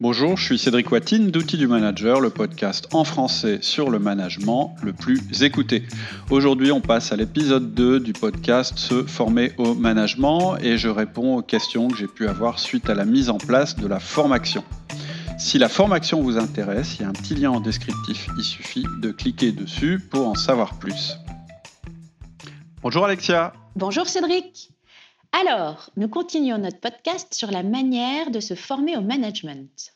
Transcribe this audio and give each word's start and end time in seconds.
Bonjour, 0.00 0.36
je 0.36 0.44
suis 0.44 0.58
Cédric 0.58 0.90
Watine 0.90 1.30
d'Outils 1.30 1.56
du 1.56 1.68
Manager, 1.68 2.20
le 2.20 2.28
podcast 2.28 2.88
en 2.92 3.04
français 3.04 3.60
sur 3.62 3.90
le 3.90 4.00
management 4.00 4.74
le 4.82 4.92
plus 4.92 5.20
écouté. 5.44 5.84
Aujourd'hui, 6.30 6.72
on 6.72 6.80
passe 6.80 7.12
à 7.12 7.16
l'épisode 7.16 7.74
2 7.74 8.00
du 8.00 8.12
podcast 8.12 8.76
Se 8.76 9.04
former 9.04 9.52
au 9.56 9.74
management 9.74 10.56
et 10.60 10.78
je 10.78 10.88
réponds 10.88 11.36
aux 11.36 11.42
questions 11.42 11.86
que 11.86 11.96
j'ai 11.96 12.08
pu 12.08 12.26
avoir 12.26 12.58
suite 12.58 12.90
à 12.90 12.94
la 12.94 13.04
mise 13.04 13.30
en 13.30 13.38
place 13.38 13.76
de 13.76 13.86
la 13.86 14.00
formation. 14.00 14.64
Si 15.38 15.58
la 15.58 15.68
formation 15.68 16.20
vous 16.22 16.38
intéresse, 16.38 16.96
il 16.98 17.02
y 17.02 17.04
a 17.04 17.08
un 17.08 17.12
petit 17.12 17.36
lien 17.36 17.52
en 17.52 17.60
descriptif, 17.60 18.26
il 18.36 18.42
suffit 18.42 18.84
de 19.00 19.12
cliquer 19.12 19.52
dessus 19.52 20.00
pour 20.10 20.26
en 20.26 20.34
savoir 20.34 20.76
plus. 20.80 21.18
Bonjour 22.82 23.04
Alexia. 23.04 23.52
Bonjour 23.76 24.08
Cédric. 24.08 24.73
Alors, 25.36 25.90
nous 25.96 26.06
continuons 26.06 26.58
notre 26.58 26.78
podcast 26.78 27.34
sur 27.34 27.50
la 27.50 27.64
manière 27.64 28.30
de 28.30 28.38
se 28.38 28.54
former 28.54 28.96
au 28.96 29.00
management. 29.00 29.92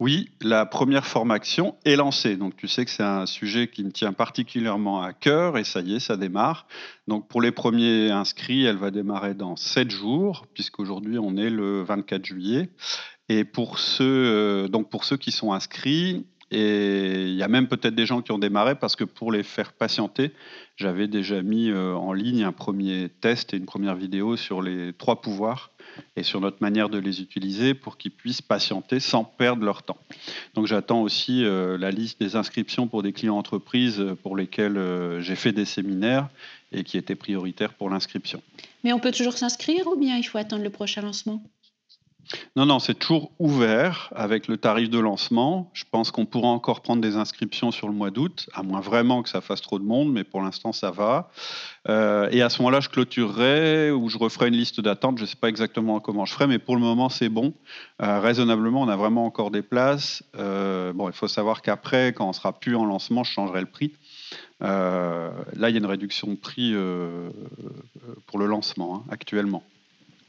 Oui, 0.00 0.30
la 0.40 0.64
première 0.64 1.04
formation 1.04 1.76
est 1.84 1.96
lancée. 1.96 2.38
Donc 2.38 2.56
tu 2.56 2.66
sais 2.66 2.86
que 2.86 2.90
c'est 2.90 3.02
un 3.02 3.26
sujet 3.26 3.68
qui 3.68 3.84
me 3.84 3.92
tient 3.92 4.14
particulièrement 4.14 5.02
à 5.02 5.12
cœur 5.12 5.58
et 5.58 5.64
ça 5.64 5.80
y 5.80 5.96
est, 5.96 6.00
ça 6.00 6.16
démarre. 6.16 6.66
Donc 7.08 7.28
pour 7.28 7.42
les 7.42 7.52
premiers 7.52 8.10
inscrits, 8.10 8.64
elle 8.64 8.78
va 8.78 8.90
démarrer 8.90 9.34
dans 9.34 9.54
7 9.54 9.90
jours, 9.90 10.46
puisqu'aujourd'hui 10.54 11.18
on 11.18 11.36
est 11.36 11.50
le 11.50 11.82
24 11.82 12.24
juillet. 12.24 12.70
Et 13.28 13.44
pour 13.44 13.78
ceux, 13.78 14.04
euh, 14.06 14.68
donc 14.68 14.88
pour 14.88 15.04
ceux 15.04 15.18
qui 15.18 15.30
sont 15.30 15.52
inscrits, 15.52 16.24
et 16.50 17.24
il 17.24 17.34
y 17.34 17.42
a 17.42 17.48
même 17.48 17.68
peut-être 17.68 17.94
des 17.94 18.06
gens 18.06 18.22
qui 18.22 18.32
ont 18.32 18.38
démarré 18.38 18.74
parce 18.74 18.96
que 18.96 19.04
pour 19.04 19.32
les 19.32 19.42
faire 19.42 19.72
patienter, 19.72 20.32
j'avais 20.76 21.06
déjà 21.06 21.42
mis 21.42 21.70
euh, 21.70 21.94
en 21.94 22.12
ligne 22.12 22.42
un 22.42 22.52
premier 22.52 23.10
test 23.20 23.52
et 23.52 23.58
une 23.58 23.66
première 23.66 23.96
vidéo 23.96 24.36
sur 24.36 24.62
les 24.62 24.92
trois 24.94 25.20
pouvoirs 25.20 25.70
et 26.16 26.22
sur 26.22 26.40
notre 26.40 26.58
manière 26.60 26.88
de 26.88 26.98
les 26.98 27.20
utiliser 27.20 27.74
pour 27.74 27.98
qu'ils 27.98 28.12
puissent 28.12 28.40
patienter 28.40 29.00
sans 29.00 29.24
perdre 29.24 29.64
leur 29.64 29.82
temps. 29.82 29.98
Donc 30.54 30.66
j'attends 30.66 31.02
aussi 31.02 31.44
euh, 31.44 31.76
la 31.76 31.90
liste 31.90 32.20
des 32.20 32.36
inscriptions 32.36 32.86
pour 32.88 33.02
des 33.02 33.12
clients 33.12 33.36
entreprises 33.36 34.02
pour 34.22 34.36
lesquels 34.36 34.78
euh, 34.78 35.20
j'ai 35.20 35.36
fait 35.36 35.52
des 35.52 35.64
séminaires 35.66 36.28
et 36.72 36.82
qui 36.82 36.96
étaient 36.96 37.14
prioritaires 37.14 37.74
pour 37.74 37.90
l'inscription. 37.90 38.42
Mais 38.84 38.92
on 38.92 39.00
peut 39.00 39.12
toujours 39.12 39.36
s'inscrire 39.36 39.86
ou 39.86 39.96
bien 39.96 40.16
il 40.16 40.22
faut 40.22 40.38
attendre 40.38 40.62
le 40.62 40.70
prochain 40.70 41.02
lancement? 41.02 41.42
Non, 42.56 42.66
non, 42.66 42.78
c'est 42.78 42.94
toujours 42.94 43.30
ouvert 43.38 44.12
avec 44.14 44.48
le 44.48 44.58
tarif 44.58 44.90
de 44.90 44.98
lancement. 44.98 45.70
Je 45.72 45.84
pense 45.90 46.10
qu'on 46.10 46.26
pourra 46.26 46.48
encore 46.48 46.82
prendre 46.82 47.00
des 47.00 47.16
inscriptions 47.16 47.70
sur 47.70 47.88
le 47.88 47.94
mois 47.94 48.10
d'août, 48.10 48.48
à 48.52 48.62
moins 48.62 48.80
vraiment 48.80 49.22
que 49.22 49.28
ça 49.28 49.40
fasse 49.40 49.62
trop 49.62 49.78
de 49.78 49.84
monde, 49.84 50.12
mais 50.12 50.24
pour 50.24 50.42
l'instant, 50.42 50.72
ça 50.72 50.90
va. 50.90 51.30
Euh, 51.88 52.28
et 52.30 52.42
à 52.42 52.50
ce 52.50 52.60
moment-là, 52.60 52.80
je 52.80 52.88
clôturerai 52.90 53.90
ou 53.90 54.08
je 54.08 54.18
referai 54.18 54.48
une 54.48 54.56
liste 54.56 54.80
d'attente. 54.80 55.16
Je 55.18 55.22
ne 55.22 55.26
sais 55.26 55.36
pas 55.36 55.48
exactement 55.48 56.00
comment 56.00 56.26
je 56.26 56.34
ferai, 56.34 56.46
mais 56.46 56.58
pour 56.58 56.74
le 56.74 56.82
moment, 56.82 57.08
c'est 57.08 57.30
bon. 57.30 57.54
Euh, 58.02 58.20
raisonnablement, 58.20 58.82
on 58.82 58.88
a 58.88 58.96
vraiment 58.96 59.24
encore 59.24 59.50
des 59.50 59.62
places. 59.62 60.22
Euh, 60.36 60.92
bon, 60.92 61.08
il 61.08 61.14
faut 61.14 61.28
savoir 61.28 61.62
qu'après, 61.62 62.12
quand 62.12 62.28
on 62.28 62.32
sera 62.34 62.52
plus 62.52 62.76
en 62.76 62.84
lancement, 62.84 63.24
je 63.24 63.32
changerai 63.32 63.60
le 63.60 63.66
prix. 63.66 63.92
là, 64.60 65.32
il 65.56 65.70
y 65.70 65.76
a 65.76 65.78
une 65.78 65.86
réduction 65.86 66.28
de 66.28 66.36
prix 66.36 66.74
pour 68.26 68.38
le 68.38 68.46
lancement 68.46 68.96
hein, 68.96 69.02
actuellement. 69.10 69.62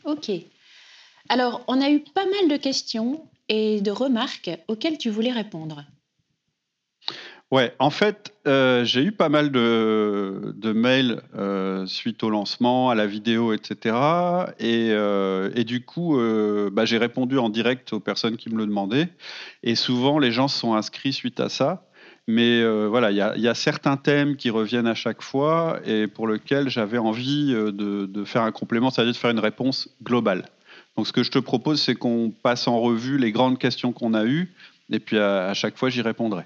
Ok. 0.06 0.32
Alors, 1.30 1.64
on 1.68 1.80
a 1.80 1.92
eu 1.92 2.00
pas 2.00 2.26
mal 2.26 2.50
de 2.50 2.58
questions 2.58 3.24
et 3.50 3.82
de 3.82 3.92
remarques 3.92 4.50
auxquelles 4.68 4.98
tu 4.98 5.10
voulais 5.12 5.32
répondre. 5.32 5.86
Ouais, 7.52 7.74
en 7.80 7.90
fait, 7.90 8.36
euh, 8.48 8.86
j'ai 8.86 9.04
eu 9.04 9.12
pas 9.12 9.30
mal 9.30 9.52
de, 9.52 10.54
mails 10.72 11.22
euh, 11.36 11.88
suite 11.88 12.24
au 12.24 12.30
lancement, 12.30 12.92
à 12.92 12.96
la 12.96 13.08
vidéo, 13.08 13.54
etc. 13.54 13.96
Euh, 14.62 15.50
et, 15.56 15.64
du 15.64 15.84
coup, 15.84 16.20
bah, 16.72 16.86
j'ai 16.86 16.98
répondu 16.98 17.40
en 17.40 17.50
direct 17.50 17.94
aux 17.94 18.00
personnes 18.00 18.38
qui 18.38 18.50
me 18.50 18.58
le 18.58 18.68
demandaient. 18.68 19.10
Et 19.64 19.74
souvent, 19.74 20.20
les 20.20 20.32
gens 20.32 20.48
sont 20.48 20.76
inscrits 20.76 21.14
suite 21.14 21.40
à 21.40 21.50
ça. 21.50 21.86
Mais 22.28 22.64
voilà, 22.88 23.10
il 23.10 23.18
y, 23.18 23.48
a 23.48 23.56
certains 23.56 23.98
thèmes 23.98 24.36
qui 24.36 24.52
reviennent 24.52 24.86
à 24.86 24.94
chaque 24.94 25.24
fois 25.24 25.80
et 25.86 26.06
pour 26.06 26.28
lesquels 26.28 26.70
j'avais 26.70 27.00
envie 27.00 27.54
de, 27.54 28.06
de, 28.06 28.24
faire 28.26 28.44
un 28.44 28.52
complément, 28.52 28.92
c'est-à-dire 28.92 29.14
de 29.14 29.18
faire 29.18 29.32
une 29.32 29.40
réponse 29.40 29.90
globale. 30.04 30.46
Donc 31.00 31.08
ce 31.08 31.14
que 31.14 31.24
je 31.24 31.32
te 31.32 31.40
propose, 31.40 31.82
c'est 31.82 31.96
qu'on 31.96 32.30
passe 32.30 32.68
en 32.68 32.78
revue 32.82 33.18
les 33.18 33.32
grandes 33.32 33.58
questions 33.58 33.94
qu'on 33.94 34.14
a 34.14 34.26
eues, 34.26 34.54
et 34.92 35.00
puis 35.00 35.18
à, 35.18 35.54
chaque 35.54 35.78
fois, 35.78 35.90
j'y 35.90 36.02
répondrai. 36.02 36.44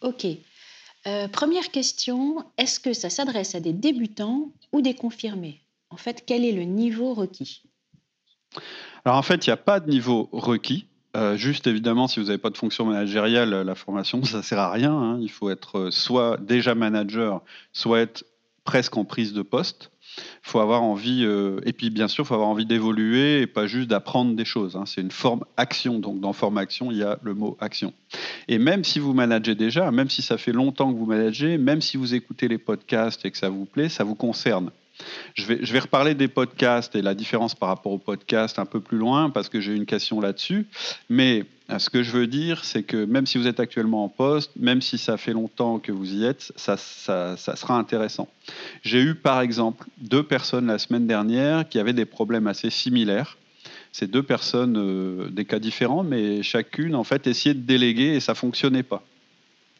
OK. 0.00 0.26
Euh, 1.06 1.28
première 1.28 1.70
question, 1.70 2.44
est-ce 2.58 2.80
que 2.80 2.92
ça 2.92 3.08
s'adresse 3.08 3.54
à 3.54 3.60
des 3.60 3.72
débutants 3.72 4.50
ou 4.72 4.80
des 4.80 4.94
confirmés? 4.94 5.60
En 5.90 5.96
fait, 5.96 6.24
quel 6.26 6.44
est 6.44 6.50
le 6.50 6.64
niveau 6.64 7.14
requis? 7.14 7.62
Alors 9.04 9.16
en 9.16 9.22
fait, 9.22 9.46
il 9.46 9.50
n'y 9.50 9.54
a 9.54 9.58
pas 9.58 9.78
de 9.78 9.88
niveau 9.88 10.28
requis. 10.32 10.86
Euh, 11.16 11.36
juste 11.36 11.68
évidemment, 11.68 12.08
si 12.08 12.18
vous 12.18 12.26
n'avez 12.26 12.38
pas 12.38 12.50
de 12.50 12.56
fonction 12.56 12.86
managériale, 12.86 13.50
la 13.50 13.74
formation, 13.76 14.24
ça 14.24 14.38
ne 14.38 14.42
sert 14.42 14.58
à 14.58 14.72
rien. 14.72 14.92
Hein. 14.92 15.18
Il 15.20 15.30
faut 15.30 15.50
être 15.50 15.90
soit 15.90 16.36
déjà 16.38 16.74
manager, 16.74 17.42
soit 17.72 18.00
être 18.00 18.24
presque 18.64 18.96
en 18.96 19.04
prise 19.04 19.32
de 19.34 19.42
poste 19.42 19.92
faut 20.42 20.60
avoir 20.60 20.82
envie, 20.82 21.24
euh, 21.24 21.60
et 21.64 21.72
puis 21.72 21.90
bien 21.90 22.08
sûr, 22.08 22.26
faut 22.26 22.34
avoir 22.34 22.48
envie 22.48 22.66
d'évoluer 22.66 23.40
et 23.40 23.46
pas 23.46 23.66
juste 23.66 23.88
d'apprendre 23.88 24.34
des 24.34 24.44
choses. 24.44 24.76
Hein. 24.76 24.84
C'est 24.86 25.00
une 25.00 25.10
forme 25.10 25.44
action. 25.56 25.98
Donc 25.98 26.20
dans 26.20 26.32
forme 26.32 26.58
action, 26.58 26.90
il 26.90 26.98
y 26.98 27.02
a 27.02 27.18
le 27.22 27.34
mot 27.34 27.56
action. 27.60 27.92
Et 28.48 28.58
même 28.58 28.84
si 28.84 28.98
vous 28.98 29.14
managez 29.14 29.54
déjà, 29.54 29.90
même 29.90 30.10
si 30.10 30.22
ça 30.22 30.38
fait 30.38 30.52
longtemps 30.52 30.92
que 30.92 30.98
vous 30.98 31.06
managez, 31.06 31.58
même 31.58 31.80
si 31.80 31.96
vous 31.96 32.14
écoutez 32.14 32.48
les 32.48 32.58
podcasts 32.58 33.24
et 33.24 33.30
que 33.30 33.38
ça 33.38 33.48
vous 33.48 33.64
plaît, 33.64 33.88
ça 33.88 34.04
vous 34.04 34.14
concerne. 34.14 34.70
Je 35.34 35.46
vais, 35.46 35.78
reparler 35.78 36.14
des 36.14 36.28
podcasts 36.28 36.94
et 36.94 37.02
la 37.02 37.14
différence 37.14 37.54
par 37.54 37.68
rapport 37.68 37.92
aux 37.92 37.98
podcasts 37.98 38.58
un 38.58 38.66
peu 38.66 38.80
plus 38.80 38.98
loin 38.98 39.30
parce 39.30 39.48
que 39.48 39.60
j'ai 39.60 39.74
une 39.74 39.86
question 39.86 40.20
là-dessus. 40.20 40.66
Mais 41.08 41.44
euh, 41.70 41.78
ce 41.78 41.90
que 41.90 42.02
je 42.02 42.12
veux 42.12 42.26
dire, 42.26 42.64
c'est 42.64 42.82
que 42.82 43.04
même 43.04 43.26
si 43.26 43.38
vous 43.38 43.46
êtes 43.46 43.58
actuellement 43.58 44.04
en 44.04 44.08
poste, 44.08 44.52
même 44.56 44.80
si 44.80 44.98
ça 44.98 45.16
fait 45.16 45.32
longtemps 45.32 45.78
que 45.78 45.90
vous 45.90 46.14
y 46.14 46.24
êtes, 46.24 46.52
ça 46.56 46.76
sera 46.76 47.76
intéressant. 47.76 48.28
J'ai 48.82 49.00
eu 49.00 49.14
par 49.14 49.40
exemple 49.40 49.86
deux 49.98 50.22
personnes 50.22 50.66
la 50.66 50.78
semaine 50.78 51.06
dernière 51.06 51.68
qui 51.68 51.78
avaient 51.78 51.92
des 51.92 52.04
problèmes 52.04 52.46
assez 52.46 52.70
similaires. 52.70 53.36
Ces 53.92 54.06
deux 54.06 54.22
personnes, 54.22 54.76
euh, 54.76 55.28
des 55.30 55.44
cas 55.44 55.58
différents, 55.58 56.02
mais 56.02 56.42
chacune 56.42 56.94
en 56.94 57.04
fait 57.04 57.26
essayait 57.26 57.54
de 57.54 57.60
déléguer 57.60 58.14
et 58.14 58.20
ça 58.20 58.34
fonctionnait 58.34 58.82
pas. 58.82 59.02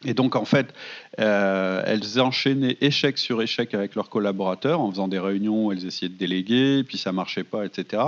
Et 0.04 0.14
donc, 0.14 0.36
en 0.36 0.44
fait, 0.44 0.74
euh, 1.20 1.82
elles 1.86 2.20
enchaînaient 2.20 2.76
échec 2.80 3.18
sur 3.18 3.42
échec 3.42 3.74
avec 3.74 3.94
leurs 3.94 4.10
collaborateurs 4.10 4.80
en 4.80 4.90
faisant 4.90 5.08
des 5.08 5.18
réunions, 5.18 5.72
elles 5.72 5.86
essayaient 5.86 6.08
de 6.08 6.18
déléguer, 6.18 6.84
puis 6.84 6.98
ça 6.98 7.12
marchait 7.12 7.44
pas, 7.44 7.64
etc. 7.64 8.02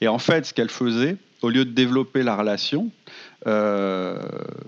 Et 0.00 0.08
en 0.08 0.18
fait, 0.18 0.46
ce 0.46 0.54
qu'elles 0.54 0.70
faisaient, 0.70 1.16
au 1.42 1.48
lieu 1.48 1.64
de 1.64 1.70
développer 1.70 2.22
la 2.22 2.36
relation, 2.36 2.90
euh, 3.46 4.18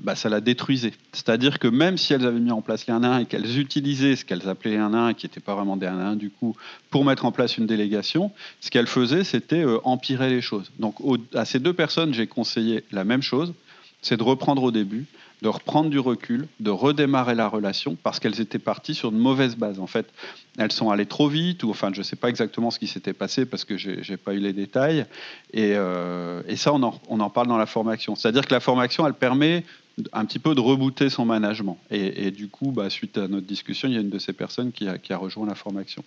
bah, 0.03 0.15
ça 0.15 0.29
la 0.29 0.41
détruisait. 0.41 0.95
C'est-à-dire 1.13 1.59
que 1.59 1.69
même 1.69 1.99
si 1.99 2.15
elles 2.15 2.25
avaient 2.25 2.41
mis 2.41 2.53
en 2.53 2.63
place 2.63 2.87
les 2.87 2.95
1 2.95 3.05
1 3.05 3.19
et 3.21 3.27
qu'elles 3.27 3.59
utilisaient 3.59 4.17
ce 4.17 4.25
qu'elles 4.25 4.49
appelaient 4.49 4.73
les 4.73 4.77
1 4.79 4.95
1, 4.95 5.15
qui 5.15 5.27
n'étaient 5.27 5.41
pas 5.41 5.55
vraiment 5.55 5.77
des 5.77 5.87
1 5.87 5.99
1 5.99 6.17
du 6.17 6.31
coup, 6.31 6.57
pour 6.91 7.05
mettre 7.05 7.27
en 7.27 7.33
place 7.33 7.59
une 7.59 7.67
délégation, 7.67 8.33
ce 8.61 8.71
qu'elles 8.71 8.87
faisaient, 8.87 9.25
c'était 9.25 9.63
euh, 9.63 9.79
empirer 9.85 10.31
les 10.31 10.41
choses. 10.41 10.71
Donc 10.79 10.97
à 11.35 11.45
ces 11.45 11.59
deux 11.59 11.75
personnes, 11.75 12.15
j'ai 12.15 12.27
conseillé 12.27 12.85
la 12.93 13.05
même 13.05 13.23
chose, 13.23 13.53
c'est 14.01 14.17
de 14.17 14.23
reprendre 14.23 14.63
au 14.63 14.71
début, 14.71 15.05
de 15.43 15.49
reprendre 15.49 15.91
du 15.91 15.99
recul, 15.99 16.47
de 16.61 16.71
redémarrer 16.71 17.35
la 17.35 17.49
relation, 17.49 17.97
parce 18.01 18.21
qu'elles 18.21 18.41
étaient 18.41 18.61
parties 18.61 18.95
sur 18.95 19.11
de 19.11 19.17
mauvaises 19.17 19.57
bases. 19.57 19.81
En 19.81 19.89
fait, 19.89 20.07
elles 20.57 20.71
sont 20.71 20.91
allées 20.91 21.07
trop 21.07 21.29
vite, 21.29 21.65
ou 21.65 21.71
enfin, 21.71 21.91
je 21.93 21.99
ne 21.99 22.05
sais 22.05 22.17
pas 22.17 22.29
exactement 22.29 22.71
ce 22.71 22.79
qui 22.79 22.87
s'était 22.87 23.13
passé 23.13 23.45
parce 23.45 23.65
que 23.65 23.77
je 23.77 23.91
n'ai 24.09 24.17
pas 24.17 24.35
eu 24.35 24.39
les 24.39 24.53
détails. 24.53 25.05
Et, 25.53 25.75
euh, 25.75 26.43
ça, 26.57 26.73
on 26.73 26.83
en, 27.21 27.31
parle 27.31 27.49
dans 27.49 27.59
la 27.59 27.67
formation. 27.67 28.15
C'est-à-dire 28.15 28.47
que 28.47 28.55
la 28.55 28.61
formation, 28.61 29.05
elle 29.05 29.15
permet 29.15 29.65
un 30.13 30.25
petit 30.25 30.39
peu 30.39 30.55
de 30.55 30.61
rebooter 30.61 31.11
son 31.11 31.27
management. 31.27 31.77
Et, 31.91 32.31
du 32.31 32.47
coup, 32.47 32.71
bah, 32.71 32.89
suite 32.89 33.19
à 33.19 33.27
notre 33.27 33.47
discussion, 33.47 33.89
il 33.89 33.95
y 33.95 33.99
a 33.99 34.01
une 34.01 34.11
de 34.11 34.21
ces 34.21 34.33
personnes 34.33 34.71
qui 34.71 34.87
a 34.87 35.17
rejoint 35.17 35.47
la 35.47 35.57
formation. 35.57 36.05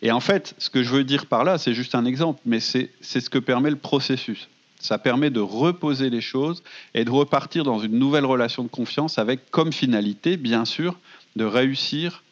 Et 0.00 0.10
en 0.10 0.20
fait, 0.20 0.54
ce 0.56 0.70
que 0.70 0.82
je 0.82 0.90
veux 0.90 1.04
dire 1.04 1.26
par 1.26 1.44
là, 1.44 1.58
c'est 1.58 1.74
juste 1.74 1.94
un 1.94 2.06
exemple, 2.06 2.40
mais 2.46 2.60
c'est 2.60 2.90
ce 3.02 3.28
que 3.28 3.38
permet 3.38 3.70
le 3.70 3.76
processus. 3.76 4.48
Ça 4.80 4.98
permet 4.98 5.30
de 5.30 5.40
reposer 5.40 6.10
les 6.10 6.20
choses 6.20 6.62
et 6.94 7.04
de 7.04 7.10
repartir 7.10 7.64
dans 7.64 7.78
une 7.78 7.98
nouvelle 7.98 8.24
relation 8.24 8.64
de 8.64 8.68
confiance 8.68 9.18
avec 9.18 9.50
comme 9.50 9.72
finalité, 9.72 10.36
bien 10.36 10.64
sûr, 10.64 10.96
de 11.36 11.44
réussir 11.44 12.22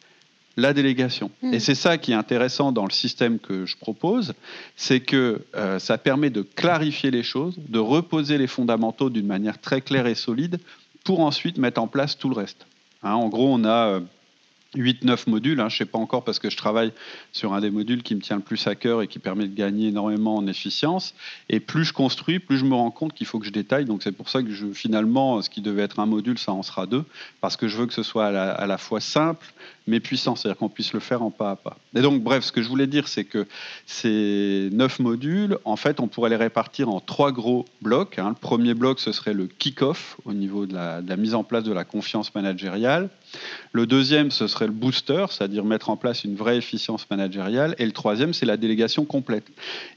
la 0.57 0.73
délégation. 0.73 1.31
Hmm. 1.41 1.53
Et 1.53 1.59
c'est 1.59 1.75
ça 1.75 1.97
qui 1.97 2.11
est 2.11 2.15
intéressant 2.15 2.71
dans 2.71 2.85
le 2.85 2.91
système 2.91 3.39
que 3.39 3.65
je 3.65 3.77
propose, 3.77 4.33
c'est 4.75 4.99
que 4.99 5.41
euh, 5.55 5.79
ça 5.79 5.97
permet 5.97 6.29
de 6.29 6.41
clarifier 6.41 7.11
les 7.11 7.23
choses, 7.23 7.55
de 7.57 7.79
reposer 7.79 8.37
les 8.37 8.47
fondamentaux 8.47 9.09
d'une 9.09 9.27
manière 9.27 9.59
très 9.59 9.81
claire 9.81 10.07
et 10.07 10.15
solide 10.15 10.59
pour 11.03 11.21
ensuite 11.21 11.57
mettre 11.57 11.81
en 11.81 11.87
place 11.87 12.17
tout 12.17 12.29
le 12.29 12.35
reste. 12.35 12.65
Hein, 13.03 13.13
en 13.13 13.29
gros, 13.29 13.47
on 13.53 13.63
a... 13.63 13.87
Euh, 13.87 13.99
8-9 14.75 15.29
modules. 15.29 15.59
Hein, 15.59 15.69
je 15.69 15.75
ne 15.75 15.77
sais 15.79 15.85
pas 15.85 15.97
encore 15.97 16.23
parce 16.23 16.39
que 16.39 16.49
je 16.49 16.57
travaille 16.57 16.91
sur 17.31 17.53
un 17.53 17.61
des 17.61 17.71
modules 17.71 18.03
qui 18.03 18.15
me 18.15 18.21
tient 18.21 18.35
le 18.35 18.41
plus 18.41 18.67
à 18.67 18.75
cœur 18.75 19.01
et 19.01 19.07
qui 19.07 19.19
permet 19.19 19.47
de 19.47 19.55
gagner 19.55 19.87
énormément 19.87 20.35
en 20.35 20.47
efficience. 20.47 21.15
Et 21.49 21.59
plus 21.59 21.85
je 21.85 21.93
construis, 21.93 22.39
plus 22.39 22.57
je 22.57 22.65
me 22.65 22.75
rends 22.75 22.91
compte 22.91 23.13
qu'il 23.13 23.25
faut 23.25 23.39
que 23.39 23.45
je 23.45 23.51
détaille. 23.51 23.85
Donc 23.85 24.03
c'est 24.03 24.11
pour 24.11 24.29
ça 24.29 24.43
que 24.43 24.49
finalement, 24.73 25.41
ce 25.41 25.49
qui 25.49 25.61
devait 25.61 25.81
être 25.81 25.99
un 25.99 26.05
module, 26.05 26.37
ça 26.37 26.51
en 26.51 26.63
sera 26.63 26.85
deux, 26.85 27.03
parce 27.41 27.57
que 27.57 27.67
je 27.67 27.77
veux 27.77 27.87
que 27.87 27.93
ce 27.93 28.03
soit 28.03 28.27
à 28.27 28.67
la, 28.67 28.77
fois 28.77 29.01
simple 29.01 29.45
mais 29.87 29.99
puissant, 29.99 30.35
c'est-à-dire 30.35 30.57
qu'on 30.57 30.69
puisse 30.69 30.93
le 30.93 30.99
faire 30.99 31.23
en 31.23 31.31
pas 31.31 31.49
à 31.49 31.55
pas. 31.55 31.75
Et 31.95 32.01
donc, 32.01 32.21
bref, 32.21 32.43
ce 32.43 32.51
que 32.51 32.61
je 32.61 32.69
voulais 32.69 32.85
dire, 32.85 33.07
c'est 33.07 33.23
que 33.23 33.47
ces 33.87 34.69
neuf 34.71 34.99
modules, 34.99 35.57
en 35.65 35.77
fait, 35.77 35.99
on 35.99 36.07
pourrait 36.07 36.29
les 36.29 36.35
répartir 36.35 36.89
en 36.89 36.99
trois 36.99 37.31
gros 37.31 37.65
blocs. 37.81 38.19
Hein. 38.19 38.29
Le 38.29 38.35
premier 38.35 38.75
bloc, 38.75 38.99
ce 38.99 39.11
serait 39.11 39.33
le 39.33 39.47
kick-off 39.47 40.17
au 40.25 40.33
niveau 40.33 40.67
de 40.67 40.75
la 40.75 41.17
mise 41.17 41.33
en 41.33 41.43
place 41.43 41.63
de 41.63 41.73
la 41.73 41.85
confiance 41.85 42.35
managériale. 42.35 43.09
Le 43.71 43.85
deuxième, 43.85 44.31
ce 44.31 44.47
serait 44.47 44.67
le 44.67 44.73
booster, 44.73 45.25
c'est-à-dire 45.29 45.63
mettre 45.63 45.89
en 45.89 45.97
place 45.97 46.23
une 46.23 46.35
vraie 46.35 46.57
efficience 46.57 47.09
managériale. 47.09 47.75
Et 47.77 47.85
le 47.85 47.91
troisième, 47.91 48.33
c'est 48.33 48.45
la 48.45 48.57
délégation 48.57 49.05
complète. 49.05 49.45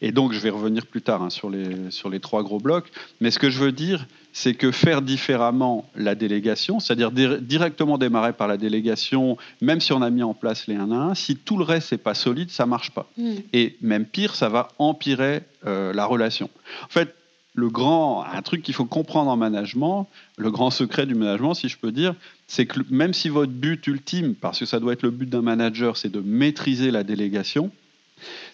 Et 0.01 0.13
donc, 0.13 0.33
je 0.33 0.39
vais 0.39 0.51
revenir 0.51 0.87
plus 0.87 1.03
tard 1.03 1.23
hein, 1.23 1.31
sur, 1.31 1.49
les, 1.51 1.91
sur 1.91 2.11
les 2.11 2.21
trois 2.21 2.43
gros 2.43 2.59
blocs. 2.59 2.91
Mais 3.21 3.31
ce 3.31 3.39
que 3.39 3.51
je 3.51 3.59
veux 3.59 3.73
dire, 3.73 4.07
c'est 4.33 4.55
que 4.55 4.71
faire 4.71 5.03
différemment 5.03 5.89
la 5.95 6.15
délégation, 6.15 6.81
c'est-à-dire 6.81 7.11
directement 7.13 7.99
démarrer 7.99 8.33
par 8.33 8.49
la 8.49 8.57
délégation, 8.57 9.37
même 9.61 9.81
si 9.81 9.93
on 9.93 10.03
a 10.03 10.11
mis 10.11 10.23
en 10.23 10.35
place 10.35 10.67
les 10.67 10.77
1 10.77 10.91
à 10.91 10.95
1, 10.95 11.15
si 11.15 11.37
tout 11.37 11.59
le 11.59 11.65
reste 11.65 11.93
n'est 11.93 11.99
pas 11.99 12.15
solide, 12.15 12.51
ça 12.51 12.65
ne 12.65 12.71
marche 12.71 12.91
pas. 12.91 13.11
Hmm. 13.17 13.35
Et 13.53 13.77
même 13.83 14.07
pire, 14.07 14.35
ça 14.35 14.49
va 14.49 14.69
empirer 14.79 15.43
euh, 15.67 15.93
la 15.93 16.07
relation. 16.07 16.49
En 16.85 16.89
fait, 16.89 17.15
le 17.55 17.69
grand, 17.69 18.25
un 18.25 18.43
truc 18.43 18.63
qu'il 18.63 18.75
faut 18.75 18.87
comprendre 18.87 19.31
en 19.31 19.37
management, 19.37 20.09
le 20.39 20.51
grand 20.51 20.71
secret 20.71 21.07
du 21.07 21.15
management, 21.15 21.55
si 21.55 21.69
je 21.69 21.77
peux 21.77 21.93
dire, 21.93 22.15
c'est 22.47 22.67
que 22.67 22.81
même 22.91 23.13
si 23.13 23.29
votre 23.29 23.53
but 23.53 23.87
ultime, 23.87 24.35
parce 24.35 24.59
que 24.59 24.65
ça 24.65 24.81
doit 24.81 24.95
être 24.95 25.03
le 25.03 25.11
but 25.11 25.29
d'un 25.29 25.43
manager, 25.43 25.97
c'est 25.97 26.11
de 26.11 26.21
maîtriser 26.21 26.91
la 26.91 27.05
délégation, 27.05 27.71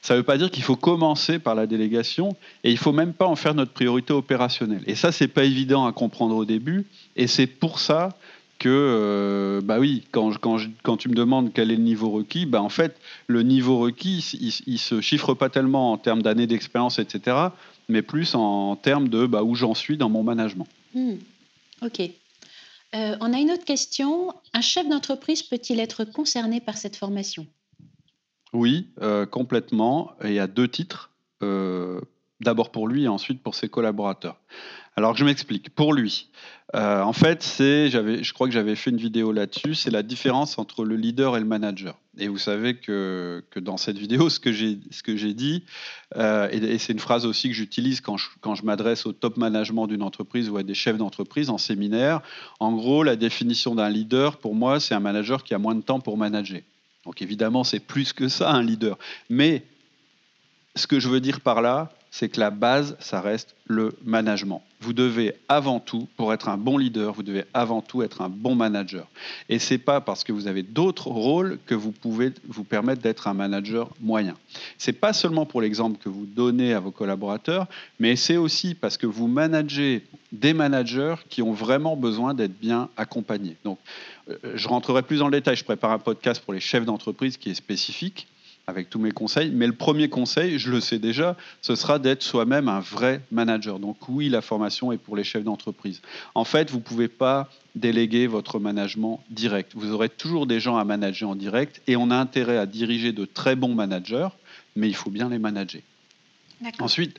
ça 0.00 0.15
ne 0.15 0.19
veut 0.19 0.25
pas 0.25 0.39
dire 0.39 0.50
qu'il 0.50 0.62
faut 0.62 0.77
commencer 0.77 1.39
par 1.39 1.55
la 1.55 1.67
délégation 1.67 2.37
et 2.65 2.71
il 2.71 2.75
ne 2.75 2.79
faut 2.79 2.93
même 2.93 3.12
pas 3.12 3.27
en 3.27 3.37
faire 3.37 3.55
notre 3.55 3.73
priorité 3.73 4.12
opérationnelle. 4.12 4.83
Et 4.87 4.95
ça, 4.95 5.12
c'est 5.12 5.29
pas 5.29 5.44
évident 5.44 5.87
à 5.87 5.93
comprendre 5.93 6.37
au 6.37 6.44
début. 6.44 6.87
Et 7.17 7.27
c'est 7.27 7.47
pour 7.47 7.79
ça 7.79 8.17
que, 8.59 8.69
euh, 8.69 9.61
bah 9.62 9.79
oui, 9.79 10.05
quand, 10.11 10.97
tu 10.97 11.09
me 11.09 11.15
demandes 11.15 11.53
quel 11.55 11.71
est 11.71 11.77
le 11.77 11.83
niveau 11.83 12.11
requis, 12.11 12.47
bah 12.47 12.62
en 12.62 12.69
fait, 12.69 12.97
le 13.27 13.43
niveau 13.43 13.79
requis, 13.79 14.19
il 14.67 14.73
ne 14.73 14.79
se 14.79 15.01
chiffre 15.01 15.35
pas 15.35 15.49
tellement 15.49 15.93
en 15.93 15.99
termes 15.99 16.23
d'années 16.23 16.47
d'expérience, 16.47 16.99
etc., 16.99 17.37
mais 17.88 18.02
plus 18.02 18.35
en, 18.35 18.76
termes 18.76 19.08
de 19.08 19.26
bah, 19.26 19.43
où 19.43 19.55
j'en 19.55 19.75
suis 19.75 19.96
dans 19.96 20.08
mon 20.08 20.23
management. 20.23 20.67
Hmm. 20.94 21.14
Ok. 21.82 22.00
Euh, 22.00 23.17
on 23.20 23.32
a 23.32 23.38
une 23.38 23.50
autre 23.50 23.64
question. 23.64 24.32
Un 24.55 24.61
chef 24.61 24.88
d'entreprise 24.88 25.43
peut-il 25.43 25.81
être 25.81 26.05
concerné 26.05 26.61
par 26.61 26.76
cette 26.76 26.96
formation? 26.96 27.46
Oui, 28.52 28.88
euh, 29.02 29.26
complètement. 29.26 30.12
Et 30.23 30.38
a 30.40 30.46
deux 30.46 30.69
titres. 30.69 31.11
Euh, 31.43 32.00
d'abord 32.40 32.70
pour 32.70 32.88
lui 32.88 33.05
et 33.05 33.08
ensuite 33.08 33.43
pour 33.43 33.55
ses 33.55 33.69
collaborateurs. 33.69 34.37
Alors 34.99 35.17
je 35.17 35.25
m'explique. 35.25 35.71
Pour 35.71 35.95
lui, 35.95 36.27
euh, 36.75 37.03
en 37.03 37.12
fait, 37.12 37.45
c'est, 37.45 37.89
je 37.89 38.33
crois 38.33 38.49
que 38.49 38.53
j'avais 38.53 38.75
fait 38.75 38.91
une 38.91 38.97
vidéo 38.97 39.31
là-dessus, 39.31 39.77
c'est 39.77 39.93
la 39.93 40.03
différence 40.03 40.59
entre 40.59 40.85
le 40.85 40.97
leader 40.97 41.37
et 41.37 41.39
le 41.39 41.47
manager. 41.47 41.97
Et 42.19 42.27
vous 42.27 42.37
savez 42.37 42.75
que, 42.75 43.45
dans 43.61 43.77
cette 43.77 43.97
vidéo, 43.97 44.29
ce 44.29 44.41
que 44.41 44.50
j'ai, 44.50 45.35
dit, 45.35 45.62
euh, 46.17 46.49
et, 46.50 46.79
c'est 46.79 46.93
une 46.93 46.99
phrase 46.99 47.27
aussi 47.27 47.47
que 47.47 47.55
j'utilise 47.55 48.00
quand 48.00 48.17
je 48.17 48.65
m'adresse 48.65 49.06
au 49.06 49.12
top 49.12 49.37
management 49.37 49.87
d'une 49.87 50.03
entreprise 50.03 50.50
ou 50.50 50.56
à 50.56 50.65
des 50.65 50.75
chefs 50.75 50.99
d'entreprise 50.99 51.49
en 51.49 51.59
séminaire, 51.59 52.21
en 52.59 52.73
gros, 52.73 53.05
la 53.05 53.15
définition 53.15 53.77
d'un 53.77 53.91
leader, 53.91 54.39
pour 54.39 54.56
moi, 54.56 54.81
c'est 54.81 54.97
un 54.97 55.01
manager 55.01 55.44
qui 55.44 55.55
a 55.55 55.59
moins 55.59 55.77
de 55.77 55.83
temps 55.83 56.01
pour 56.01 56.19
manager. 56.19 56.62
Donc 57.05 57.23
évidemment, 57.23 57.62
c'est 57.62 57.79
plus 57.79 58.12
que 58.12 58.27
ça, 58.27 58.51
un 58.51 58.65
leader. 58.65 58.99
Mais 59.31 59.62
ce 60.75 60.89
que 60.89 60.99
je 60.99 61.09
veux 61.09 61.21
dire 61.21 61.41
par 61.41 61.62
là, 61.62 61.93
c'est 62.10 62.28
que 62.28 62.40
la 62.40 62.50
base, 62.50 62.96
ça 63.00 63.20
reste 63.20 63.55
le 63.66 63.94
management. 64.05 64.62
Vous 64.81 64.93
devez 64.93 65.34
avant 65.49 65.81
tout, 65.81 66.08
pour 66.16 66.32
être 66.32 66.49
un 66.49 66.56
bon 66.56 66.78
leader, 66.78 67.12
vous 67.12 67.22
devez 67.22 67.44
avant 67.52 67.82
tout 67.82 68.02
être 68.02 68.22
un 68.22 68.28
bon 68.28 68.55
manager. 68.55 69.06
Et 69.49 69.58
ce 69.58 69.75
n'est 69.75 69.78
pas 69.78 70.00
parce 70.00 70.25
que 70.25 70.32
vous 70.32 70.46
avez 70.46 70.62
d'autres 70.62 71.08
rôles 71.08 71.58
que 71.66 71.75
vous 71.75 71.93
pouvez 71.93 72.32
vous 72.46 72.64
permettre 72.64 73.02
d'être 73.02 73.26
un 73.26 73.34
manager 73.34 73.90
moyen. 74.00 74.37
Ce 74.78 74.90
n'est 74.90 74.96
pas 74.96 75.12
seulement 75.12 75.46
pour 75.46 75.60
l'exemple 75.60 75.99
que 76.02 76.08
vous 76.08 76.26
donnez 76.26 76.72
à 76.72 76.81
vos 76.81 76.93
collaborateurs, 76.93 77.66
mais 77.99 78.16
c'est 78.16 78.37
aussi 78.37 78.75
parce 78.75 78.96
que 78.96 79.06
vous 79.06 79.26
managez 79.26 80.05
des 80.32 80.55
managers 80.55 81.16
qui 81.28 81.43
ont 81.43 81.52
vraiment 81.52 81.96
besoin 81.96 82.34
d'être 82.34 82.58
bien 82.58 82.88
accompagnés. 82.96 83.56
Donc, 83.64 83.78
euh, 84.31 84.37
je 84.55 84.69
rentrerai 84.69 85.02
plus 85.02 85.19
dans 85.19 85.26
le 85.26 85.32
détail. 85.32 85.56
Je 85.56 85.64
prépare 85.64 85.90
un 85.90 85.99
podcast 85.99 86.43
pour 86.43 86.55
les 86.55 86.60
chefs 86.60 86.84
d'entreprise 86.84 87.37
qui 87.37 87.50
est 87.50 87.55
spécifique 87.55 88.28
avec 88.69 88.91
tous 88.91 88.99
mes 88.99 89.12
conseils. 89.12 89.50
Mais 89.50 89.67
le 89.67 89.73
premier 89.73 90.11
conseil, 90.11 90.59
je 90.59 90.70
le 90.70 90.81
sais 90.81 90.99
déjà, 90.99 91.37
ce 91.62 91.75
sera 91.75 91.99
d'être 91.99 92.23
soi-même 92.23 92.69
un 92.69 92.81
vrai 92.81 93.23
manager. 93.32 93.79
Donc 93.79 93.97
oui, 94.09 94.29
la 94.29 94.43
formation 94.43 94.93
est 94.93 94.99
pour 94.99 95.17
les 95.17 95.25
chefs 95.25 95.43
d'entreprise. 95.43 96.03
En 96.35 96.44
fait, 96.44 96.70
vous 96.70 96.76
ne 96.76 96.82
pouvez 96.82 97.09
pas 97.09 97.49
déléguer 97.75 98.26
votre 98.26 98.59
management 98.59 99.25
direct. 99.31 99.73
Vous 99.75 99.91
aurez 99.91 100.11
toujours 100.11 100.47
des 100.47 100.61
gens 100.61 100.76
à 100.76 100.85
manager 100.85 101.31
en 101.31 101.35
direct 101.35 101.81
et 101.87 101.97
on 101.97 102.11
a 102.11 102.17
intérêt 102.17 102.59
à 102.59 102.67
diriger 102.67 103.12
de 103.12 103.25
très 103.25 103.56
bons 103.56 103.75
managers, 103.75 104.29
mais 104.76 104.88
il 104.88 104.94
faut 104.94 105.11
bien 105.11 105.31
les 105.31 105.38
manager. 105.38 105.81
Ensuite, 106.79 107.19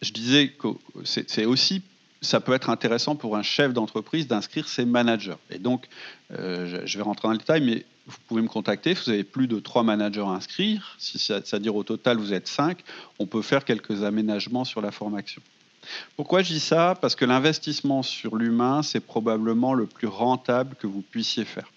je 0.00 0.12
disais 0.12 0.48
que 0.48 0.68
c'est 1.04 1.44
aussi 1.44 1.82
ça 2.20 2.40
peut 2.40 2.52
être 2.52 2.70
intéressant 2.70 3.16
pour 3.16 3.36
un 3.36 3.42
chef 3.42 3.72
d'entreprise 3.72 4.26
d'inscrire 4.26 4.68
ses 4.68 4.84
managers. 4.84 5.36
Et 5.50 5.58
donc, 5.58 5.88
euh, 6.32 6.82
je 6.84 6.98
vais 6.98 7.04
rentrer 7.04 7.28
dans 7.28 7.32
le 7.32 7.38
détail, 7.38 7.60
mais 7.60 7.84
vous 8.06 8.16
pouvez 8.26 8.42
me 8.42 8.48
contacter. 8.48 8.94
Vous 8.94 9.10
avez 9.10 9.24
plus 9.24 9.46
de 9.46 9.60
trois 9.60 9.82
managers 9.82 10.22
à 10.22 10.30
inscrire. 10.30 10.96
C'est-à-dire 10.98 11.76
au 11.76 11.84
total, 11.84 12.16
vous 12.16 12.32
êtes 12.32 12.48
cinq, 12.48 12.82
on 13.18 13.26
peut 13.26 13.42
faire 13.42 13.64
quelques 13.64 14.02
aménagements 14.02 14.64
sur 14.64 14.80
la 14.80 14.90
formation. 14.90 15.42
Pourquoi 16.16 16.42
je 16.42 16.52
dis 16.52 16.60
ça? 16.60 16.96
Parce 17.00 17.14
que 17.14 17.24
l'investissement 17.24 18.02
sur 18.02 18.36
l'humain, 18.36 18.82
c'est 18.82 19.00
probablement 19.00 19.74
le 19.74 19.86
plus 19.86 20.08
rentable 20.08 20.74
que 20.76 20.86
vous 20.86 21.02
puissiez 21.02 21.44
faire. 21.44 21.70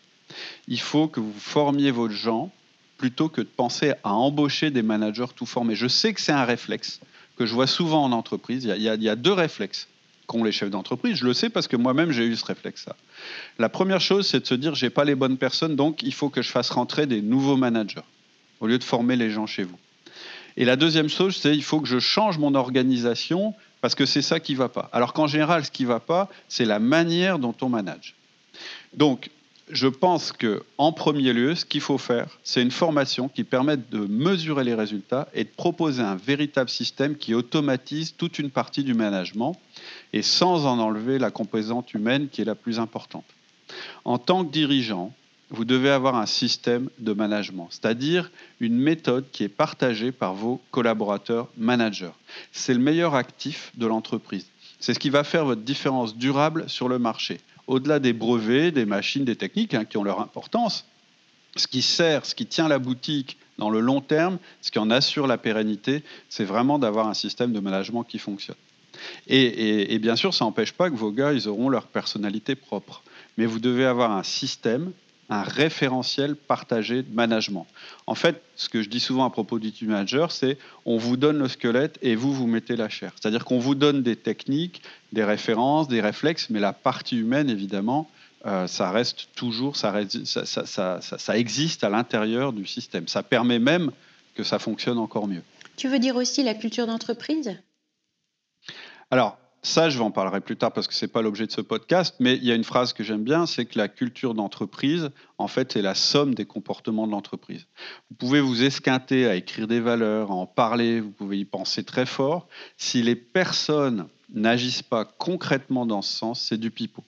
Il 0.68 0.80
faut 0.80 1.08
que 1.08 1.20
vous 1.20 1.38
formiez 1.38 1.92
vos 1.92 2.10
gens 2.10 2.52
plutôt 2.98 3.30
que 3.30 3.42
de 3.42 3.48
penser 3.48 3.94
à 4.04 4.14
embaucher 4.14 4.72
des 4.72 4.82
managers 4.82 5.26
tout 5.36 5.46
formés. 5.46 5.76
Je 5.76 5.88
sais 5.88 6.14
que 6.14 6.22
c'est 6.22 6.32
un 6.32 6.46
réflexe 6.46 7.00
que 7.38 7.46
je 7.46 7.54
vois 7.54 7.68
souvent 7.68 8.04
en 8.04 8.12
entreprise. 8.12 8.64
Il 8.64 8.82
y 8.82 8.90
a, 8.90 8.96
il 8.96 9.04
y 9.04 9.10
a 9.10 9.16
deux 9.16 9.34
réflexes 9.34 9.88
qu'ont 10.32 10.46
les 10.46 10.54
chefs 10.54 10.70
d'entreprise. 10.70 11.18
Je 11.18 11.26
le 11.26 11.34
sais 11.34 11.50
parce 11.50 11.68
que 11.68 11.76
moi-même, 11.76 12.12
j'ai 12.12 12.26
eu 12.26 12.38
ce 12.38 12.46
réflexe-là. 12.46 12.96
La 13.60 13.68
première 13.68 14.00
chose, 14.00 14.26
c'est 14.26 14.40
de 14.40 14.48
se 14.48 14.56
dire, 14.56 14.76
j'ai 14.76 14.90
pas 14.90 15.04
les 15.04 15.16
bonnes 15.16 15.38
personnes, 15.38 15.76
donc 15.76 16.04
il 16.04 16.14
faut 16.14 16.30
que 16.30 16.42
je 16.42 16.50
fasse 16.50 16.70
rentrer 16.70 17.06
des 17.06 17.22
nouveaux 17.22 17.58
managers 17.58 18.08
au 18.62 18.68
lieu 18.68 18.78
de 18.78 18.84
former 18.84 19.18
les 19.18 19.30
gens 19.30 19.46
chez 19.46 19.64
vous. 19.64 19.78
Et 20.56 20.64
la 20.64 20.78
deuxième 20.78 21.10
chose, 21.10 21.36
c'est 21.36 21.54
il 21.54 21.64
faut 21.64 21.82
que 21.82 21.88
je 21.88 22.00
change 22.00 22.38
mon 22.38 22.56
organisation 22.56 23.54
parce 23.82 23.94
que 23.94 24.06
c'est 24.06 24.22
ça 24.22 24.40
qui 24.40 24.56
va 24.56 24.70
pas. 24.70 24.90
Alors 24.94 25.12
qu'en 25.12 25.28
général, 25.28 25.66
ce 25.66 25.72
qui 25.72 25.84
va 25.84 26.00
pas, 26.00 26.30
c'est 26.48 26.66
la 26.66 26.80
manière 26.80 27.38
dont 27.38 27.56
on 27.62 27.68
manage. 27.68 28.16
Donc, 28.94 29.30
je 29.72 29.88
pense 29.88 30.32
que 30.32 30.64
en 30.78 30.92
premier 30.92 31.34
lieu, 31.34 31.56
ce 31.56 31.66
qu'il 31.66 31.82
faut 31.82 31.98
faire, 31.98 32.40
c'est 32.44 32.62
une 32.62 32.72
formation 32.72 33.30
qui 33.30 33.44
permette 33.44 33.90
de 33.90 34.00
mesurer 34.00 34.64
les 34.64 34.76
résultats 34.76 35.28
et 35.34 35.44
de 35.44 35.50
proposer 35.50 36.02
un 36.02 36.16
véritable 36.16 36.70
système 36.70 37.16
qui 37.16 37.34
automatise 37.34 38.14
toute 38.16 38.40
une 38.40 38.50
partie 38.50 38.84
du 38.84 38.94
management 38.94 39.56
et 40.14 40.22
sans 40.22 40.66
en 40.66 40.80
enlever 40.80 41.20
la 41.20 41.32
composante 41.32 41.94
humaine 41.94 42.28
qui 42.30 42.42
est 42.42 42.46
la 42.46 42.56
plus 42.56 42.80
importante. 42.80 43.26
En 44.04 44.18
tant 44.18 44.44
que 44.44 44.52
dirigeant, 44.52 45.14
vous 45.50 45.66
devez 45.66 45.90
avoir 45.90 46.16
un 46.16 46.26
système 46.26 46.90
de 47.00 47.14
management, 47.14 47.68
c'est-à-dire 47.70 48.32
une 48.60 48.78
méthode 48.78 49.26
qui 49.32 49.44
est 49.44 49.50
partagée 49.50 50.12
par 50.12 50.34
vos 50.34 50.62
collaborateurs 50.72 51.50
managers. 51.58 52.14
C'est 52.52 52.74
le 52.74 52.80
meilleur 52.80 53.16
actif 53.16 53.72
de 53.76 53.86
l'entreprise. 53.86 54.48
C'est 54.80 54.94
ce 54.94 55.00
qui 55.00 55.10
va 55.10 55.24
faire 55.24 55.46
votre 55.46 55.62
différence 55.62 56.16
durable 56.16 56.70
sur 56.70 56.88
le 56.88 57.00
marché. 57.00 57.40
Au-delà 57.68 58.00
des 58.00 58.14
brevets, 58.14 58.72
des 58.72 58.86
machines, 58.86 59.26
des 59.26 59.36
techniques 59.36 59.74
hein, 59.74 59.86
qui 59.86 59.98
ont 59.98 60.04
leur 60.04 60.20
importance, 60.20 60.86
ce 61.56 61.68
qui 61.68 61.82
sert, 61.82 62.26
ce 62.26 62.36
qui 62.36 62.46
tient 62.46 62.68
la 62.68 62.80
boutique 62.80 63.38
dans 63.58 63.70
le 63.70 63.80
long 63.80 64.02
terme, 64.02 64.40
ce 64.62 64.72
qui 64.72 64.80
en 64.80 64.90
assure 64.90 65.28
la 65.28 65.38
pérennité, 65.38 66.04
c'est 66.30 66.46
vraiment 66.46 66.80
d'avoir 66.80 67.08
un 67.08 67.14
système 67.14 67.54
de 67.54 67.60
management 67.60 68.04
qui 68.04 68.20
fonctionne. 68.20 68.56
Et, 69.28 69.98
bien 70.00 70.16
sûr, 70.16 70.34
ça 70.34 70.46
n'empêche 70.46 70.74
pas 70.74 70.90
que 70.90 70.96
vos 70.96 71.12
gars, 71.12 71.34
ils 71.34 71.48
auront 71.48 71.70
leur 71.70 71.88
personnalité 71.88 72.56
propre. 72.56 73.04
Mais 73.38 73.46
vous 73.46 73.60
devez 73.60 73.86
avoir 73.86 74.12
un 74.12 74.24
système, 74.24 74.92
un 75.32 75.44
référentiel 75.44 76.36
partagé 76.36 77.04
de 77.04 77.16
management. 77.16 77.66
En 78.06 78.16
fait, 78.16 78.44
ce 78.58 78.68
que 78.68 78.84
je 78.84 78.90
dis 78.90 79.00
souvent 79.00 79.26
à 79.26 79.30
propos 79.30 79.60
du 79.60 79.72
team 79.72 79.88
manager, 79.88 80.30
c'est 80.30 80.58
on 80.86 80.98
vous 80.98 81.16
donne 81.16 81.40
le 81.40 81.48
squelette 81.48 81.98
et 82.02 82.16
vous, 82.16 82.34
vous 82.34 82.48
mettez 82.48 82.76
la 82.76 82.90
chair. 82.90 83.14
C'est-à-dire 83.16 83.46
qu'on 83.46 83.58
vous 83.58 83.74
donne 83.74 84.04
des 84.04 84.18
techniques, 84.18 84.82
des 85.14 85.24
références, 85.24 85.88
des 85.88 86.02
réflexes, 86.02 86.50
mais 86.50 86.60
la 86.60 86.74
partie 86.74 87.18
humaine, 87.18 87.50
évidemment, 87.50 88.10
euh, 88.46 88.68
ça 88.68 88.92
reste 88.92 89.30
toujours, 89.34 89.78
ça, 89.78 89.94
ça 90.66 91.38
existe 91.38 91.86
à 91.86 91.90
l'intérieur 91.90 92.52
du 92.52 92.66
système. 92.66 93.08
Ça 93.08 93.24
permet 93.24 93.60
même 93.60 93.92
que 94.36 94.44
ça 94.44 94.60
fonctionne 94.60 94.98
encore 94.98 95.28
mieux. 95.28 95.44
Tu 95.78 95.88
veux 95.88 96.00
dire 96.00 96.18
aussi 96.18 96.44
la 96.44 96.56
culture 96.56 96.88
d'entreprise? 96.88 97.58
Alors, 99.10 99.38
ça, 99.64 99.90
je 99.90 99.98
vais 99.98 100.04
en 100.04 100.10
parlerai 100.10 100.42
plus 100.42 100.58
tard 100.58 100.72
parce 100.72 100.88
que 100.88 100.94
ce 100.94 101.06
n'est 101.06 101.12
pas 101.12 101.22
l'objet 101.22 101.46
de 101.46 101.52
ce 101.52 101.62
podcast, 101.62 102.16
mais 102.20 102.36
il 102.36 102.46
y 102.46 102.52
a 102.52 102.56
une 102.56 102.64
phrase 102.64 102.94
que 102.94 103.04
j'aime 103.04 103.24
bien, 103.24 103.46
c'est 103.46 103.66
que 103.66 103.78
la 103.78 103.88
culture 103.88 104.34
d'entreprise, 104.34 105.12
en 105.38 105.48
fait, 105.48 105.76
est 105.76 105.84
la 105.84 105.94
somme 105.94 106.34
des 106.34 106.46
comportements 106.46 107.06
de 107.06 107.12
l'entreprise. 107.12 107.68
Vous 108.10 108.16
pouvez 108.16 108.42
vous 108.42 108.64
esquinter 108.64 109.28
à 109.28 109.36
écrire 109.36 109.68
des 109.68 109.80
valeurs, 109.80 110.32
à 110.32 110.34
en 110.34 110.48
parler, 110.48 111.00
vous 111.00 111.12
pouvez 111.12 111.38
y 111.38 111.46
penser 111.46 111.84
très 111.84 112.08
fort. 112.08 112.48
Si 112.78 113.04
les 113.04 113.16
personnes 113.16 114.08
n'agissent 114.34 114.84
pas 114.84 115.06
concrètement 115.06 115.86
dans 115.86 116.02
ce 116.02 116.18
sens, 116.18 116.42
c'est 116.42 116.58
du 116.58 116.72
pipeau. 116.72 117.04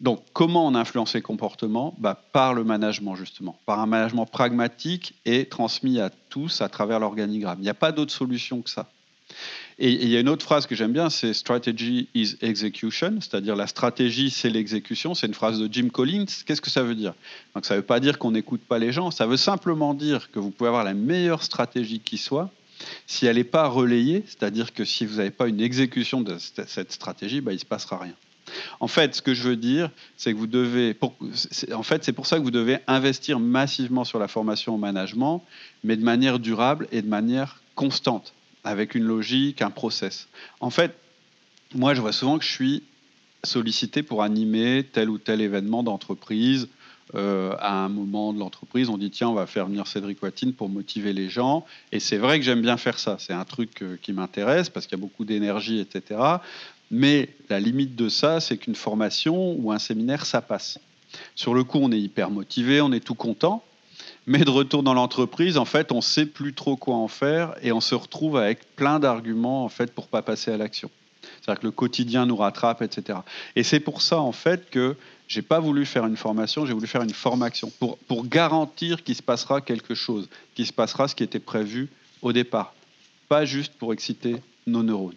Donc, 0.00 0.22
comment 0.34 0.66
on 0.66 0.74
influence 0.74 1.14
les 1.14 1.22
comportements? 1.22 1.94
Bah, 1.98 2.20
Par 2.32 2.52
le 2.52 2.64
management, 2.64 3.14
justement. 3.14 3.58
Par 3.64 3.80
un 3.80 3.86
management 3.86 4.26
pragmatique 4.26 5.14
et 5.24 5.46
transmis 5.46 5.98
à 5.98 6.10
tous 6.10 6.60
à 6.60 6.68
travers 6.68 7.00
l'organigramme. 7.00 7.58
Il 7.60 7.62
n'y 7.62 7.70
a 7.70 7.74
pas 7.74 7.92
d'autre 7.92 8.12
solution 8.12 8.60
que 8.60 8.68
ça. 8.68 8.90
Et 9.78 9.90
il 9.90 10.08
y 10.08 10.16
a 10.16 10.20
une 10.20 10.28
autre 10.28 10.44
phrase 10.44 10.66
que 10.66 10.74
j'aime 10.74 10.92
bien, 10.92 11.10
c'est 11.10 11.34
strategy 11.34 12.08
is 12.14 12.36
execution, 12.42 13.20
c'est-à-dire 13.20 13.56
la 13.56 13.66
stratégie, 13.66 14.30
c'est 14.30 14.50
l'exécution. 14.50 15.14
C'est 15.14 15.26
une 15.26 15.34
phrase 15.34 15.58
de 15.58 15.68
Jim 15.72 15.88
Collins. 15.88 16.26
Qu'est-ce 16.46 16.60
que 16.60 16.70
ça 16.70 16.82
veut 16.82 16.94
dire? 16.94 17.14
Donc 17.54 17.64
ça 17.64 17.74
ne 17.74 17.80
veut 17.80 17.86
pas 17.86 18.00
dire 18.00 18.18
qu'on 18.18 18.30
n'écoute 18.30 18.60
pas 18.60 18.78
les 18.78 18.92
gens, 18.92 19.10
ça 19.10 19.26
veut 19.26 19.36
simplement 19.36 19.94
dire 19.94 20.30
que 20.30 20.38
vous 20.38 20.50
pouvez 20.50 20.68
avoir 20.68 20.84
la 20.84 20.94
meilleure 20.94 21.42
stratégie 21.42 22.00
qui 22.00 22.18
soit. 22.18 22.50
Si 23.06 23.26
elle 23.26 23.36
n'est 23.36 23.44
pas 23.44 23.66
relayée, 23.66 24.24
c'est-à-dire 24.26 24.72
que 24.72 24.84
si 24.84 25.06
vous 25.06 25.16
n'avez 25.16 25.30
pas 25.30 25.48
une 25.48 25.60
exécution 25.60 26.20
de 26.20 26.36
cette 26.38 26.92
stratégie, 26.92 27.40
bah, 27.40 27.52
il 27.52 27.56
ne 27.56 27.60
se 27.60 27.64
passera 27.64 27.98
rien. 27.98 28.14
En 28.80 28.88
fait, 28.88 29.14
ce 29.14 29.22
que 29.22 29.34
je 29.34 29.48
veux 29.48 29.56
dire, 29.56 29.90
c'est 30.16 30.32
que 30.32 30.38
vous 30.38 30.46
devez. 30.46 30.96
en 31.72 31.82
fait, 31.82 32.04
c'est 32.04 32.12
pour 32.12 32.26
ça 32.26 32.38
que 32.38 32.42
vous 32.42 32.50
devez 32.50 32.78
investir 32.86 33.40
massivement 33.40 34.04
sur 34.04 34.18
la 34.18 34.28
formation 34.28 34.74
au 34.74 34.78
management, 34.78 35.42
mais 35.82 35.96
de 35.96 36.04
manière 36.04 36.38
durable 36.38 36.88
et 36.92 37.02
de 37.02 37.08
manière 37.08 37.62
constante, 37.74 38.34
avec 38.64 38.94
une 38.94 39.04
logique, 39.04 39.62
un 39.62 39.70
process. 39.70 40.28
En 40.60 40.70
fait, 40.70 40.96
moi, 41.74 41.94
je 41.94 42.00
vois 42.00 42.12
souvent 42.12 42.38
que 42.38 42.44
je 42.44 42.52
suis 42.52 42.82
sollicité 43.42 44.02
pour 44.02 44.22
animer 44.22 44.84
tel 44.90 45.10
ou 45.10 45.18
tel 45.18 45.40
événement 45.40 45.82
d'entreprise. 45.82 46.68
Euh, 47.14 47.54
à 47.58 47.84
un 47.84 47.90
moment 47.90 48.32
de 48.32 48.38
l'entreprise, 48.38 48.88
on 48.88 48.96
dit 48.96 49.10
tiens, 49.10 49.28
on 49.28 49.34
va 49.34 49.46
faire 49.46 49.66
venir 49.66 49.86
Cédric 49.86 50.22
Watine 50.22 50.54
pour 50.54 50.68
motiver 50.70 51.12
les 51.12 51.28
gens. 51.28 51.66
Et 51.92 52.00
c'est 52.00 52.16
vrai 52.16 52.38
que 52.38 52.44
j'aime 52.44 52.62
bien 52.62 52.78
faire 52.78 52.98
ça. 52.98 53.16
C'est 53.18 53.34
un 53.34 53.44
truc 53.44 53.82
euh, 53.82 53.96
qui 54.00 54.12
m'intéresse 54.12 54.70
parce 54.70 54.86
qu'il 54.86 54.96
y 54.98 55.00
a 55.00 55.02
beaucoup 55.02 55.24
d'énergie, 55.24 55.80
etc. 55.80 56.20
Mais 56.90 57.28
la 57.50 57.60
limite 57.60 57.94
de 57.94 58.08
ça, 58.08 58.40
c'est 58.40 58.56
qu'une 58.56 58.74
formation 58.74 59.54
ou 59.58 59.70
un 59.70 59.78
séminaire, 59.78 60.24
ça 60.24 60.40
passe. 60.40 60.78
Sur 61.34 61.54
le 61.54 61.62
coup, 61.62 61.78
on 61.80 61.92
est 61.92 62.00
hyper 62.00 62.30
motivé, 62.30 62.80
on 62.80 62.92
est 62.92 63.04
tout 63.04 63.14
content. 63.14 63.62
Mais 64.26 64.38
de 64.38 64.50
retour 64.50 64.82
dans 64.82 64.94
l'entreprise, 64.94 65.58
en 65.58 65.64
fait, 65.64 65.92
on 65.92 65.96
ne 65.96 66.00
sait 66.00 66.26
plus 66.26 66.54
trop 66.54 66.76
quoi 66.76 66.96
en 66.96 67.08
faire 67.08 67.54
et 67.62 67.72
on 67.72 67.80
se 67.80 67.94
retrouve 67.94 68.36
avec 68.36 68.74
plein 68.74 68.98
d'arguments 68.98 69.64
en 69.64 69.68
fait 69.68 69.92
pour 69.92 70.08
pas 70.08 70.22
passer 70.22 70.50
à 70.50 70.56
l'action. 70.56 70.90
C'est-à-dire 71.40 71.60
que 71.60 71.66
le 71.66 71.72
quotidien 71.72 72.24
nous 72.24 72.36
rattrape, 72.36 72.80
etc. 72.82 73.18
Et 73.54 73.62
c'est 73.62 73.80
pour 73.80 74.00
ça 74.00 74.20
en 74.20 74.32
fait 74.32 74.70
que 74.70 74.96
j'ai 75.28 75.42
pas 75.42 75.60
voulu 75.60 75.84
faire 75.84 76.06
une 76.06 76.16
formation, 76.16 76.64
j'ai 76.64 76.72
voulu 76.72 76.86
faire 76.86 77.02
une 77.02 77.12
formation 77.12 77.70
pour, 77.78 77.98
pour 77.98 78.26
garantir 78.26 79.02
qu'il 79.04 79.14
se 79.14 79.22
passera 79.22 79.60
quelque 79.60 79.94
chose, 79.94 80.28
qu'il 80.54 80.66
se 80.66 80.72
passera 80.72 81.08
ce 81.08 81.14
qui 81.14 81.22
était 81.22 81.38
prévu 81.38 81.90
au 82.22 82.32
départ, 82.32 82.74
pas 83.28 83.44
juste 83.44 83.74
pour 83.74 83.92
exciter 83.92 84.36
nos 84.66 84.82
neurones. 84.82 85.14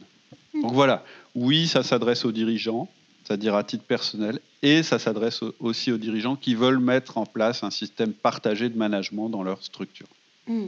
Donc 0.62 0.74
voilà, 0.74 1.04
oui, 1.36 1.68
ça 1.68 1.84
s'adresse 1.84 2.26
aux 2.26 2.32
dirigeants, 2.32 2.90
c'est-à-dire 3.28 3.56
à 3.56 3.64
titre 3.66 3.84
personnel, 3.84 4.40
et 4.62 4.84
ça 4.84 5.00
s'adresse 5.00 5.42
aussi 5.60 5.92
aux 5.92 5.98
dirigeants 5.98 6.38
qui 6.38 6.56
veulent 6.56 6.80
mettre 6.80 7.18
en 7.18 7.26
place 7.26 7.62
un 7.62 7.72
système 7.72 8.14
partagé 8.14 8.70
de 8.70 8.78
management 8.78 9.28
dans 9.28 9.44
leur 9.44 9.62
structure. 9.62 10.08
Hmm. 10.48 10.68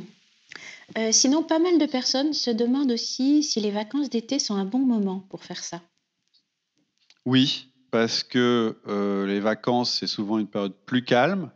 Euh, 0.97 1.11
sinon, 1.13 1.41
pas 1.43 1.59
mal 1.59 1.77
de 1.77 1.85
personnes 1.85 2.33
se 2.33 2.51
demandent 2.51 2.91
aussi 2.91 3.43
si 3.43 3.61
les 3.61 3.71
vacances 3.71 4.09
d'été 4.09 4.39
sont 4.39 4.55
un 4.55 4.65
bon 4.65 4.79
moment 4.79 5.25
pour 5.29 5.45
faire 5.45 5.63
ça. 5.63 5.81
Oui, 7.25 7.69
parce 7.91 8.23
que 8.23 8.75
euh, 8.87 9.25
les 9.25 9.39
vacances, 9.39 9.97
c'est 9.97 10.07
souvent 10.07 10.37
une 10.37 10.47
période 10.47 10.75
plus 10.85 11.05
calme, 11.05 11.51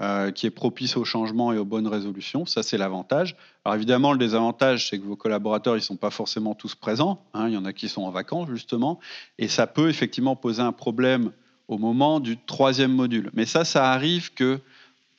euh, 0.00 0.32
qui 0.32 0.46
est 0.46 0.50
propice 0.50 0.96
au 0.96 1.04
changement 1.04 1.52
et 1.52 1.58
aux 1.58 1.64
bonnes 1.64 1.86
résolutions. 1.86 2.46
Ça, 2.46 2.62
c'est 2.62 2.76
l'avantage. 2.76 3.36
Alors 3.64 3.76
évidemment, 3.76 4.12
le 4.12 4.18
désavantage, 4.18 4.88
c'est 4.88 4.98
que 4.98 5.04
vos 5.04 5.14
collaborateurs, 5.14 5.74
ils 5.74 5.80
ne 5.80 5.84
sont 5.84 5.96
pas 5.96 6.10
forcément 6.10 6.54
tous 6.54 6.74
présents. 6.74 7.22
Hein. 7.32 7.48
Il 7.48 7.54
y 7.54 7.56
en 7.56 7.64
a 7.64 7.72
qui 7.72 7.88
sont 7.88 8.02
en 8.02 8.10
vacances, 8.10 8.48
justement. 8.48 8.98
Et 9.38 9.46
ça 9.46 9.66
peut 9.66 9.88
effectivement 9.88 10.34
poser 10.34 10.62
un 10.62 10.72
problème 10.72 11.30
au 11.68 11.78
moment 11.78 12.20
du 12.20 12.36
troisième 12.36 12.92
module. 12.92 13.30
Mais 13.34 13.46
ça, 13.46 13.64
ça 13.64 13.92
arrive 13.92 14.34
que 14.34 14.58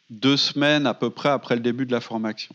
deux 0.09 0.37
semaines 0.37 0.85
à 0.87 0.93
peu 0.93 1.09
près 1.09 1.29
après 1.29 1.55
le 1.55 1.61
début 1.61 1.85
de 1.85 1.91
la 1.91 2.01
formation. 2.01 2.53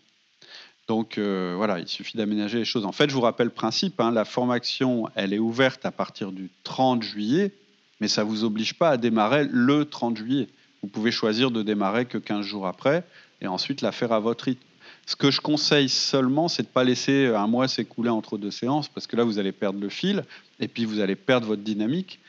Donc 0.89 1.19
euh, 1.19 1.55
voilà, 1.57 1.79
il 1.79 1.89
suffit 1.89 2.17
d'aménager 2.17 2.59
les 2.59 2.65
choses. 2.65 2.85
En 2.85 2.93
fait, 2.93 3.09
je 3.09 3.15
vous 3.15 3.21
rappelle 3.21 3.47
le 3.47 3.53
principe, 3.53 4.01
hein, 4.01 4.11
la 4.11 4.25
formation, 4.25 5.09
elle 5.15 5.33
est 5.33 5.39
ouverte 5.39 5.87
à 5.87 5.91
partir 5.91 6.33
du 6.33 6.51
30 6.65 7.03
juillet, 7.03 7.53
mais 8.01 8.09
ça 8.09 8.25
ne 8.25 8.29
vous 8.29 8.45
oblige 8.45 8.75
pas 8.75 8.91
à 8.91 8.97
démarrer 8.97 9.47
le 9.51 9.85
30 9.85 10.17
juillet. 10.17 10.49
Vous 10.83 10.89
pouvez 10.89 11.11
choisir 11.11 11.51
de 11.51 11.63
démarrer 11.63 12.07
que 12.07 12.19
15 12.19 12.45
jours 12.45 12.67
après 12.67 13.05
et 13.41 13.47
ensuite 13.47 13.81
la 13.81 13.93
faire 13.93 14.13
à 14.13 14.21
votre 14.21 14.45
rythme. 14.45 14.63
Ce 15.07 15.17
que 15.17 15.31
je 15.31 15.41
conseille 15.41 15.89
seulement, 15.89 16.49
c'est 16.49 16.63
de 16.63 16.69
ne 16.69 16.73
pas 16.73 16.85
laisser 16.85 17.27
un 17.27 17.47
mois 17.47 17.69
s'écouler 17.69 18.11
entre 18.11 18.39
deux 18.39 18.51
séances, 18.51 18.89
parce 18.89 19.07
que 19.07 19.17
là, 19.17 19.25
vous 19.25 19.39
allez 19.39 19.53
perdre 19.53 19.81
le 19.81 19.89
fil, 19.89 20.25
et 20.61 20.69
puis 20.69 20.85
vous 20.85 21.01
allez 21.01 21.17
perdre 21.17 21.49
votre 21.49 21.63
dynamique. 21.63 22.21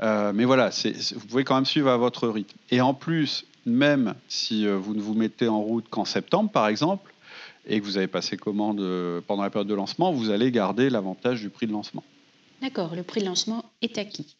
Euh, 0.00 0.32
mais 0.34 0.44
voilà, 0.44 0.70
vous 0.70 1.26
pouvez 1.26 1.44
quand 1.44 1.56
même 1.56 1.66
suivre 1.66 1.90
à 1.90 1.96
votre 1.96 2.28
rythme. 2.28 2.56
Et 2.70 2.80
en 2.80 2.94
plus, 2.94 3.44
même 3.66 4.14
si 4.28 4.66
euh, 4.66 4.76
vous 4.76 4.94
ne 4.94 5.00
vous 5.00 5.14
mettez 5.14 5.48
en 5.48 5.60
route 5.60 5.86
qu'en 5.90 6.04
septembre, 6.04 6.50
par 6.50 6.68
exemple, 6.68 7.12
et 7.66 7.80
que 7.80 7.84
vous 7.84 7.98
avez 7.98 8.06
passé 8.06 8.36
commande 8.36 8.80
euh, 8.80 9.20
pendant 9.26 9.42
la 9.42 9.50
période 9.50 9.68
de 9.68 9.74
lancement, 9.74 10.12
vous 10.12 10.30
allez 10.30 10.50
garder 10.50 10.88
l'avantage 10.88 11.40
du 11.40 11.50
prix 11.50 11.66
de 11.66 11.72
lancement. 11.72 12.02
D'accord, 12.62 12.94
le 12.94 13.02
prix 13.02 13.20
de 13.20 13.26
lancement 13.26 13.64
est 13.82 13.98
acquis. 13.98 14.36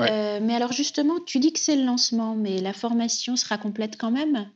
Euh, 0.00 0.40
mais 0.42 0.54
alors 0.54 0.72
justement, 0.72 1.20
tu 1.24 1.38
dis 1.38 1.52
que 1.52 1.60
c'est 1.60 1.76
le 1.76 1.84
lancement, 1.84 2.34
mais 2.34 2.60
la 2.60 2.72
formation 2.72 3.36
sera 3.36 3.58
complète 3.58 3.96
quand 3.96 4.10
même? 4.10 4.48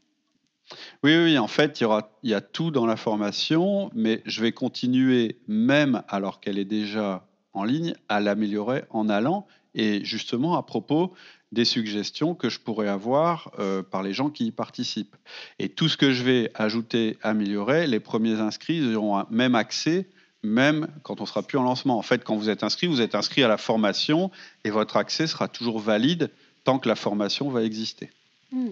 Oui, 1.02 1.16
oui, 1.16 1.38
en 1.38 1.48
fait, 1.48 1.80
il 1.80 1.84
y, 1.84 1.86
aura, 1.86 2.10
il 2.22 2.30
y 2.30 2.34
a 2.34 2.40
tout 2.40 2.70
dans 2.70 2.86
la 2.86 2.96
formation, 2.96 3.90
mais 3.94 4.22
je 4.26 4.42
vais 4.42 4.52
continuer, 4.52 5.38
même 5.46 6.02
alors 6.08 6.40
qu'elle 6.40 6.58
est 6.58 6.64
déjà 6.64 7.26
en 7.52 7.64
ligne, 7.64 7.94
à 8.08 8.20
l'améliorer 8.20 8.84
en 8.90 9.08
allant. 9.08 9.46
Et 9.74 10.04
justement, 10.04 10.56
à 10.56 10.62
propos 10.62 11.14
des 11.52 11.64
suggestions 11.64 12.34
que 12.34 12.48
je 12.48 12.60
pourrais 12.60 12.88
avoir 12.88 13.52
euh, 13.58 13.82
par 13.82 14.02
les 14.02 14.12
gens 14.12 14.28
qui 14.28 14.46
y 14.46 14.50
participent. 14.50 15.16
Et 15.58 15.68
tout 15.68 15.88
ce 15.88 15.96
que 15.96 16.12
je 16.12 16.22
vais 16.22 16.50
ajouter, 16.54 17.16
améliorer, 17.22 17.86
les 17.86 18.00
premiers 18.00 18.40
inscrits 18.40 18.94
auront 18.94 19.24
même 19.30 19.54
accès 19.54 20.08
même 20.42 20.88
quand 21.02 21.20
on 21.20 21.26
sera 21.26 21.42
plus 21.42 21.58
en 21.58 21.62
lancement. 21.62 21.98
En 21.98 22.02
fait, 22.02 22.24
quand 22.24 22.36
vous 22.36 22.50
êtes 22.50 22.62
inscrit, 22.64 22.86
vous 22.86 23.00
êtes 23.00 23.14
inscrit 23.14 23.42
à 23.42 23.48
la 23.48 23.58
formation 23.58 24.30
et 24.64 24.70
votre 24.70 24.96
accès 24.96 25.26
sera 25.26 25.48
toujours 25.48 25.78
valide 25.78 26.30
tant 26.64 26.78
que 26.78 26.88
la 26.88 26.96
formation 26.96 27.50
va 27.50 27.64
exister. 27.64 28.10
Hmm. 28.52 28.70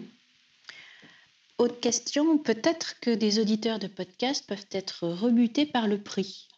Autre 1.58 1.80
question, 1.80 2.37
peut-être 2.38 3.00
que 3.00 3.14
des 3.14 3.38
auditeurs 3.38 3.78
de 3.78 3.87
podcast 3.87 4.44
peuvent 4.46 4.66
être 4.73 5.06
rebutés 5.08 5.64
par 5.64 5.88
le 5.88 5.99
prix. 5.99 6.49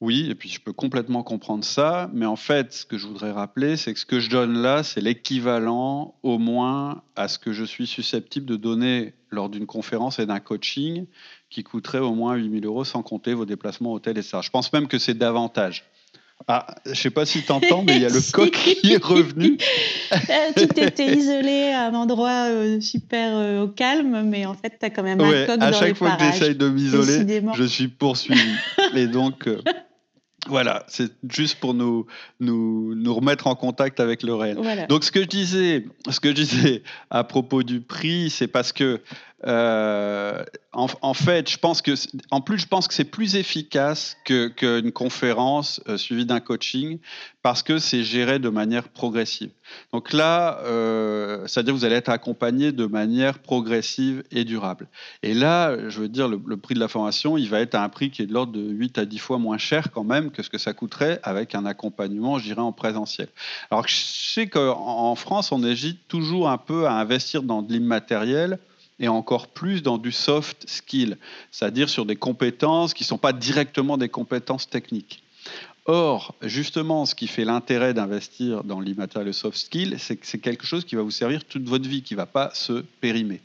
Oui, 0.00 0.30
et 0.30 0.34
puis 0.34 0.48
je 0.48 0.60
peux 0.60 0.72
complètement 0.72 1.22
comprendre 1.22 1.62
ça, 1.62 2.10
mais 2.14 2.24
en 2.24 2.36
fait, 2.36 2.72
ce 2.72 2.86
que 2.86 2.96
je 2.96 3.06
voudrais 3.06 3.32
rappeler, 3.32 3.76
c'est 3.76 3.92
que 3.92 4.00
ce 4.00 4.06
que 4.06 4.18
je 4.18 4.30
donne 4.30 4.56
là, 4.56 4.82
c'est 4.82 5.02
l'équivalent 5.02 6.14
au 6.22 6.38
moins 6.38 7.02
à 7.16 7.28
ce 7.28 7.38
que 7.38 7.52
je 7.52 7.64
suis 7.64 7.86
susceptible 7.86 8.46
de 8.46 8.56
donner 8.56 9.12
lors 9.30 9.50
d'une 9.50 9.66
conférence 9.66 10.18
et 10.18 10.24
d'un 10.24 10.40
coaching 10.40 11.06
qui 11.50 11.64
coûterait 11.64 11.98
au 11.98 12.14
moins 12.14 12.36
8000 12.36 12.64
euros 12.64 12.84
sans 12.84 13.02
compter 13.02 13.34
vos 13.34 13.44
déplacements, 13.44 13.92
hôtels 13.92 14.16
et 14.16 14.22
ça. 14.22 14.40
Je 14.40 14.50
pense 14.50 14.72
même 14.72 14.86
que 14.86 14.98
c'est 14.98 15.14
davantage. 15.14 15.84
Ah, 16.48 16.66
je 16.86 16.94
sais 16.94 17.10
pas 17.10 17.26
si 17.26 17.42
tu 17.42 17.52
entends, 17.52 17.82
mais 17.82 17.96
il 17.96 18.02
y 18.02 18.06
a 18.06 18.08
le 18.08 18.20
coq 18.32 18.50
qui 18.50 18.92
est 18.92 19.02
revenu. 19.02 19.58
Euh, 20.12 20.52
tu 20.56 20.82
étais 20.82 21.16
isolé 21.16 21.70
à 21.72 21.86
un 21.86 21.94
endroit 21.94 22.48
euh, 22.48 22.80
super 22.80 23.36
euh, 23.36 23.62
au 23.62 23.68
calme, 23.68 24.22
mais 24.28 24.44
en 24.44 24.54
fait, 24.54 24.76
tu 24.78 24.84
as 24.84 24.90
quand 24.90 25.04
même 25.04 25.20
un 25.20 25.46
coq 25.46 25.56
à 25.60 25.72
chaque 25.72 25.96
fois 25.96 26.16
que 26.16 26.24
j'essaye 26.24 26.56
de 26.56 26.68
m'isoler, 26.68 27.42
je 27.54 27.64
suis 27.64 27.86
poursuivi. 27.86 28.50
et 28.96 29.06
donc, 29.06 29.48
voilà, 30.48 30.84
c'est 30.88 31.12
juste 31.28 31.60
pour 31.60 31.74
nous, 31.74 32.06
nous, 32.40 32.96
nous, 32.96 33.14
remettre 33.14 33.46
en 33.46 33.54
contact 33.54 34.00
avec 34.00 34.24
le 34.24 34.34
réel. 34.34 34.58
Donc, 34.88 35.04
ce 35.04 35.12
que 35.12 35.20
je 35.22 35.28
disais, 35.28 35.84
ce 36.08 36.18
que 36.18 36.30
je 36.30 36.34
disais 36.34 36.82
à 37.10 37.22
propos 37.22 37.62
du 37.62 37.80
prix, 37.80 38.28
c'est 38.30 38.48
parce 38.48 38.72
que 38.72 39.00
euh, 39.46 40.44
en, 40.72 41.14
fait, 41.14 41.50
je 41.50 41.58
pense 41.58 41.82
que, 41.82 41.92
en 42.30 42.40
plus, 42.40 42.58
je 42.58 42.66
pense 42.66 42.86
que 42.86 42.94
c'est 42.94 43.04
plus 43.04 43.36
efficace 43.36 44.16
qu'une 44.24 44.92
conférence 44.92 45.80
euh, 45.88 45.96
suivie 45.96 46.26
d'un 46.26 46.40
coaching 46.40 46.98
parce 47.42 47.62
que 47.62 47.78
c'est 47.78 48.04
géré 48.04 48.38
de 48.38 48.50
manière 48.50 48.88
progressive. 48.88 49.50
Donc 49.92 50.12
là, 50.12 50.60
euh, 50.64 51.46
c'est-à-dire 51.46 51.74
vous 51.74 51.84
allez 51.84 51.96
être 51.96 52.10
accompagné 52.10 52.70
de 52.70 52.86
manière 52.86 53.38
progressive 53.38 54.22
et 54.30 54.44
durable. 54.44 54.88
Et 55.22 55.32
là, 55.32 55.88
je 55.88 56.00
veux 56.00 56.08
dire, 56.08 56.28
le, 56.28 56.56
prix 56.56 56.74
de 56.74 56.80
la 56.80 56.88
formation, 56.88 57.38
il 57.38 57.48
va 57.48 57.60
être 57.60 57.74
à 57.74 57.82
un 57.82 57.88
prix 57.88 58.10
qui 58.10 58.22
est 58.22 58.26
de 58.26 58.34
l'ordre 58.34 58.52
de 58.52 58.60
8 58.60 58.98
à 58.98 59.06
10 59.06 59.18
fois 59.18 59.38
moins 59.38 59.58
cher 59.58 59.90
quand 59.90 60.04
même 60.04 60.30
que 60.30 60.42
ce 60.42 60.50
que 60.50 60.58
ça 60.58 60.74
coûterait 60.74 61.18
avec 61.22 61.54
un 61.54 61.64
accompagnement, 61.64 62.38
je 62.38 62.44
dirais, 62.44 62.60
en 62.60 62.72
présentiel. 62.72 63.28
Alors 63.70 63.88
je 63.88 63.94
sais 63.96 64.48
qu'en 64.48 65.14
France, 65.14 65.50
on 65.50 65.64
hésite 65.64 66.06
toujours 66.08 66.50
un 66.50 66.58
peu 66.58 66.86
à 66.86 66.92
investir 66.92 67.42
dans 67.42 67.62
de 67.62 67.72
l'immatériel 67.72 68.58
et 69.00 69.08
encore 69.08 69.48
plus 69.48 69.82
dans 69.82 69.98
du 69.98 70.12
soft 70.12 70.68
skill, 70.68 71.16
c'est-à-dire 71.50 71.88
sur 71.88 72.06
des 72.06 72.16
compétences 72.16 72.94
qui 72.94 73.02
ne 73.02 73.08
sont 73.08 73.18
pas 73.18 73.32
directement 73.32 73.96
des 73.96 74.08
compétences 74.08 74.68
techniques. 74.68 75.22
Or, 75.86 76.34
justement, 76.42 77.06
ce 77.06 77.14
qui 77.14 77.26
fait 77.26 77.44
l'intérêt 77.44 77.94
d'investir 77.94 78.62
dans 78.62 78.78
l'immatériel 78.78 79.32
soft 79.32 79.56
skill, 79.56 79.96
c'est 79.98 80.16
que 80.16 80.26
c'est 80.26 80.38
quelque 80.38 80.66
chose 80.66 80.84
qui 80.84 80.94
va 80.94 81.02
vous 81.02 81.10
servir 81.10 81.44
toute 81.44 81.66
votre 81.66 81.88
vie, 81.88 82.02
qui 82.02 82.14
ne 82.14 82.18
va 82.18 82.26
pas 82.26 82.50
se 82.54 82.84
périmer. 83.00 83.40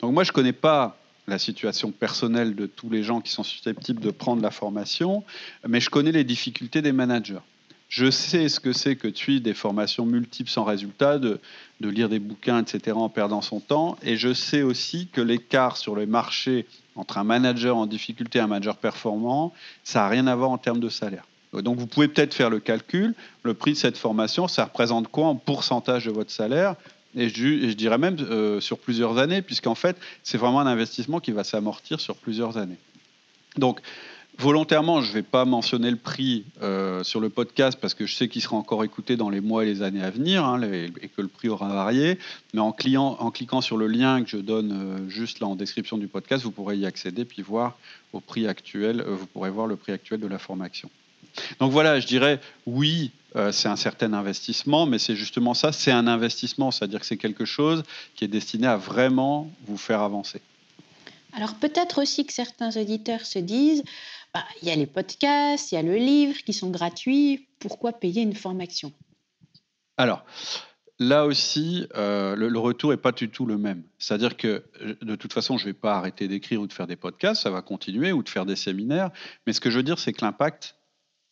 Donc 0.00 0.12
moi, 0.14 0.24
je 0.24 0.30
ne 0.30 0.34
connais 0.34 0.52
pas 0.52 0.98
la 1.28 1.38
situation 1.38 1.90
personnelle 1.90 2.54
de 2.54 2.66
tous 2.66 2.88
les 2.88 3.02
gens 3.02 3.20
qui 3.20 3.30
sont 3.30 3.42
susceptibles 3.42 4.00
de 4.00 4.10
prendre 4.10 4.42
la 4.42 4.50
formation, 4.50 5.24
mais 5.68 5.80
je 5.80 5.90
connais 5.90 6.12
les 6.12 6.24
difficultés 6.24 6.82
des 6.82 6.92
managers. 6.92 7.40
Je 7.88 8.10
sais 8.10 8.48
ce 8.48 8.58
que 8.58 8.72
c'est 8.72 8.96
que 8.96 9.08
de 9.08 9.16
suivre 9.16 9.42
des 9.42 9.54
formations 9.54 10.04
multiples 10.04 10.50
sans 10.50 10.64
résultat, 10.64 11.18
de, 11.18 11.38
lire 11.80 12.08
des 12.08 12.18
bouquins, 12.18 12.60
etc., 12.60 12.96
en 12.96 13.08
perdant 13.08 13.42
son 13.42 13.60
temps. 13.60 13.96
Et 14.02 14.16
je 14.16 14.32
sais 14.32 14.62
aussi 14.62 15.08
que 15.12 15.20
l'écart 15.20 15.76
sur 15.76 15.94
le 15.94 16.06
marché 16.06 16.66
entre 16.96 17.18
un 17.18 17.24
manager 17.24 17.76
en 17.76 17.86
difficulté 17.86 18.38
et 18.38 18.42
un 18.42 18.48
manager 18.48 18.76
performant, 18.76 19.52
ça 19.84 20.00
n'a 20.00 20.08
rien 20.08 20.26
à 20.26 20.34
voir 20.34 20.50
en 20.50 20.58
termes 20.58 20.80
de 20.80 20.88
salaire. 20.88 21.24
Donc 21.52 21.78
vous 21.78 21.86
pouvez 21.86 22.08
peut-être 22.08 22.34
faire 22.34 22.50
le 22.50 22.58
calcul. 22.58 23.14
Le 23.42 23.54
prix 23.54 23.72
de 23.72 23.76
cette 23.76 23.96
formation, 23.96 24.48
ça 24.48 24.64
représente 24.64 25.08
quoi 25.08 25.26
en 25.26 25.36
pourcentage 25.36 26.06
de 26.06 26.10
votre 26.10 26.30
salaire? 26.30 26.74
Et 27.14 27.30
je, 27.30 27.72
dirais 27.72 27.96
même 27.96 28.16
euh, 28.20 28.60
sur 28.60 28.78
plusieurs 28.78 29.16
années, 29.16 29.40
puisqu'en 29.40 29.74
fait, 29.74 29.96
c'est 30.22 30.36
vraiment 30.36 30.60
un 30.60 30.66
investissement 30.66 31.18
qui 31.18 31.32
va 31.32 31.44
s'amortir 31.44 31.98
sur 31.98 32.16
plusieurs 32.16 32.58
années. 32.58 32.76
Donc, 33.56 33.80
volontairement, 34.38 35.00
je 35.00 35.08
ne 35.08 35.14
vais 35.14 35.22
pas 35.22 35.44
mentionner 35.44 35.90
le 35.90 35.96
prix 35.96 36.44
euh, 36.62 37.02
sur 37.02 37.20
le 37.20 37.28
podcast 37.28 37.78
parce 37.80 37.94
que 37.94 38.06
je 38.06 38.14
sais 38.14 38.28
qu'il 38.28 38.42
sera 38.42 38.56
encore 38.56 38.84
écouté 38.84 39.16
dans 39.16 39.30
les 39.30 39.40
mois 39.40 39.64
et 39.64 39.66
les 39.66 39.82
années 39.82 40.02
à 40.02 40.10
venir 40.10 40.44
hein, 40.44 40.60
et 40.62 41.08
que 41.08 41.22
le 41.22 41.28
prix 41.28 41.48
aura 41.48 41.68
varié. 41.68 42.18
Mais 42.54 42.60
en, 42.60 42.72
cliquant 42.72 43.60
sur 43.60 43.76
le 43.76 43.86
lien 43.86 44.22
que 44.22 44.30
je 44.30 44.36
donne 44.36 44.72
euh, 44.72 45.08
juste 45.08 45.40
là 45.40 45.46
en 45.46 45.56
description 45.56 45.98
du 45.98 46.08
podcast, 46.08 46.44
vous 46.44 46.50
pourrez 46.50 46.76
y 46.76 46.86
accéder 46.86 47.24
puis 47.24 47.42
voir 47.42 47.76
au 48.12 48.20
prix 48.20 48.46
actuel. 48.46 49.04
vous 49.06 49.26
pourrez 49.26 49.50
voir 49.50 49.66
le 49.66 49.76
prix 49.76 49.92
actuel 49.92 50.20
de 50.20 50.26
la 50.26 50.38
formation. 50.38 50.90
Donc 51.60 51.72
voilà, 51.72 52.00
je 52.00 52.06
dirais 52.06 52.40
oui, 52.66 53.10
euh, 53.36 53.52
c'est 53.52 53.68
un 53.68 53.76
certain 53.76 54.12
investissement, 54.12 54.86
mais 54.86 54.98
c'est 54.98 55.16
justement 55.16 55.54
ça, 55.54 55.72
c'est 55.72 55.90
un 55.90 56.06
investissement, 56.06 56.70
c'est-à-dire 56.70 57.00
que 57.00 57.06
c'est 57.06 57.16
quelque 57.16 57.44
chose 57.44 57.82
qui 58.14 58.24
est 58.24 58.28
destiné 58.28 58.66
à 58.66 58.76
vraiment 58.76 59.50
vous 59.66 59.76
faire 59.76 60.00
avancer. 60.00 60.40
Alors 61.34 61.54
peut-être 61.54 62.00
aussi 62.00 62.24
que 62.24 62.32
certains 62.32 62.74
auditeurs 62.76 63.26
se 63.26 63.38
disent, 63.38 63.82
bah, 64.36 64.44
il 64.60 64.68
y 64.68 64.70
a 64.70 64.76
les 64.76 64.86
podcasts, 64.86 65.72
il 65.72 65.76
y 65.76 65.78
a 65.78 65.82
le 65.82 65.96
livre 65.96 66.36
qui 66.44 66.52
sont 66.52 66.70
gratuits, 66.70 67.48
pourquoi 67.58 67.92
payer 67.92 68.20
une 68.20 68.34
formation? 68.34 68.92
Alors, 69.96 70.26
là 70.98 71.24
aussi, 71.24 71.86
euh, 71.94 72.36
le, 72.36 72.58
retour 72.58 72.90
n'est 72.90 72.98
pas 72.98 73.12
du 73.12 73.30
tout 73.30 73.46
le 73.46 73.56
même. 73.56 73.82
C'est-à-dire 73.98 74.36
que 74.36 74.64
de 75.00 75.16
toute 75.16 75.32
façon, 75.32 75.56
je 75.56 75.64
ne 75.64 75.70
vais 75.70 75.78
pas 75.78 75.96
arrêter 75.96 76.28
d'écrire 76.28 76.60
ou 76.60 76.66
de 76.66 76.72
faire 76.74 76.86
des 76.86 76.96
podcasts, 76.96 77.42
ça 77.42 77.50
va 77.50 77.62
continuer, 77.62 78.12
ou 78.12 78.22
de 78.22 78.28
faire 78.28 78.44
des 78.44 78.56
séminaires, 78.56 79.10
mais 79.46 79.54
ce 79.54 79.60
que 79.60 79.70
je 79.70 79.78
veux 79.78 79.82
dire, 79.82 79.98
c'est 79.98 80.12
que 80.12 80.22
l'impact 80.22 80.76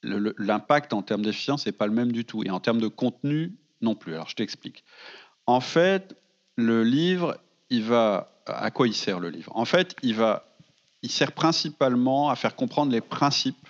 l'impact 0.02 0.92
en 0.92 1.02
termes 1.02 1.22
d'efficience 1.22 1.64
n'est 1.64 1.72
pas 1.72 1.86
le 1.86 1.92
même 1.92 2.12
du 2.12 2.24
tout. 2.24 2.42
Et 2.44 2.50
en 2.50 2.60
termes 2.60 2.80
de 2.80 2.88
contenu, 2.88 3.54
non 3.80 3.94
plus. 3.94 4.14
Alors, 4.14 4.28
je 4.28 4.36
t'explique. 4.36 4.84
En 5.46 5.60
fait, 5.60 6.14
le 6.56 6.84
livre, 6.84 7.38
il 7.70 7.82
va. 7.82 8.30
À 8.46 8.70
quoi 8.70 8.86
il 8.86 8.94
sert 8.94 9.20
le 9.20 9.30
livre? 9.30 9.50
En 9.56 9.64
fait, 9.64 9.96
il, 10.02 10.14
va, 10.14 10.53
il 11.04 11.10
sert 11.10 11.32
principalement 11.32 12.30
à 12.30 12.34
faire 12.34 12.56
comprendre 12.56 12.90
les 12.90 13.02
principes 13.02 13.68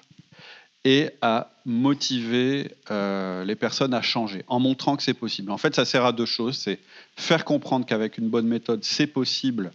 et 0.84 1.10
à 1.20 1.50
motiver 1.64 2.70
euh, 2.92 3.44
les 3.44 3.56
personnes 3.56 3.92
à 3.92 4.02
changer, 4.02 4.44
en 4.46 4.60
montrant 4.60 4.96
que 4.96 5.02
c'est 5.02 5.14
possible. 5.14 5.50
En 5.50 5.58
fait, 5.58 5.74
ça 5.74 5.84
sert 5.84 6.04
à 6.04 6.12
deux 6.12 6.26
choses. 6.26 6.56
C'est 6.56 6.78
faire 7.16 7.44
comprendre 7.44 7.86
qu'avec 7.86 8.18
une 8.18 8.28
bonne 8.28 8.46
méthode, 8.46 8.84
c'est 8.84 9.08
possible 9.08 9.72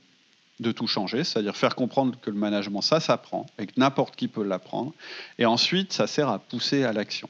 de 0.62 0.72
tout 0.72 0.88
changer, 0.88 1.26
c'est-à-dire 1.26 1.58
faire 1.58 1.76
comprendre 1.76 2.18
que 2.22 2.30
le 2.30 2.38
management, 2.38 2.82
ça 2.82 3.02
s'apprend 3.02 3.46
et 3.58 3.68
que 3.68 3.74
n'importe 3.76 4.16
qui 4.16 4.30
peut 4.30 4.44
l'apprendre. 4.44 4.94
Et 5.38 5.46
ensuite, 5.46 5.92
ça 5.92 6.08
sert 6.08 6.30
à 6.30 6.40
pousser 6.40 6.86
à 6.86 6.94
l'action. 6.94 7.30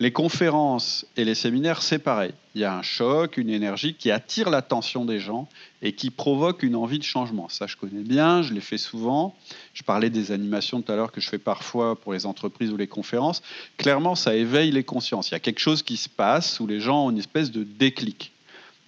Les 0.00 0.12
conférences 0.12 1.06
et 1.16 1.24
les 1.24 1.34
séminaires, 1.34 1.82
c'est 1.82 1.98
pareil. 1.98 2.32
Il 2.54 2.60
y 2.60 2.64
a 2.64 2.76
un 2.76 2.82
choc, 2.82 3.36
une 3.36 3.48
énergie 3.48 3.94
qui 3.94 4.10
attire 4.10 4.50
l'attention 4.50 5.04
des 5.04 5.20
gens 5.20 5.48
et 5.80 5.92
qui 5.92 6.10
provoque 6.10 6.62
une 6.62 6.74
envie 6.74 6.98
de 6.98 7.04
changement. 7.04 7.48
Ça, 7.48 7.66
je 7.66 7.76
connais 7.76 8.02
bien, 8.02 8.42
je 8.42 8.52
l'ai 8.52 8.60
fait 8.60 8.78
souvent. 8.78 9.34
Je 9.74 9.82
parlais 9.82 10.10
des 10.10 10.32
animations 10.32 10.82
tout 10.82 10.90
à 10.90 10.96
l'heure 10.96 11.12
que 11.12 11.20
je 11.20 11.28
fais 11.28 11.38
parfois 11.38 11.96
pour 11.96 12.12
les 12.12 12.26
entreprises 12.26 12.70
ou 12.72 12.76
les 12.76 12.88
conférences. 12.88 13.42
Clairement, 13.76 14.14
ça 14.14 14.34
éveille 14.34 14.72
les 14.72 14.84
consciences. 14.84 15.30
Il 15.30 15.32
y 15.32 15.36
a 15.36 15.40
quelque 15.40 15.60
chose 15.60 15.82
qui 15.82 15.96
se 15.96 16.08
passe 16.08 16.58
où 16.60 16.66
les 16.66 16.80
gens 16.80 17.06
ont 17.06 17.10
une 17.10 17.18
espèce 17.18 17.50
de 17.50 17.62
déclic. 17.62 18.32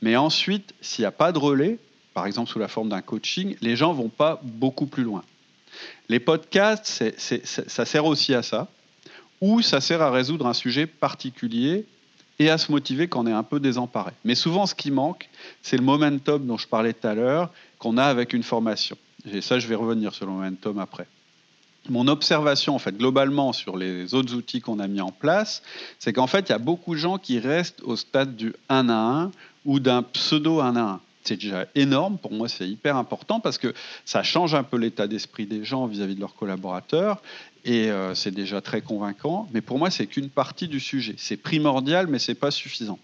Mais 0.02 0.16
ensuite, 0.16 0.75
s'il 0.81 1.02
n'y 1.02 1.07
a 1.07 1.12
pas 1.12 1.33
de 1.33 1.38
relais, 1.38 1.78
par 2.12 2.26
exemple 2.26 2.50
sous 2.50 2.59
la 2.59 2.69
forme 2.69 2.88
d'un 2.88 3.02
coaching, 3.02 3.57
les 3.61 3.76
gens 3.76 3.93
vont 3.93 4.09
pas 4.09 4.40
beaucoup 4.43 4.87
plus 4.87 5.04
loin. 5.04 5.25
Les 6.09 6.21
podcasts, 6.21 7.02
ça 7.16 7.85
sert 7.85 8.04
aussi 8.04 8.35
à 8.35 8.43
ça, 8.43 8.69
ou 9.44 9.60
ça 9.60 9.82
sert 9.82 10.00
à 10.00 10.10
résoudre 10.10 10.46
un 10.46 10.54
sujet 10.54 10.86
particulier 10.86 11.84
et 12.38 12.48
à 12.48 12.56
se 12.56 12.72
motiver 12.72 13.08
quand 13.08 13.24
on 13.24 13.26
est 13.26 13.32
un 13.32 13.42
peu 13.42 13.60
désemparé. 13.60 14.12
Mais 14.24 14.34
souvent, 14.34 14.64
ce 14.64 14.74
qui 14.74 14.90
manque, 14.90 15.28
c'est 15.60 15.76
le 15.76 15.82
momentum 15.82 16.46
dont 16.46 16.56
je 16.56 16.66
parlais 16.66 16.95
tout 16.95 17.06
à 17.06 17.14
l'heure, 17.14 17.50
qu'on 17.78 17.99
a 17.99 18.04
avec 18.04 18.32
une 18.32 18.42
formation. 18.42 18.97
Et 19.30 19.42
ça, 19.42 19.58
je 19.58 19.69
vais 19.69 19.75
revenir 19.75 20.14
sur 20.14 20.25
le 20.25 20.32
momentum 20.32 20.78
après. 20.78 21.06
Mon 21.90 22.08
observation, 22.08 22.75
en 22.75 22.78
fait, 22.78 22.97
globalement, 22.97 23.52
sur 23.52 23.76
les 23.76 24.14
autres 24.14 24.34
outils 24.34 24.62
qu'on 24.62 24.78
a 24.78 24.88
mis 24.88 25.02
en 25.02 25.12
place, 25.12 25.62
c'est 25.99 26.14
qu'en 26.14 26.26
fait, 26.26 26.49
il 26.49 26.52
y 26.52 26.54
a 26.54 26.58
beaucoup 26.58 26.95
de 26.95 27.00
gens 27.00 27.19
qui 27.19 27.38
restent 27.38 27.82
au 27.82 27.97
stade 27.97 28.36
du 28.36 28.54
1 28.71 28.88
à 28.88 28.95
1 28.95 29.30
ou 29.66 29.78
d'un 29.78 30.02
pseudo 30.02 30.60
1 30.60 30.76
à 30.76 30.80
1 30.80 31.00
c'est 31.26 31.36
déjà 31.36 31.66
énorme. 31.75 32.19
Pour 32.19 32.32
moi, 32.32 32.49
c'est 32.49 32.69
hyper 32.69 32.97
important 32.97 33.40
parce 33.40 33.56
que 33.56 33.73
ça 34.04 34.23
change 34.23 34.54
un 34.54 34.62
peu 34.62 34.76
l'état 34.76 35.06
d'esprit 35.06 35.47
des 35.47 35.64
gens 35.64 35.86
vis-à-vis 35.86 36.14
de 36.14 36.21
leurs 36.21 36.34
collaborateurs 36.34 37.23
et 37.64 37.90
euh, 37.90 38.14
c'est 38.14 38.30
déjà 38.30 38.60
très 38.60 38.80
convaincant. 38.80 39.48
Mais 39.52 39.60
pour 39.60 39.78
moi, 39.78 39.90
c'est 39.90 40.06
qu'une 40.06 40.28
partie 40.28 40.68
du 40.68 40.80
sujet. 40.80 41.14
C'est 41.18 41.36
primordial, 41.36 42.06
mais 42.06 42.18
c'est 42.18 42.34
pas 42.34 42.50
suffisant. 42.50 42.98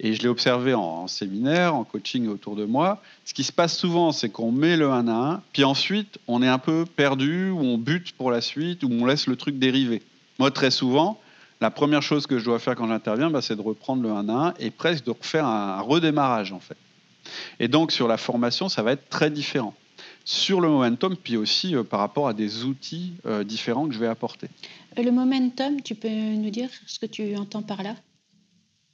Et 0.00 0.14
je 0.14 0.22
l'ai 0.22 0.28
observé 0.28 0.74
en, 0.74 1.06
séminaire, 1.06 1.74
en 1.74 1.84
coaching 1.84 2.26
autour 2.26 2.56
de 2.56 2.64
moi. 2.64 3.00
Ce 3.24 3.32
qui 3.32 3.44
se 3.44 3.52
passe 3.52 3.76
souvent, 3.76 4.10
c'est 4.10 4.28
qu'on 4.28 4.50
met 4.50 4.76
le 4.76 4.90
1 4.90 5.06
à 5.06 5.34
1, 5.34 5.42
puis 5.52 5.62
ensuite, 5.62 6.18
on 6.26 6.42
est 6.42 6.48
un 6.48 6.58
peu 6.58 6.84
perdu, 6.84 7.50
ou 7.50 7.60
on 7.60 7.78
bute 7.78 8.12
pour 8.12 8.30
la 8.30 8.40
suite, 8.40 8.82
ou 8.82 8.88
on 8.90 9.06
laisse 9.06 9.28
le 9.28 9.36
truc 9.36 9.58
dériver. 9.58 10.02
Moi, 10.40 10.50
très 10.50 10.72
souvent, 10.72 11.20
la 11.60 11.70
première 11.70 12.02
chose 12.02 12.26
que 12.26 12.40
je 12.40 12.44
dois 12.44 12.58
faire 12.58 12.74
quand 12.74 12.88
j'interviens, 12.88 13.30
bah, 13.30 13.40
c'est 13.40 13.54
de 13.54 13.62
reprendre 13.62 14.02
le 14.02 14.10
1 14.10 14.28
à 14.28 14.32
1 14.48 14.54
et 14.58 14.70
presque 14.70 15.04
de 15.04 15.12
refaire 15.12 15.46
un 15.46 15.80
redémarrage, 15.80 16.52
en 16.52 16.60
fait. 16.60 16.76
Et 17.60 17.68
donc 17.68 17.92
sur 17.92 18.08
la 18.08 18.16
formation, 18.16 18.68
ça 18.68 18.82
va 18.82 18.92
être 18.92 19.08
très 19.08 19.30
différent. 19.30 19.74
Sur 20.24 20.60
le 20.60 20.68
momentum, 20.68 21.16
puis 21.16 21.36
aussi 21.36 21.74
euh, 21.74 21.82
par 21.82 22.00
rapport 22.00 22.28
à 22.28 22.34
des 22.34 22.64
outils 22.64 23.14
euh, 23.26 23.44
différents 23.44 23.88
que 23.88 23.94
je 23.94 23.98
vais 23.98 24.06
apporter. 24.06 24.48
Euh, 24.98 25.02
le 25.02 25.10
momentum, 25.10 25.80
tu 25.82 25.94
peux 25.94 26.08
nous 26.08 26.50
dire 26.50 26.68
ce 26.86 26.98
que 26.98 27.06
tu 27.06 27.36
entends 27.36 27.62
par 27.62 27.82
là? 27.82 27.96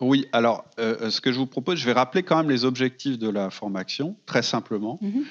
Oui, 0.00 0.26
alors 0.32 0.64
ce 0.78 1.20
que 1.20 1.32
je 1.32 1.38
vous 1.38 1.46
propose, 1.46 1.76
je 1.76 1.84
vais 1.84 1.92
rappeler 1.92 2.22
quand 2.22 2.36
même 2.36 2.50
les 2.50 2.64
objectifs 2.64 3.18
de 3.18 3.28
la 3.28 3.50
formation, 3.50 4.14
très 4.26 4.42
simplement. 4.42 5.00
Mhm. 5.02 5.24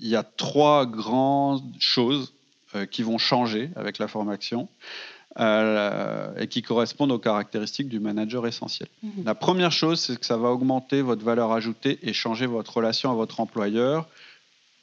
il 0.00 0.08
y 0.08 0.16
a 0.16 0.22
trois 0.22 0.86
grandes 0.86 1.70
choses 1.78 2.32
qui 2.90 3.02
vont 3.02 3.18
changer 3.18 3.68
avec 3.76 3.98
la 3.98 4.08
formation. 4.08 4.70
Euh, 5.38 6.32
et 6.36 6.48
qui 6.48 6.62
correspondent 6.62 7.12
aux 7.12 7.18
caractéristiques 7.20 7.88
du 7.88 8.00
manager 8.00 8.44
essentiel. 8.44 8.88
Mhm. 9.04 9.22
La 9.24 9.36
première 9.36 9.70
chose, 9.70 10.00
c'est 10.00 10.18
que 10.18 10.26
ça 10.26 10.36
va 10.36 10.48
augmenter 10.48 11.00
votre 11.00 11.24
valeur 11.24 11.52
ajoutée 11.52 12.00
et 12.02 12.12
changer 12.12 12.46
votre 12.46 12.76
relation 12.76 13.12
à 13.12 13.14
votre 13.14 13.38
employeur 13.38 14.08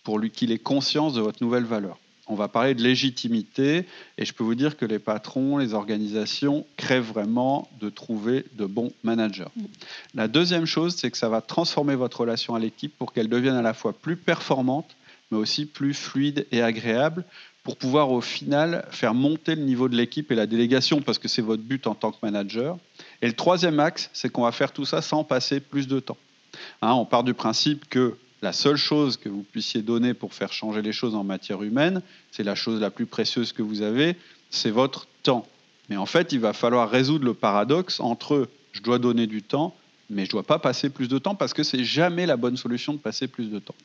pour 0.05 0.17
lui 0.17 0.31
qu'il 0.31 0.53
ait 0.53 0.57
conscience 0.57 1.13
de 1.13 1.19
votre 1.19 1.43
nouvelle 1.43 1.65
valeur. 1.65 1.97
On 2.27 2.35
va 2.35 2.47
parler 2.47 2.73
de 2.73 2.81
légitimité 2.81 3.85
et 4.17 4.23
je 4.23 4.33
peux 4.33 4.45
vous 4.45 4.55
dire 4.55 4.77
que 4.77 4.85
les 4.85 4.97
patrons, 4.97 5.57
les 5.57 5.73
organisations 5.73 6.65
crèvent 6.77 7.03
vraiment 7.03 7.67
de 7.81 7.89
trouver 7.89 8.45
de 8.53 8.65
bons 8.65 8.93
managers. 9.03 9.51
Mhm. 9.57 9.67
La 10.13 10.29
deuxième 10.29 10.65
chose, 10.65 10.95
c'est 10.95 11.11
que 11.11 11.17
ça 11.17 11.27
va 11.27 11.41
transformer 11.41 11.95
votre 11.95 12.21
relation 12.21 12.55
à 12.55 12.59
l'équipe 12.59 12.97
pour 12.97 13.11
qu'elle 13.11 13.27
devienne 13.27 13.55
à 13.55 13.61
la 13.61 13.73
fois 13.73 13.91
plus 13.91 14.15
performante, 14.15 14.95
mais 15.31 15.37
aussi 15.37 15.65
plus 15.65 15.93
fluide 15.93 16.47
et 16.53 16.61
agréable 16.61 17.25
pour 17.65 17.77
pouvoir 17.77 18.11
au 18.11 18.21
final 18.21 18.87
faire 18.91 19.15
monter 19.15 19.55
le 19.55 19.63
niveau 19.63 19.89
de 19.89 19.95
l'équipe 19.95 20.31
et 20.31 20.35
la 20.35 20.45
délégation, 20.45 21.01
parce 21.01 21.17
que 21.17 21.27
c'est 21.27 21.41
votre 21.41 21.63
but 21.63 21.87
en 21.87 21.95
tant 21.95 22.11
que 22.11 22.17
manager. 22.21 22.77
Et 23.23 23.27
le 23.27 23.33
troisième 23.33 23.79
axe, 23.79 24.11
c'est 24.13 24.29
qu'on 24.29 24.43
va 24.43 24.51
faire 24.51 24.71
tout 24.71 24.85
ça 24.85 25.01
sans 25.01 25.23
passer 25.23 25.59
plus 25.59 25.87
de 25.87 25.99
temps. 25.99 26.17
Hein, 26.83 26.93
on 26.93 27.05
part 27.05 27.23
du 27.23 27.33
principe 27.33 27.89
que 27.89 28.17
la 28.43 28.53
seule 28.53 28.75
chose 28.77 29.17
que 29.17 29.29
vous 29.29 29.41
puissiez 29.41 29.81
donner 29.81 30.13
pour 30.13 30.35
faire 30.35 30.53
changer 30.53 30.83
les 30.83 30.91
choses 30.91 31.15
en 31.15 31.23
matière 31.23 31.63
humaine, 31.63 32.03
c'est 32.29 32.43
la 32.43 32.53
chose 32.53 32.79
la 32.79 32.91
plus 32.91 33.07
précieuse 33.07 33.51
que 33.51 33.63
vous 33.63 33.81
avez, 33.81 34.15
c'est 34.51 34.69
votre 34.69 35.07
temps. 35.23 35.47
Mais 35.89 35.97
en 35.97 36.05
fait, 36.05 36.33
il 36.33 36.39
va 36.39 36.53
falloir 36.53 36.87
résoudre 36.87 37.25
le 37.25 37.33
paradoxe 37.33 37.99
entre 37.99 38.47
je 38.73 38.81
dois 38.81 38.99
donner 38.99 39.25
du 39.25 39.41
temps, 39.41 39.73
mais 40.09 40.23
je 40.23 40.29
ne 40.29 40.31
dois 40.31 40.43
pas 40.43 40.59
passer 40.59 40.89
plus 40.89 41.07
de 41.07 41.17
temps 41.17 41.35
parce 41.35 41.53
que 41.53 41.63
c'est 41.63 41.83
jamais 41.83 42.25
la 42.25 42.37
bonne 42.37 42.57
solution 42.57 42.93
de 42.93 42.99
passer 42.99 43.27
plus 43.27 43.49
de 43.49 43.59
temps. 43.59 43.75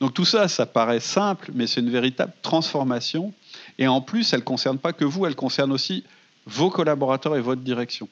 Donc 0.00 0.14
tout 0.14 0.24
ça, 0.24 0.48
ça 0.48 0.66
paraît 0.66 1.00
simple, 1.00 1.50
mais 1.54 1.66
c'est 1.66 1.80
une 1.80 1.90
véritable 1.90 2.32
transformation. 2.42 3.32
Et 3.78 3.86
en 3.86 4.00
plus, 4.00 4.32
elle 4.32 4.40
ne 4.40 4.44
concerne 4.44 4.78
pas 4.78 4.92
que 4.92 5.04
vous, 5.04 5.26
elle 5.26 5.36
concerne 5.36 5.72
aussi 5.72 6.04
vos 6.46 6.70
collaborateurs 6.70 7.36
et 7.36 7.40
votre 7.40 7.62
direction. 7.62 8.08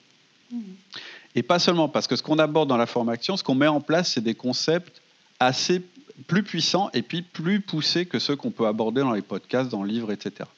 Et 1.34 1.42
pas 1.42 1.58
seulement, 1.58 1.88
parce 1.88 2.06
que 2.06 2.16
ce 2.16 2.22
qu'on 2.22 2.38
aborde 2.38 2.68
dans 2.68 2.76
la 2.76 2.86
formation, 2.86 3.36
ce 3.36 3.42
qu'on 3.42 3.54
met 3.54 3.66
en 3.66 3.80
place, 3.80 4.12
c'est 4.12 4.20
des 4.20 4.34
concepts 4.34 5.02
assez 5.40 5.82
plus 6.26 6.42
puissants 6.42 6.90
et 6.94 7.02
puis 7.02 7.22
plus 7.22 7.60
poussés 7.60 8.06
que 8.06 8.18
ceux 8.18 8.36
qu'on 8.36 8.50
peut 8.50 8.66
aborder 8.66 9.02
dans 9.02 9.12
les 9.12 9.22
podcasts, 9.22 9.70
dans 9.70 9.82
les 9.82 9.92
livres, 9.92 10.12
etc. 10.12 10.48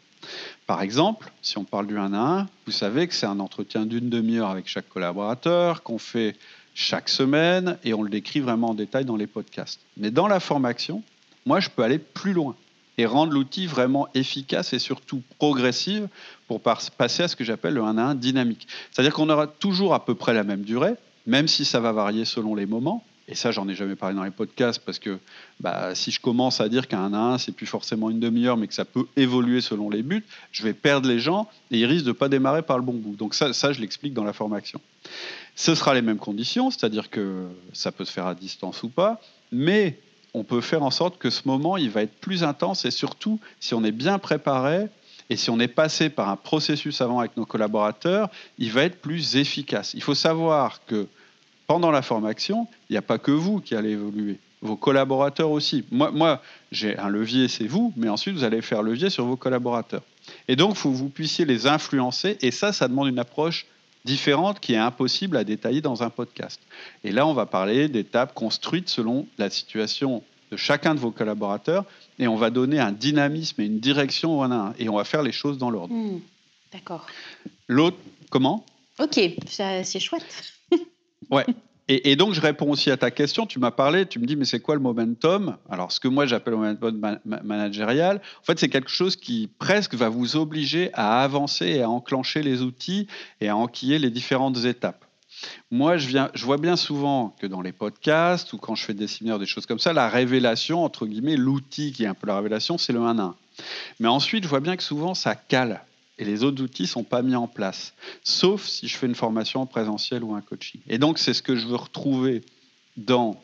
Par 0.67 0.83
exemple, 0.83 1.33
si 1.43 1.59
on 1.59 1.65
parle 1.65 1.87
du 1.87 1.97
1 1.97 2.13
à 2.13 2.41
1, 2.41 2.49
vous 2.67 2.73
savez 2.73 3.09
que 3.09 3.15
c'est 3.15 3.27
un 3.27 3.41
entretien 3.41 3.87
d'une 3.87 4.09
demi-heure 4.09 4.51
avec 4.51 4.69
chaque 4.69 4.89
collaborateur, 4.89 5.83
qu'on 5.83 5.99
fait 5.99 6.37
chaque 6.81 7.09
semaine, 7.09 7.77
et 7.83 7.93
on 7.93 8.03
le 8.03 8.09
décrit 8.09 8.39
vraiment 8.39 8.71
en 8.71 8.75
détail 8.75 9.05
dans 9.05 9.17
les 9.17 9.27
podcasts. 9.27 9.81
Mais 9.97 10.13
dans 10.13 10.29
la 10.29 10.39
formation, 10.39 11.03
moi, 11.45 11.59
je 11.59 11.71
peux 11.71 11.83
aller 11.83 11.99
plus 11.99 12.33
loin 12.33 12.55
et 12.99 13.05
rendre 13.05 13.33
l'outil 13.33 13.67
vraiment 13.67 14.07
efficace 14.15 14.73
et 14.73 14.79
surtout 14.79 15.21
progressive 15.39 16.07
pour 16.47 16.61
passer 16.61 17.25
à 17.25 17.29
ce 17.29 17.35
que 17.35 17.43
j'appelle 17.43 17.75
le 17.75 17.83
1 17.83 17.99
à 17.99 18.03
1 18.03 18.15
dynamique. 18.15 18.69
C'est-à-dire 18.93 19.13
qu'on 19.13 19.29
aura 19.29 19.49
toujours 19.49 19.93
à 19.93 20.05
peu 20.05 20.15
près 20.15 20.35
la 20.35 20.45
même 20.45 20.63
durée, 20.63 20.95
même 21.27 21.49
si 21.49 21.65
ça 21.65 21.81
va 21.81 21.91
varier 21.91 22.25
selon 22.25 22.55
les 22.55 22.67
moments. 22.67 23.05
Et 23.31 23.35
ça, 23.35 23.51
j'en 23.53 23.69
ai 23.69 23.75
jamais 23.75 23.95
parlé 23.95 24.17
dans 24.17 24.25
les 24.25 24.31
podcasts 24.31 24.83
parce 24.85 24.99
que 24.99 25.19
bah, 25.61 25.95
si 25.95 26.11
je 26.11 26.19
commence 26.19 26.63
à 26.63 26.69
dire 26.71 26.89
qu'un 26.89 27.13
1 27.13 27.13
à 27.13 27.19
1, 27.35 27.39
c'est 27.39 27.53
plus 27.53 27.67
forcément 27.67 28.09
une 28.09 28.21
demi-heure, 28.21 28.57
mais 28.57 28.67
que 28.67 28.75
ça 28.75 28.87
peut 28.87 29.05
évoluer 29.17 29.61
selon 29.61 29.91
les 29.91 30.03
buts, 30.03 30.25
je 30.51 30.63
vais 30.63 30.73
perdre 30.73 31.07
les 31.07 31.19
gens 31.19 31.47
et 31.71 31.79
ils 31.79 31.85
risquent 31.85 32.07
de 32.07 32.11
ne 32.11 32.15
pas 32.15 32.31
démarrer 32.31 32.63
par 32.63 32.79
le 32.79 32.85
bon 32.85 32.95
bout. 32.95 33.17
Donc 33.17 33.35
ça, 33.35 33.53
ça 33.53 33.73
je 33.73 33.81
l'explique 33.81 34.15
dans 34.15 34.25
la 34.25 34.33
formation. 34.33 34.81
Ce 35.57 35.75
sera 35.75 35.93
les 35.93 36.01
mêmes 36.01 36.19
conditions, 36.19 36.71
c'est-à-dire 36.71 37.11
que 37.11 37.45
ça 37.75 37.93
peut 37.93 38.07
se 38.07 38.13
faire 38.13 38.27
à 38.27 38.35
distance 38.35 38.83
ou 38.83 38.89
pas, 38.89 39.21
mais 39.53 39.99
on 40.33 40.43
peut 40.43 40.63
faire 40.63 40.83
en 40.83 40.91
sorte 40.91 41.19
que 41.19 41.29
ce 41.29 41.43
moment, 41.47 41.77
il 41.77 41.91
va 41.91 42.03
être 42.03 42.19
plus 42.21 42.45
intense 42.45 42.87
et 42.87 42.91
surtout, 42.91 43.41
si 43.61 43.75
on 43.75 43.85
est 43.85 43.93
bien 43.93 44.19
préparé 44.19 44.87
et 45.29 45.37
si 45.37 45.51
on 45.51 45.61
est 45.61 45.69
passé 45.69 46.09
par 46.09 46.31
un 46.31 46.37
processus 46.37 47.03
avant 47.03 47.19
avec 47.19 47.37
nos 47.37 47.45
collaborateurs, 47.45 48.31
il 48.57 48.73
va 48.73 48.85
être 48.85 49.03
plus 49.03 49.37
efficace. 49.37 49.93
Il 49.93 50.03
faut 50.03 50.15
savoir 50.15 50.85
que 50.87 51.07
pendant 51.69 51.93
la 51.93 52.03
formation, 52.03 52.67
il 52.89 52.95
n'y 52.95 52.97
a 52.97 53.03
pas 53.03 53.19
que 53.19 53.31
vous 53.31 53.61
qui 53.61 53.77
allez 53.77 53.91
évoluer, 53.91 54.41
vos 54.63 54.75
collaborateurs 54.75 55.51
aussi. 55.51 55.85
Moi, 55.93 56.11
moi 56.11 56.43
j'ai 56.73 56.99
un 56.99 57.09
levier, 57.09 57.47
c'est 57.47 57.67
vous, 57.67 57.93
mais 57.97 58.09
ensuite, 58.09 58.35
vous 58.35 58.43
allez 58.43 58.63
faire 58.63 58.83
levier 58.83 59.11
sur 59.11 59.27
vos 59.27 59.37
collaborateurs. 59.37 60.03
Et 60.49 60.57
donc, 60.57 60.71
il 60.71 60.77
faut 60.77 60.91
que 60.91 60.97
vous 60.97 61.11
puissiez 61.11 61.45
les 61.45 61.67
influencer, 61.67 62.39
et 62.41 62.51
ça, 62.51 62.73
ça 62.73 62.89
demande 62.89 63.09
une 63.09 63.19
approche 63.19 63.67
différente 64.05 64.61
qui 64.61 64.73
est 64.73 64.79
impossible 64.79 65.37
à 65.37 65.45
détailler 65.45 65.83
dans 65.83 66.03
un 66.03 66.11
podcast. 66.11 66.61
Et 67.05 67.13
là, 67.13 67.27
on 67.27 67.35
va 67.35 67.45
parler 67.45 67.89
d'étapes 67.89 68.33
construites 68.33 68.89
selon 68.89 69.27
la 69.37 69.51
situation 69.51 70.23
de 70.51 70.57
chacun 70.57 70.95
de 70.95 71.01
vos 71.01 71.11
collaborateurs 71.11 71.85
et 72.19 72.27
on 72.27 72.37
va 72.37 72.49
donner 72.49 72.79
un 72.79 72.93
dynamisme 72.93 73.61
et 73.61 73.67
une 73.67 73.81
direction 73.81 74.39
au 74.39 74.43
un 74.43 74.73
et 74.79 74.89
on 74.89 74.97
va 74.97 75.05
faire 75.05 75.23
les 75.23 75.33
choses 75.33 75.59
dans 75.59 75.69
l'ordre. 75.69 75.93
Hmm, 75.93 76.21
d'accord. 76.73 77.07
L'autre, 77.67 77.99
comment? 78.31 78.65
Ok, 78.99 79.21
c'est 79.47 80.01
chouette. 80.01 80.25
ouais. 81.31 81.47
Et, 81.91 82.17
donc, 82.17 82.35
je 82.35 82.41
réponds 82.43 82.71
aussi 82.71 82.91
à 82.91 82.99
ta 82.99 83.11
question. 83.11 83.47
Tu 83.47 83.59
m'as 83.59 83.71
parlé, 83.71 84.05
tu 84.05 84.19
me 84.19 84.27
dis, 84.27 84.37
mais 84.37 84.45
c'est 84.45 84.61
quoi 84.61 84.75
le 84.75 84.81
momentum? 84.83 85.57
Alors, 85.71 85.91
ce 85.91 86.01
que 86.01 86.09
moi 86.09 86.27
j'appelle 86.27 86.53
le 86.53 86.59
momentum 86.59 87.19
managérial, 87.25 88.21
en 88.43 88.45
fait, 88.45 88.59
c'est 88.59 88.69
quelque 88.69 88.91
chose 88.91 89.17
qui 89.17 89.49
presque 89.59 89.95
va 89.95 90.11
vous 90.11 90.37
obliger 90.37 90.91
à 90.93 91.23
avancer 91.23 91.67
et 91.67 91.83
à 91.83 91.89
enclencher 91.89 92.43
les 92.43 92.61
outils 92.61 93.07
et 93.41 93.49
à 93.49 93.57
enquiller 93.57 93.99
les 93.99 94.11
différentes 94.11 94.67
étapes. 94.67 95.03
Moi, 95.71 95.97
je, 95.97 96.09
viens, 96.09 96.31
je 96.35 96.45
vois 96.45 96.59
bien 96.59 96.77
souvent 96.77 97.35
que 97.41 97.47
dans 97.47 97.63
les 97.63 97.73
podcasts 97.73 98.53
ou 98.53 98.59
quand 98.59 98.75
je 98.75 98.85
fais 98.85 98.93
des 98.93 99.07
séminaires, 99.07 99.39
des 99.39 99.47
choses 99.47 99.65
comme 99.65 99.79
ça, 99.79 99.95
la 99.95 100.11
révélation, 100.11 100.85
entre 100.85 101.07
guillemets, 101.07 101.37
l'outil 101.37 101.93
qui 101.93 102.05
est 102.05 102.09
un 102.09 102.15
peu 102.15 102.27
la 102.27 102.37
révélation, 102.37 102.77
c'est 102.77 102.93
le 102.93 103.01
1 103.01 103.19
1. 103.19 103.35
Mais 104.01 104.09
ensuite, 104.09 104.45
je 104.45 104.49
vois 104.49 104.61
bien 104.61 104.77
que 104.77 104.83
souvent, 104.83 105.15
ça 105.15 105.35
cale 105.35 105.81
et 106.19 106.25
les 106.25 106.43
autres 106.43 106.63
outils 106.63 106.83
ne 106.83 106.89
sont 106.89 107.05
pas 107.05 107.23
mis 107.23 107.37
en 107.37 107.47
place, 107.47 107.95
sauf 108.23 108.67
si 108.67 108.89
je 108.89 108.97
fais 108.97 109.07
une 109.07 109.15
formation 109.15 109.61
en 109.61 109.67
présentiel 109.67 110.25
ou 110.25 110.35
un 110.35 110.41
coaching. 110.41 110.81
Et 110.89 110.99
donc, 110.99 111.19
c'est 111.19 111.35
ce 111.35 111.43
que 111.43 111.57
je 111.57 111.67
veux 111.67 111.77
retrouver 111.77 112.43
dans 112.97 113.41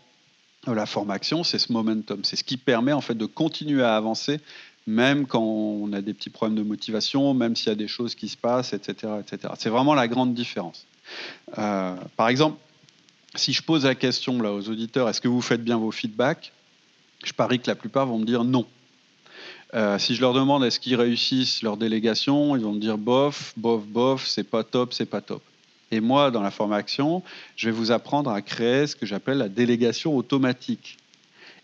la 0.66 0.86
formation, 0.86 1.44
c'est 1.44 1.58
ce 1.58 1.72
momentum. 1.72 2.24
C'est 2.24 2.36
ce 2.36 2.44
qui 2.44 2.56
permet 2.56 2.92
en 2.92 3.00
fait 3.00 3.14
de 3.14 3.26
continuer 3.26 3.82
à 3.82 3.96
avancer, 3.96 4.40
même 4.86 5.26
quand 5.26 5.42
on 5.42 5.92
a 5.92 6.00
des 6.00 6.14
petits 6.14 6.30
problèmes 6.30 6.56
de 6.56 6.62
motivation, 6.62 7.34
même 7.34 7.56
s'il 7.56 7.68
y 7.68 7.72
a 7.72 7.76
des 7.76 7.88
choses 7.88 8.14
qui 8.14 8.28
se 8.28 8.36
passent, 8.36 8.72
etc. 8.72 9.12
etc. 9.20 9.52
C'est 9.58 9.70
vraiment 9.70 9.94
la 9.94 10.08
grande 10.08 10.34
différence. 10.34 10.86
Euh, 11.58 11.96
par 12.16 12.28
exemple, 12.28 12.58
si 13.34 13.52
je 13.52 13.62
pose 13.62 13.84
la 13.84 13.94
question 13.94 14.40
là 14.40 14.52
aux 14.52 14.68
auditeurs, 14.68 15.08
est-ce 15.08 15.20
que 15.20 15.28
vous 15.28 15.42
faites 15.42 15.62
bien 15.62 15.76
vos 15.76 15.90
feedbacks? 15.90 16.52
Je 17.24 17.32
parie 17.32 17.60
que 17.60 17.68
la 17.68 17.74
plupart 17.74 18.06
vont 18.06 18.18
me 18.18 18.24
dire 18.24 18.44
non. 18.44 18.66
Euh, 19.72 19.98
si 19.98 20.14
je 20.14 20.20
leur 20.20 20.34
demande 20.34 20.64
est-ce 20.64 20.78
qu'ils 20.78 20.96
réussissent 20.96 21.62
leur 21.62 21.76
délégation, 21.76 22.56
ils 22.56 22.62
vont 22.62 22.72
me 22.72 22.80
dire 22.80 22.98
bof, 22.98 23.54
bof, 23.56 23.82
bof, 23.84 24.26
c'est 24.26 24.44
pas 24.44 24.62
top, 24.62 24.92
c'est 24.92 25.06
pas 25.06 25.20
top. 25.20 25.42
Et 25.90 26.00
moi, 26.00 26.30
dans 26.30 26.42
la 26.42 26.50
formation, 26.50 27.22
je 27.56 27.68
vais 27.68 27.72
vous 27.72 27.90
apprendre 27.90 28.30
à 28.30 28.42
créer 28.42 28.86
ce 28.86 28.96
que 28.96 29.06
j'appelle 29.06 29.38
la 29.38 29.48
délégation 29.48 30.16
automatique. 30.16 30.98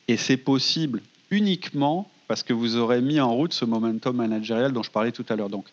Et 0.09 0.17
c'est 0.17 0.37
possible 0.37 1.03
uniquement 1.31 2.11
parce 2.27 2.43
que 2.45 2.53
vous 2.53 2.77
aurez 2.77 3.01
mis 3.01 3.19
en 3.19 3.35
route 3.35 3.53
ce 3.53 3.65
momentum 3.65 4.17
managérial 4.17 4.73
dont 4.73 4.85
je 4.85 4.91
parlais 4.91 5.11
tout 5.11 5.27
à 5.29 5.37
l'heure. 5.37 5.49
Donc, 5.49 5.67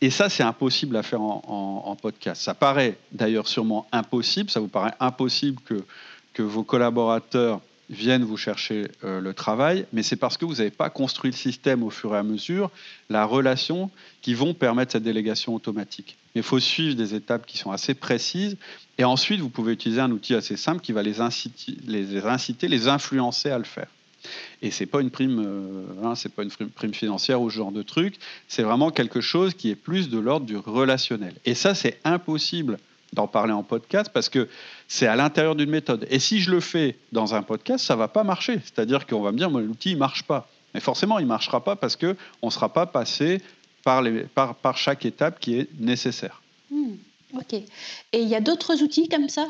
et 0.00 0.10
ça, 0.10 0.28
c'est 0.28 0.42
impossible 0.42 0.96
à 0.96 1.02
faire 1.02 1.20
en, 1.20 1.84
en, 1.86 1.94
podcast. 1.94 2.42
Ça 2.42 2.54
paraît 2.54 2.98
d'ailleurs 3.12 3.46
sûrement 3.46 3.86
impossible. 3.92 4.50
Ça 4.50 4.58
vous 4.58 4.68
paraît 4.68 4.94
impossible 4.98 5.60
que, 5.64 5.84
que 6.32 6.42
vos 6.42 6.64
collaborateurs 6.64 7.60
viennent 7.90 8.24
vous 8.24 8.36
chercher 8.36 8.88
euh, 9.04 9.20
le 9.20 9.34
travail, 9.34 9.86
mais 9.92 10.02
c'est 10.02 10.16
parce 10.16 10.36
que 10.36 10.44
vous 10.44 10.56
n'avez 10.56 10.70
pas 10.70 10.90
construit 10.90 11.30
le 11.30 11.36
système 11.36 11.82
au 11.82 11.90
fur 11.90 12.14
et 12.14 12.18
à 12.18 12.22
mesure, 12.22 12.70
la 13.10 13.24
relation 13.24 13.90
qui 14.22 14.34
vont 14.34 14.54
permettre 14.54 14.92
cette 14.92 15.02
délégation 15.02 15.54
automatique. 15.54 16.16
Il 16.34 16.42
faut 16.42 16.60
suivre 16.60 16.96
des 16.96 17.14
étapes 17.14 17.46
qui 17.46 17.58
sont 17.58 17.70
assez 17.70 17.94
précises, 17.94 18.56
et 18.98 19.04
ensuite 19.04 19.40
vous 19.40 19.50
pouvez 19.50 19.72
utiliser 19.72 20.00
un 20.00 20.10
outil 20.10 20.34
assez 20.34 20.56
simple 20.56 20.80
qui 20.80 20.92
va 20.92 21.02
les 21.02 21.20
inciter, 21.20 21.76
les, 21.86 22.24
inciter, 22.24 22.68
les 22.68 22.88
influencer 22.88 23.50
à 23.50 23.58
le 23.58 23.64
faire. 23.64 23.88
Et 24.62 24.70
c'est 24.70 24.86
pas 24.86 25.02
une 25.02 25.10
prime, 25.10 25.42
euh, 25.44 25.84
hein, 26.02 26.14
c'est 26.14 26.32
pas 26.32 26.42
une 26.42 26.50
prime 26.50 26.94
financière 26.94 27.42
ou 27.42 27.50
ce 27.50 27.56
genre 27.56 27.72
de 27.72 27.82
truc. 27.82 28.14
C'est 28.48 28.62
vraiment 28.62 28.90
quelque 28.90 29.20
chose 29.20 29.52
qui 29.52 29.70
est 29.70 29.74
plus 29.74 30.08
de 30.08 30.18
l'ordre 30.18 30.46
du 30.46 30.56
relationnel. 30.56 31.34
Et 31.44 31.54
ça, 31.54 31.74
c'est 31.74 32.00
impossible 32.04 32.78
d'en 33.14 33.26
parler 33.26 33.52
en 33.52 33.62
podcast 33.62 34.10
parce 34.12 34.28
que 34.28 34.48
c'est 34.88 35.06
à 35.06 35.16
l'intérieur 35.16 35.54
d'une 35.54 35.70
méthode. 35.70 36.06
Et 36.10 36.18
si 36.18 36.40
je 36.40 36.50
le 36.50 36.60
fais 36.60 36.98
dans 37.12 37.34
un 37.34 37.42
podcast, 37.42 37.84
ça 37.84 37.96
va 37.96 38.08
pas 38.08 38.24
marcher. 38.24 38.60
C'est-à-dire 38.64 39.06
qu'on 39.06 39.22
va 39.22 39.32
me 39.32 39.38
dire, 39.38 39.48
l'outil, 39.48 39.92
il 39.92 39.96
marche 39.96 40.24
pas. 40.24 40.48
Mais 40.74 40.80
forcément, 40.80 41.18
il 41.18 41.26
marchera 41.26 41.62
pas 41.62 41.76
parce 41.76 41.96
qu'on 41.96 42.16
ne 42.42 42.50
sera 42.50 42.72
pas 42.72 42.86
passé 42.86 43.40
par, 43.84 44.02
les, 44.02 44.24
par, 44.24 44.56
par, 44.56 44.76
chaque 44.76 45.06
étape 45.06 45.38
qui 45.38 45.58
est 45.58 45.68
nécessaire. 45.78 46.42
Hmm, 46.70 46.94
ok. 47.34 47.54
Et 47.54 47.66
il 48.12 48.28
y 48.28 48.34
a 48.34 48.40
d'autres 48.40 48.82
outils 48.82 49.08
comme 49.08 49.28
ça? 49.28 49.46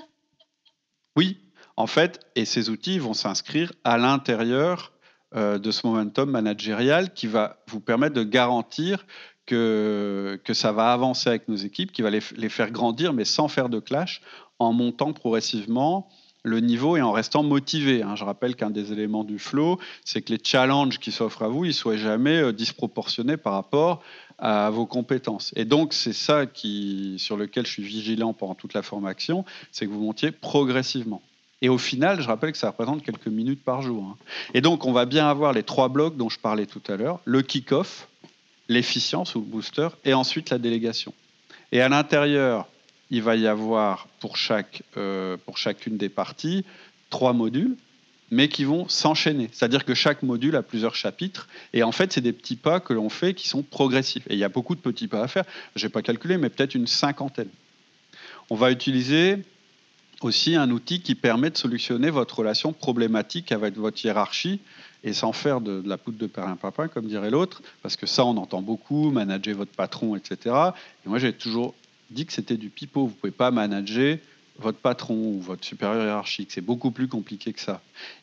Oui, 1.17 1.39
en 1.77 1.87
fait, 1.87 2.21
et 2.37 2.45
ces 2.45 2.69
outils 2.69 2.99
vont 2.99 3.15
s'inscrire 3.15 3.73
à 3.85 3.97
l'intérieur 3.97 4.93
euh, 5.35 5.59
de 5.59 5.71
ce 5.71 5.87
momentum 5.87 6.31
managérial 6.31 7.13
qui 7.15 7.27
va 7.27 7.59
vous 7.69 7.81
permettre 7.81 8.15
de 8.15 8.23
garantir 8.23 9.07
que, 9.47 10.39
ça 10.53 10.73
va 10.73 10.93
avancer 10.93 11.29
avec 11.29 11.49
nos 11.49 11.57
équipes, 11.57 11.93
qui 11.93 12.03
va 12.03 12.11
les, 12.11 12.21
faire 12.21 12.71
grandir, 12.71 13.13
mais 13.13 13.25
sans 13.25 13.49
faire 13.49 13.69
de 13.69 13.81
clash, 13.81 14.21
en 14.59 14.73
montant 14.73 15.13
progressivement 15.13 16.09
le 16.45 16.61
niveau 16.61 16.97
et 16.97 17.03
en 17.03 17.13
restant 17.13 17.43
motivé. 17.43 18.03
Hein. 18.03 18.17
Je 18.17 18.25
rappelle 18.25 18.55
qu'un 18.55 18.71
des 18.71 18.93
éléments 18.93 19.25
du 19.25 19.39
flow, 19.39 19.79
c'est 20.05 20.21
que 20.21 20.33
les 20.33 20.39
challenges 20.43 20.99
qui 20.99 21.11
s'offrent 21.11 21.43
à 21.43 21.49
vous, 21.49 21.65
ils 21.65 21.75
soient 21.75 21.97
jamais 21.97 22.37
euh, 22.37 22.53
disproportionnés 22.53 23.39
par 23.39 23.55
rapport 23.55 24.03
à 24.39 24.69
vos 24.69 24.85
compétences. 24.85 25.53
Et 25.57 25.65
donc, 25.65 25.95
c'est 25.95 26.13
ça 26.13 26.45
qui, 26.45 27.15
sur 27.19 27.37
lequel 27.37 27.67
je 27.67 27.73
suis 27.73 27.83
vigilant 27.83 28.35
pendant 28.35 28.55
toute 28.55 28.75
la 28.75 28.83
formation, 28.83 29.45
c'est 29.73 29.87
que 29.87 29.91
vous 29.91 30.03
montiez 30.03 30.33
progressivement. 30.33 31.23
Et 31.63 31.71
au 31.71 31.79
final, 31.79 32.21
je 32.21 32.27
rappelle 32.27 32.53
que 32.53 32.59
ça 32.59 32.69
représente 32.69 33.03
quelques 33.03 33.29
minutes 33.29 33.65
par 33.65 33.81
jour. 33.81 34.05
Hein. 34.05 34.17
Et 34.53 34.61
donc, 34.61 34.85
on 34.85 34.93
va 34.93 35.07
bien 35.07 35.27
avoir 35.27 35.55
les 35.55 35.63
trois 35.63 35.89
blocs 35.89 36.17
dont 36.17 36.29
je 36.29 36.39
parlais 36.39 36.67
tout 36.67 36.83
à 36.89 36.97
l'heure, 36.97 37.21
le 37.25 37.41
kick-off, 37.41 38.07
l'efficience 38.69 39.35
ou 39.35 39.41
le 39.41 39.47
booster, 39.47 39.89
et 40.05 40.15
ensuite 40.15 40.51
la 40.51 40.59
délégation. 40.59 41.13
Et 41.73 41.81
à 41.81 41.89
l'intérieur, 41.89 42.69
il 43.11 43.23
va 43.23 43.37
y 43.37 43.47
avoir 43.47 44.09
pour, 44.21 44.37
chaque, 44.37 44.83
euh, 44.97 45.37
pour 45.45 45.59
chacune 45.59 45.97
des 45.97 46.09
parties 46.09 46.65
trois 47.11 47.33
modules, 47.33 47.77
mais 48.31 48.49
qui 48.49 48.65
vont 48.65 48.89
s'enchaîner. 48.89 49.49
C'est-à-dire 49.53 49.85
que 49.85 49.95
chaque 49.95 50.23
module 50.23 50.57
a 50.57 50.63
plusieurs 50.63 50.95
chapitres, 50.95 51.47
et 51.73 51.83
en 51.83 51.93
fait, 51.93 52.13
c'est 52.13 52.21
des 52.21 52.33
petits 52.33 52.57
pas 52.57 52.81
que 52.81 52.93
l'on 52.93 53.09
fait 53.09 53.35
qui 53.35 53.49
sont 53.49 53.63
progressifs. 53.63 54.27
Et 54.29 54.35
il 54.35 54.39
y 54.39 54.45
a 54.45 54.49
beaucoup 54.49 54.75
de 54.75 54.81
petits 54.81 55.09
pas 55.09 55.23
à 55.23 55.29
faire. 55.29 55.45
Je 55.77 55.87
n'ai 55.87 55.91
pas 55.91 56.03
calculé, 56.03 56.39
mais 56.39 56.49
peut-être 56.49 56.75
une 56.75 56.87
cinquantaine. 56.87 57.51
On 58.51 58.57
va 58.57 58.71
utiliser 58.71 59.39
aussi 60.21 60.57
un 60.57 60.71
outil 60.71 61.01
qui 61.01 61.15
permet 61.15 61.51
de 61.51 61.57
solutionner 61.57 62.11
votre 62.11 62.39
relation 62.39 62.73
problématique 62.73 63.53
avec 63.53 63.77
votre 63.77 64.05
hiérarchie 64.05 64.61
et 65.05 65.13
sans 65.13 65.33
faire 65.33 65.61
de, 65.61 65.83
la 65.85 65.99
poudre 65.99 66.19
de 66.19 66.27
perlimpinpin, 66.27 66.89
comme 66.89 67.07
dirait 67.07 67.31
l'autre, 67.31 67.63
parce 67.83 67.95
que 67.95 68.07
ça, 68.07 68.25
on 68.25 68.37
entend 68.39 68.63
beaucoup, 68.63 69.11
manager 69.11 69.55
votre 69.57 69.71
patron, 69.71 70.17
etc. 70.17 70.57
Et 71.05 71.09
moi, 71.09 71.19
j'ai 71.19 71.35
toujours 71.35 71.75
dit 72.11 72.25
que 72.25 72.33
c'était 72.33 72.57
du 72.57 72.71
pipeau. 72.71 73.03
Vous 73.03 73.11
ne 73.11 73.15
pouvez 73.15 73.31
pas 73.31 73.51
manager 73.51 74.19
votre 74.59 74.79
patron 74.79 75.15
ou 75.15 75.41
votre 75.41 75.65
supérieur 75.65 76.05
hiérarchique. 76.05 76.51
C'est 76.53 76.63
beaucoup 76.63 76.91
plus 76.91 77.07
compliqué 77.07 77.53
que 77.53 77.61
ça. 77.61 77.83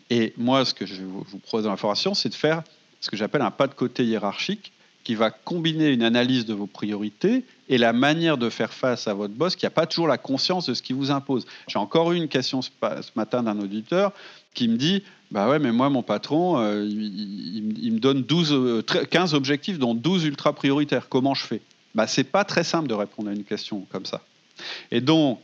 Et 0.10 0.34
moi, 0.38 0.66
ce 0.66 0.74
que 0.74 0.86
je 0.86 1.04
vous 1.04 1.38
propose 1.40 1.66
dans 1.66 1.70
la 1.70 1.78
formation, 1.78 2.14
c'est 2.16 2.30
de 2.30 2.36
faire 2.36 2.64
ce 3.00 3.10
que 3.10 3.18
j'appelle 3.18 3.42
un 3.42 3.52
pas 3.52 3.68
de 3.68 3.74
côté 3.74 4.04
hiérarchique 4.04 4.72
qui 5.04 5.16
va 5.16 5.32
combiner 5.32 5.90
une 5.90 6.04
analyse 6.04 6.46
de 6.46 6.54
vos 6.54 6.68
priorités 6.68 7.44
et 7.70 7.78
la 7.78 7.94
manière 7.94 8.38
de 8.38 8.50
faire 8.50 8.74
face 8.74 9.08
à 9.08 9.14
votre 9.14 9.34
boss 9.34 9.56
qui 9.56 9.66
n'a 9.66 9.72
pas 9.72 9.88
toujours 9.88 10.08
la 10.08 10.18
conscience 10.18 10.68
de 10.68 10.74
ce 10.74 10.82
qu'il 10.82 10.96
vous 10.96 11.12
impose. 11.12 11.46
J'ai 11.68 11.80
encore 11.80 12.12
eu 12.12 12.18
une 12.18 12.28
question 12.28 12.62
ce 12.62 12.70
matin 13.16 13.44
d'un 13.44 13.60
auditeur 13.60 14.14
qui 14.54 14.68
me 14.68 14.78
dit 14.78 15.04
Bah 15.32 15.50
ouais, 15.50 15.60
mais 15.60 15.72
moi, 15.72 15.90
mon 15.90 16.04
patron, 16.04 16.60
euh, 16.60 16.86
il, 16.86 17.94
me 17.94 18.00
donne 18.00 18.22
12, 18.22 18.84
15 19.10 19.34
euh, 19.34 19.38
objectifs, 19.38 19.80
dont 19.80 19.96
12 19.96 20.26
ultra 20.26 20.54
prioritaires. 20.54 21.08
Comment 21.08 21.34
je 21.34 21.46
fais? 21.46 21.62
Bah, 21.96 22.06
C'est 22.06 22.26
pas 22.26 22.44
très 22.44 22.66
simple 22.66 22.88
de 22.88 22.94
répondre 22.94 23.30
à 23.30 23.34
une 23.34 23.46
question 23.46 23.86
comme 23.92 24.06
ça. 24.06 24.22
Et 24.92 25.00
donc, 25.00 25.40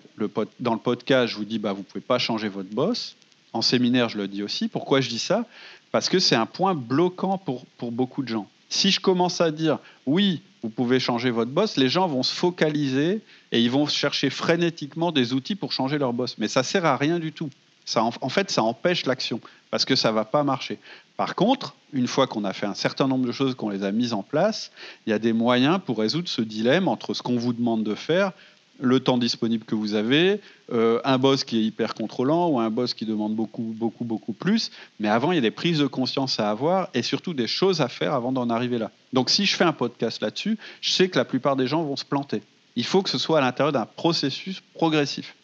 dans 0.60 0.74
le 0.74 0.80
podcast, 0.80 1.32
je 1.32 1.38
vous 1.38 1.46
dis 1.46 1.58
bah, 1.58 1.72
Vous 1.72 1.84
pouvez 1.84 2.02
pas 2.02 2.20
changer 2.20 2.50
votre 2.50 2.70
boss. 2.70 3.16
En 3.54 3.62
séminaire, 3.62 4.10
je 4.10 4.18
le 4.18 4.28
dis 4.28 4.44
aussi. 4.44 4.68
Pourquoi 4.68 5.00
je 5.00 5.08
dis 5.08 5.20
ça? 5.20 5.46
Parce 5.92 6.10
que 6.10 6.20
c'est 6.20 6.36
un 6.36 6.46
point 6.46 6.76
bloquant 6.76 7.38
pour, 7.38 7.66
pour 7.78 7.94
beaucoup 7.94 8.24
de 8.24 8.28
gens. 8.28 8.48
Si 8.70 8.92
je 8.92 9.00
commence 9.00 9.40
à 9.40 9.52
dire 9.52 9.80
oui, 10.06 10.42
vous 10.62 10.70
pouvez 10.70 11.00
changer 11.00 11.30
votre 11.30 11.52
boss, 11.52 11.78
les 11.78 11.88
gens 11.88 12.08
vont 12.08 12.24
se 12.24 12.34
focaliser 12.34 13.22
et 13.54 13.62
ils 13.62 13.72
vont 13.72 13.88
chercher 13.88 14.30
frénétiquement 14.30 15.14
des 15.14 15.32
outils 15.32 15.56
pour 15.56 15.72
changer 15.72 15.98
leur 15.98 16.12
boss. 16.12 16.36
Mais 16.38 16.50
ça 16.50 16.64
sert 16.64 16.86
à 16.86 16.98
rien 16.98 17.20
du 17.20 17.32
tout. 17.32 17.50
En, 17.96 18.30
fait, 18.30 18.52
ça 18.52 18.64
empêche 18.64 19.06
l'action 19.06 19.40
parce 19.72 19.86
que 19.86 19.96
ça 19.96 20.12
va 20.12 20.26
pas 20.26 20.44
marcher. 20.44 20.80
Par 21.16 21.36
contre, 21.36 21.76
une 21.94 22.08
fois 22.08 22.28
qu'on 22.28 22.44
a 22.44 22.54
fait 22.54 22.66
un 22.66 22.74
certain 22.74 23.08
nombre 23.08 23.26
de 23.26 23.32
choses, 23.32 23.56
qu'on 23.56 23.70
les 23.70 23.84
a 23.84 23.92
mises 23.92 24.14
en 24.14 24.24
place, 24.24 24.72
il 25.06 25.12
y 25.12 25.14
a 25.14 25.20
des 25.20 25.34
moyens 25.34 25.80
pour 25.86 26.00
résoudre 26.00 26.28
ce 26.28 26.42
dilemme 26.42 26.88
entre 26.88 27.14
ce 27.14 27.22
qu'on 27.22 27.38
vous 27.38 27.54
demande 27.54 27.84
de 27.84 27.96
faire 27.96 28.34
le 28.80 29.00
temps 29.00 29.18
disponible 29.18 29.66
que 29.66 29.76
vous 29.76 29.96
avez, 29.96 30.40
euh, 30.72 31.00
un 31.04 31.18
boss 31.18 31.44
qui 31.44 31.58
est 31.58 31.64
hyper 31.64 31.96
contrôlant 31.96 32.48
ou 32.50 32.60
un 32.60 32.70
boss 32.70 32.94
qui 32.94 33.06
demande 33.06 33.36
beaucoup, 33.36 33.74
beaucoup, 33.76 34.04
beaucoup 34.04 34.34
plus. 34.34 34.72
Mais 35.00 35.08
avant, 35.08 35.32
il 35.32 35.36
y 35.36 35.40
a 35.40 35.42
des 35.42 35.52
prises 35.52 35.80
de 35.80 35.88
conscience 35.88 36.40
à 36.40 36.50
avoir 36.50 36.90
et 36.94 37.02
surtout 37.02 37.34
des 37.34 37.48
choses 37.48 37.82
à 37.82 37.88
faire 37.88 38.14
avant 38.14 38.32
d'en 38.32 38.50
arriver 38.50 38.78
là. 38.78 38.92
Donc 39.14 39.30
si 39.30 39.46
je 39.46 39.56
fais 39.56 39.64
un 39.64 39.74
podcast 39.74 40.22
là-dessus, 40.22 40.58
je 40.82 40.92
sais 40.92 41.10
que 41.10 41.18
la 41.18 41.26
plupart 41.26 41.56
des 41.56 41.68
gens 41.68 41.84
vont 41.84 41.96
se 41.96 42.06
planter. 42.06 42.44
Il 42.76 42.86
faut 42.86 43.02
que 43.02 43.10
ce 43.10 43.18
soit 43.18 43.40
à 43.40 43.42
l'intérieur 43.42 43.72
d'un 43.72 43.86
processus 43.86 44.62
progressif. 44.76 45.36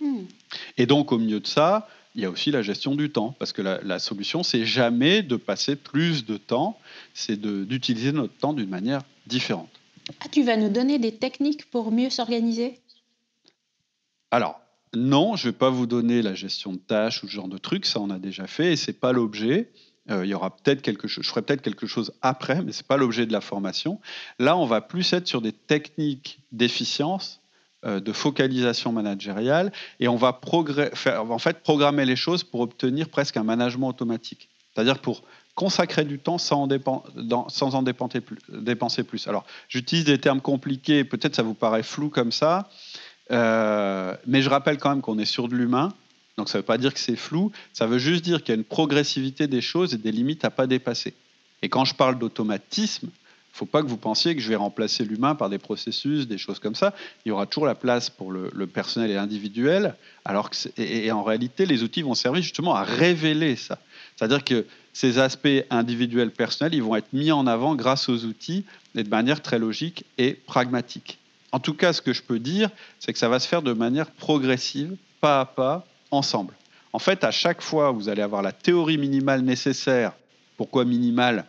Hmm. 0.00 0.24
Et 0.78 0.86
donc 0.86 1.12
au 1.12 1.18
milieu 1.18 1.40
de 1.40 1.46
ça, 1.46 1.88
il 2.14 2.22
y 2.22 2.24
a 2.24 2.30
aussi 2.30 2.50
la 2.50 2.62
gestion 2.62 2.94
du 2.94 3.10
temps, 3.10 3.36
parce 3.38 3.52
que 3.52 3.62
la, 3.62 3.80
la 3.82 3.98
solution, 3.98 4.42
c'est 4.42 4.64
jamais 4.64 5.22
de 5.22 5.36
passer 5.36 5.76
plus 5.76 6.24
de 6.26 6.36
temps, 6.36 6.78
c'est 7.14 7.40
d'utiliser 7.40 8.12
notre 8.12 8.34
temps 8.34 8.52
d'une 8.52 8.68
manière 8.68 9.02
différente. 9.26 9.70
Ah, 10.20 10.28
tu 10.28 10.42
vas 10.42 10.56
nous 10.56 10.70
donner 10.70 10.98
des 10.98 11.12
techniques 11.12 11.70
pour 11.70 11.92
mieux 11.92 12.10
s'organiser? 12.10 12.80
Alors, 14.32 14.60
non, 14.92 15.36
je 15.36 15.46
ne 15.46 15.52
vais 15.52 15.58
pas 15.58 15.70
vous 15.70 15.86
donner 15.86 16.20
la 16.20 16.34
gestion 16.34 16.72
de 16.72 16.78
tâches 16.78 17.22
ou 17.22 17.28
ce 17.28 17.32
genre 17.32 17.48
de 17.48 17.58
trucs, 17.58 17.86
ça 17.86 18.00
on 18.00 18.10
a 18.10 18.18
déjà 18.18 18.46
fait 18.46 18.72
et 18.72 18.76
ce 18.76 18.90
n'est 18.90 18.96
pas 18.96 19.12
l'objet. 19.12 19.70
Euh, 20.10 20.24
il 20.24 20.30
y 20.30 20.34
aura 20.34 20.56
peut-être 20.56 20.82
quelque 20.82 21.06
chose, 21.06 21.24
je 21.24 21.28
ferai 21.28 21.42
peut-être 21.42 21.62
quelque 21.62 21.86
chose 21.86 22.12
après, 22.22 22.62
mais 22.62 22.72
ce 22.72 22.82
n'est 22.82 22.86
pas 22.86 22.96
l'objet 22.96 23.26
de 23.26 23.32
la 23.32 23.40
formation. 23.40 24.00
Là, 24.40 24.56
on 24.56 24.66
va 24.66 24.80
plus 24.80 25.12
être 25.12 25.28
sur 25.28 25.40
des 25.42 25.52
techniques 25.52 26.40
d'efficience, 26.50 27.39
de 27.84 28.12
focalisation 28.12 28.92
managériale, 28.92 29.72
et 30.00 30.08
on 30.08 30.16
va 30.16 30.38
en 30.42 31.38
fait 31.38 31.62
programmer 31.62 32.04
les 32.04 32.16
choses 32.16 32.44
pour 32.44 32.60
obtenir 32.60 33.08
presque 33.08 33.36
un 33.36 33.42
management 33.42 33.88
automatique. 33.88 34.48
C'est-à-dire 34.74 34.98
pour 34.98 35.22
consacrer 35.54 36.04
du 36.04 36.18
temps 36.18 36.38
sans 36.38 36.62
en, 36.62 37.82
dépenser, 37.82 38.20
plus. 39.02 39.28
Alors, 39.28 39.44
j'utilise 39.68 40.04
des 40.04 40.18
termes 40.18 40.40
compliqués, 40.40 41.04
peut-être 41.04 41.34
ça 41.34 41.42
vous 41.42 41.54
paraît 41.54 41.82
flou 41.82 42.08
comme 42.08 42.32
ça, 42.32 42.70
euh, 43.30 44.14
mais 44.26 44.42
je 44.42 44.48
rappelle 44.48 44.78
quand 44.78 44.90
même 44.90 45.02
qu'on 45.02 45.18
est 45.18 45.24
sur 45.24 45.48
de 45.48 45.54
l'humain, 45.54 45.92
donc 46.36 46.48
ça 46.48 46.58
ne 46.58 46.62
veut 46.62 46.66
pas 46.66 46.78
dire 46.78 46.94
que 46.94 47.00
c'est 47.00 47.16
flou, 47.16 47.52
ça 47.72 47.86
veut 47.86 47.98
juste 47.98 48.24
dire 48.24 48.40
qu'il 48.40 48.54
y 48.54 48.56
a 48.56 48.58
une 48.58 48.64
progressivité 48.64 49.46
des 49.48 49.60
choses 49.60 49.92
et 49.92 49.98
des 49.98 50.12
limites 50.12 50.44
à 50.44 50.50
pas 50.50 50.66
dépasser. 50.66 51.14
Et 51.62 51.68
quand 51.68 51.84
je 51.84 51.94
parle 51.94 52.18
d'automatisme, 52.18 53.08
faut 53.52 53.66
pas 53.66 53.82
que 53.82 53.88
vous 53.88 53.96
pensiez 53.96 54.34
que 54.34 54.40
je 54.40 54.48
vais 54.48 54.56
remplacer 54.56 55.04
l'humain 55.04 55.34
par 55.34 55.50
des 55.50 55.58
processus, 55.58 56.26
des 56.26 56.38
choses 56.38 56.58
comme 56.58 56.74
ça. 56.74 56.94
Il 57.24 57.28
y 57.28 57.32
aura 57.32 57.46
toujours 57.46 57.66
la 57.66 57.74
place 57.74 58.08
pour 58.08 58.30
le, 58.32 58.66
personnel 58.66 59.10
et 59.10 59.16
individuel, 59.16 59.94
alors 60.24 60.50
que 60.50 60.56
et 60.78 61.10
en 61.12 61.22
réalité, 61.22 61.66
les 61.66 61.82
outils 61.82 62.02
vont 62.02 62.14
servir 62.14 62.42
justement 62.42 62.74
à 62.74 62.84
révéler 62.84 63.56
ça. 63.56 63.78
C'est-à-dire 64.16 64.44
que 64.44 64.66
ces 64.92 65.18
aspects 65.18 65.48
individuels 65.70 66.30
personnels, 66.30 66.74
ils 66.74 66.82
vont 66.82 66.96
être 66.96 67.12
mis 67.12 67.32
en 67.32 67.46
avant 67.46 67.74
grâce 67.74 68.08
aux 68.08 68.24
outils 68.24 68.64
et 68.94 69.02
de 69.02 69.08
manière 69.08 69.40
très 69.40 69.58
logique 69.58 70.04
et 70.18 70.34
pragmatique. 70.34 71.18
En 71.52 71.58
tout 71.58 71.74
cas, 71.74 71.92
ce 71.92 72.02
que 72.02 72.12
je 72.12 72.22
peux 72.22 72.38
dire, 72.38 72.70
c'est 72.98 73.12
que 73.12 73.18
ça 73.18 73.28
va 73.28 73.40
se 73.40 73.48
faire 73.48 73.62
de 73.62 73.72
manière 73.72 74.10
progressive, 74.10 74.96
pas 75.20 75.40
à 75.40 75.44
pas, 75.46 75.86
ensemble. 76.10 76.54
En 76.92 76.98
fait, 76.98 77.24
à 77.24 77.30
chaque 77.30 77.62
fois, 77.62 77.90
vous 77.92 78.08
allez 78.08 78.22
avoir 78.22 78.42
la 78.42 78.52
théorie 78.52 78.98
minimale 78.98 79.42
nécessaire. 79.42 80.12
Pourquoi 80.56 80.84
minimale? 80.84 81.44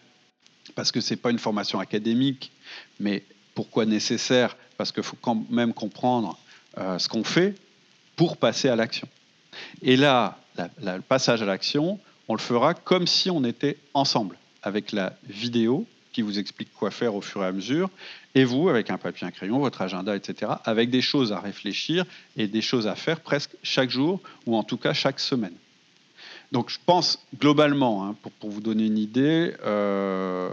Parce 0.76 0.91
que 0.91 1.02
ce 1.02 1.13
n'est 1.13 1.17
pas 1.17 1.32
une 1.32 1.39
formation 1.39 1.80
académique, 1.80 2.52
mais 3.00 3.24
pourquoi 3.56 3.86
nécessaire? 3.86 4.56
Parce 4.78 4.91
qu'il 4.91 5.04
faut 5.04 5.17
quand 5.21 5.45
même 5.50 5.74
comprendre 5.74 6.38
euh, 6.78 6.97
ce 7.00 7.08
qu'on 7.08 7.24
fait 7.24 7.56
pour 8.15 8.38
passer 8.38 8.69
à 8.69 8.76
l'action. 8.76 9.08
Et 9.82 9.97
là, 9.97 10.38
le 10.82 11.00
passage 11.00 11.41
à 11.41 11.45
l'action, 11.45 12.00
on 12.28 12.36
le 12.36 12.39
fera 12.39 12.74
comme 12.74 13.08
si 13.08 13.30
on 13.30 13.43
était 13.43 13.78
ensemble, 13.93 14.38
avec 14.63 14.91
la 14.91 15.13
vidéo 15.28 15.86
qui 16.12 16.21
vous 16.21 16.39
explique 16.39 16.74
quoi 16.74 16.91
faire 16.91 17.15
au 17.15 17.21
fur 17.21 17.43
et 17.43 17.47
à 17.47 17.52
mesure, 17.52 17.89
et 18.36 18.43
vous, 18.43 18.69
avec 18.69 18.89
un 18.89 18.97
papier, 18.97 19.26
un 19.28 19.32
crayon, 19.32 19.60
votre 19.60 19.82
agenda, 19.82 20.15
etc., 20.15 20.52
avec 20.65 20.89
des 20.89 21.02
choses 21.02 21.32
à 21.32 21.39
réfléchir 21.39 22.06
et 22.38 22.47
des 22.47 22.62
choses 22.62 22.88
à 22.88 22.95
faire 22.95 23.21
presque 23.21 23.52
chaque 23.63 23.89
jour, 23.89 24.21
ou 24.45 24.56
en 24.56 24.63
tout 24.63 24.78
cas 24.78 24.93
chaque 24.93 25.19
semaine. 25.19 25.56
Donc 26.52 26.70
je 26.70 26.78
pense 26.86 27.20
globalement, 27.40 28.06
hein, 28.06 28.16
pour, 28.40 28.50
vous 28.50 28.60
donner 28.60 28.86
une 28.86 28.98
idée, 28.98 29.54
euh, 29.64 30.50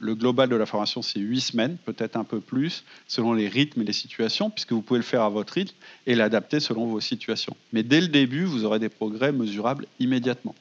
le 0.00 0.14
global 0.16 0.48
de 0.48 0.56
la 0.56 0.66
formation, 0.66 1.02
c'est 1.02 1.20
huit 1.20 1.40
semaines, 1.40 1.76
peut-être 1.84 2.16
un 2.16 2.24
peu 2.24 2.40
plus, 2.40 2.84
selon 3.06 3.32
les 3.32 3.46
rythmes 3.46 3.82
et 3.82 3.84
les 3.84 3.92
situations, 3.92 4.50
puisque 4.50 4.72
vous 4.72 4.82
pouvez 4.82 4.98
le 4.98 5.04
faire 5.04 5.22
à 5.22 5.28
votre 5.28 5.52
rythme 5.52 5.76
et 6.06 6.16
l'adapter 6.16 6.58
selon 6.58 6.86
vos 6.86 7.00
situations. 7.00 7.56
Mais 7.72 7.84
dès 7.84 8.00
le 8.00 8.08
début, 8.08 8.44
vous 8.44 8.64
aurez 8.64 8.80
des 8.80 8.88
progrès 8.88 9.30
mesurables 9.30 9.86
immédiatement. 10.00 10.56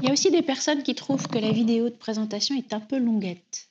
Il 0.00 0.06
y 0.06 0.10
a 0.10 0.12
aussi 0.12 0.30
des 0.30 0.42
personnes 0.42 0.84
qui 0.84 0.94
trouvent 0.94 1.26
que 1.26 1.38
la 1.38 1.50
vidéo 1.50 1.88
de 1.88 1.94
présentation 1.94 2.56
est 2.56 2.72
un 2.72 2.80
peu 2.80 2.98
longuette. 2.98 3.68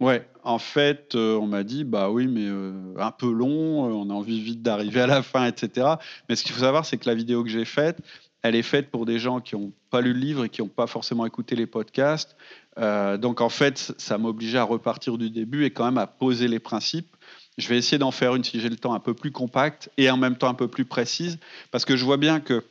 Ouais, 0.00 0.26
en 0.42 0.58
fait, 0.58 1.14
euh, 1.14 1.36
on 1.36 1.46
m'a 1.46 1.62
dit, 1.62 1.84
bah 1.84 2.10
oui, 2.10 2.26
mais 2.26 2.46
euh, 2.46 2.72
un 2.98 3.12
peu 3.12 3.30
long, 3.30 3.88
euh, 3.88 3.92
on 3.92 4.10
a 4.10 4.12
envie 4.12 4.40
vite 4.40 4.60
d'arriver 4.60 5.00
à 5.00 5.06
la 5.06 5.22
fin, 5.22 5.46
etc. 5.46 5.94
Mais 6.28 6.34
ce 6.34 6.42
qu'il 6.42 6.52
faut 6.52 6.62
savoir, 6.62 6.84
c'est 6.84 6.98
que 6.98 7.08
la 7.08 7.14
vidéo 7.14 7.44
que 7.44 7.50
j'ai 7.50 7.64
faite, 7.64 7.98
elle 8.42 8.54
est 8.54 8.62
faite 8.62 8.90
pour 8.90 9.06
des 9.06 9.18
gens 9.18 9.40
qui 9.40 9.56
n'ont 9.56 9.72
pas 9.90 10.00
lu 10.00 10.12
le 10.12 10.18
livre 10.18 10.44
et 10.44 10.48
qui 10.48 10.62
n'ont 10.62 10.68
pas 10.68 10.86
forcément 10.86 11.26
écouté 11.26 11.56
les 11.56 11.66
podcasts. 11.66 12.36
donc 12.76 13.40
en 13.40 13.48
fait, 13.48 13.94
ça 13.98 14.18
m'obligeait 14.18 14.58
à 14.58 14.64
repartir 14.64 15.18
du 15.18 15.30
début 15.30 15.64
et 15.64 15.70
quand 15.70 15.84
même 15.84 15.98
à 15.98 16.06
poser 16.06 16.48
les 16.48 16.58
principes. 16.58 17.16
Je 17.58 17.68
vais 17.68 17.76
essayer 17.76 17.98
d'en 17.98 18.10
faire 18.10 18.34
une, 18.34 18.44
si 18.44 18.60
j'ai 18.60 18.70
le 18.70 18.76
temps, 18.76 18.94
un 18.94 19.00
peu 19.00 19.14
plus 19.14 19.30
compacte 19.30 19.90
et 19.98 20.10
en 20.10 20.16
même 20.16 20.36
temps 20.36 20.48
un 20.48 20.54
peu 20.54 20.68
plus 20.68 20.84
précise, 20.84 21.38
parce 21.70 21.84
que 21.84 21.96
je 21.96 22.04
vois 22.04 22.16
bien 22.16 22.40
que 22.40 22.64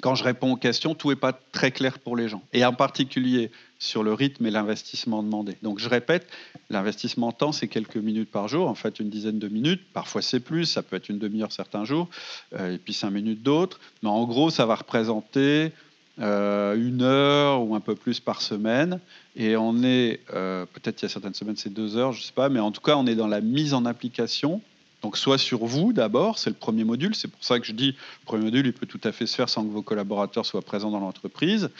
quand 0.00 0.14
je 0.14 0.24
réponds 0.24 0.52
aux 0.52 0.56
questions, 0.56 0.94
tout 0.94 1.08
n'est 1.08 1.16
pas 1.16 1.32
très 1.32 1.70
clair 1.70 1.98
pour 1.98 2.16
les 2.16 2.28
gens. 2.28 2.42
Et 2.52 2.64
en 2.64 2.72
particulier 2.72 3.50
sur 3.78 4.02
le 4.02 4.12
rythme 4.12 4.46
et 4.46 4.50
l'investissement 4.50 5.22
demandé. 5.22 5.56
Donc 5.62 5.78
je 5.78 5.88
répète, 5.88 6.26
l'investissement 6.70 7.28
en 7.28 7.32
temps, 7.32 7.52
c'est 7.52 7.68
quelques 7.68 7.96
minutes 7.96 8.30
par 8.30 8.48
jour, 8.48 8.68
en 8.68 8.74
fait 8.74 9.00
une 9.00 9.10
dizaine 9.10 9.38
de 9.38 9.48
minutes. 9.48 9.82
Parfois 9.92 10.22
c'est 10.22 10.40
plus, 10.40 10.64
ça 10.64 10.82
peut 10.82 10.96
être 10.96 11.08
une 11.08 11.18
demi-heure 11.18 11.52
certains 11.52 11.84
jours, 11.84 12.08
euh, 12.54 12.74
et 12.74 12.78
puis 12.78 12.94
cinq 12.94 13.10
minutes 13.10 13.42
d'autres. 13.42 13.80
Mais 14.02 14.08
en 14.08 14.24
gros, 14.24 14.50
ça 14.50 14.66
va 14.66 14.76
représenter 14.76 15.72
euh, 16.20 16.74
une 16.76 17.02
heure 17.02 17.62
ou 17.62 17.74
un 17.74 17.80
peu 17.80 17.94
plus 17.94 18.20
par 18.20 18.40
semaine. 18.40 19.00
Et 19.34 19.56
on 19.56 19.82
est, 19.82 20.20
euh, 20.32 20.64
peut-être 20.64 20.96
qu'il 20.96 21.08
y 21.08 21.10
a 21.10 21.12
certaines 21.12 21.34
semaines 21.34 21.56
c'est 21.56 21.72
deux 21.72 21.96
heures, 21.96 22.12
je 22.12 22.20
ne 22.20 22.24
sais 22.24 22.32
pas, 22.32 22.48
mais 22.48 22.60
en 22.60 22.70
tout 22.70 22.80
cas 22.80 22.96
on 22.96 23.06
est 23.06 23.14
dans 23.14 23.28
la 23.28 23.40
mise 23.42 23.74
en 23.74 23.84
application 23.84 24.62
donc 25.06 25.16
soit 25.16 25.38
sur 25.38 25.64
vous 25.64 25.92
d'abord, 25.92 26.36
c'est 26.36 26.50
le 26.50 26.56
premier 26.56 26.82
module, 26.82 27.14
c'est 27.14 27.28
pour 27.28 27.44
ça 27.44 27.60
que 27.60 27.64
je 27.64 27.70
dis 27.70 27.92
le 27.92 28.24
premier 28.24 28.46
module, 28.46 28.66
il 28.66 28.72
peut 28.72 28.86
tout 28.86 29.00
à 29.04 29.12
fait 29.12 29.26
se 29.26 29.36
faire 29.36 29.48
sans 29.48 29.64
que 29.64 29.70
vos 29.70 29.82
collaborateurs 29.82 30.44
soient 30.44 30.62
présents 30.62 30.90
dans 30.90 30.98
l'entreprise. 30.98 31.70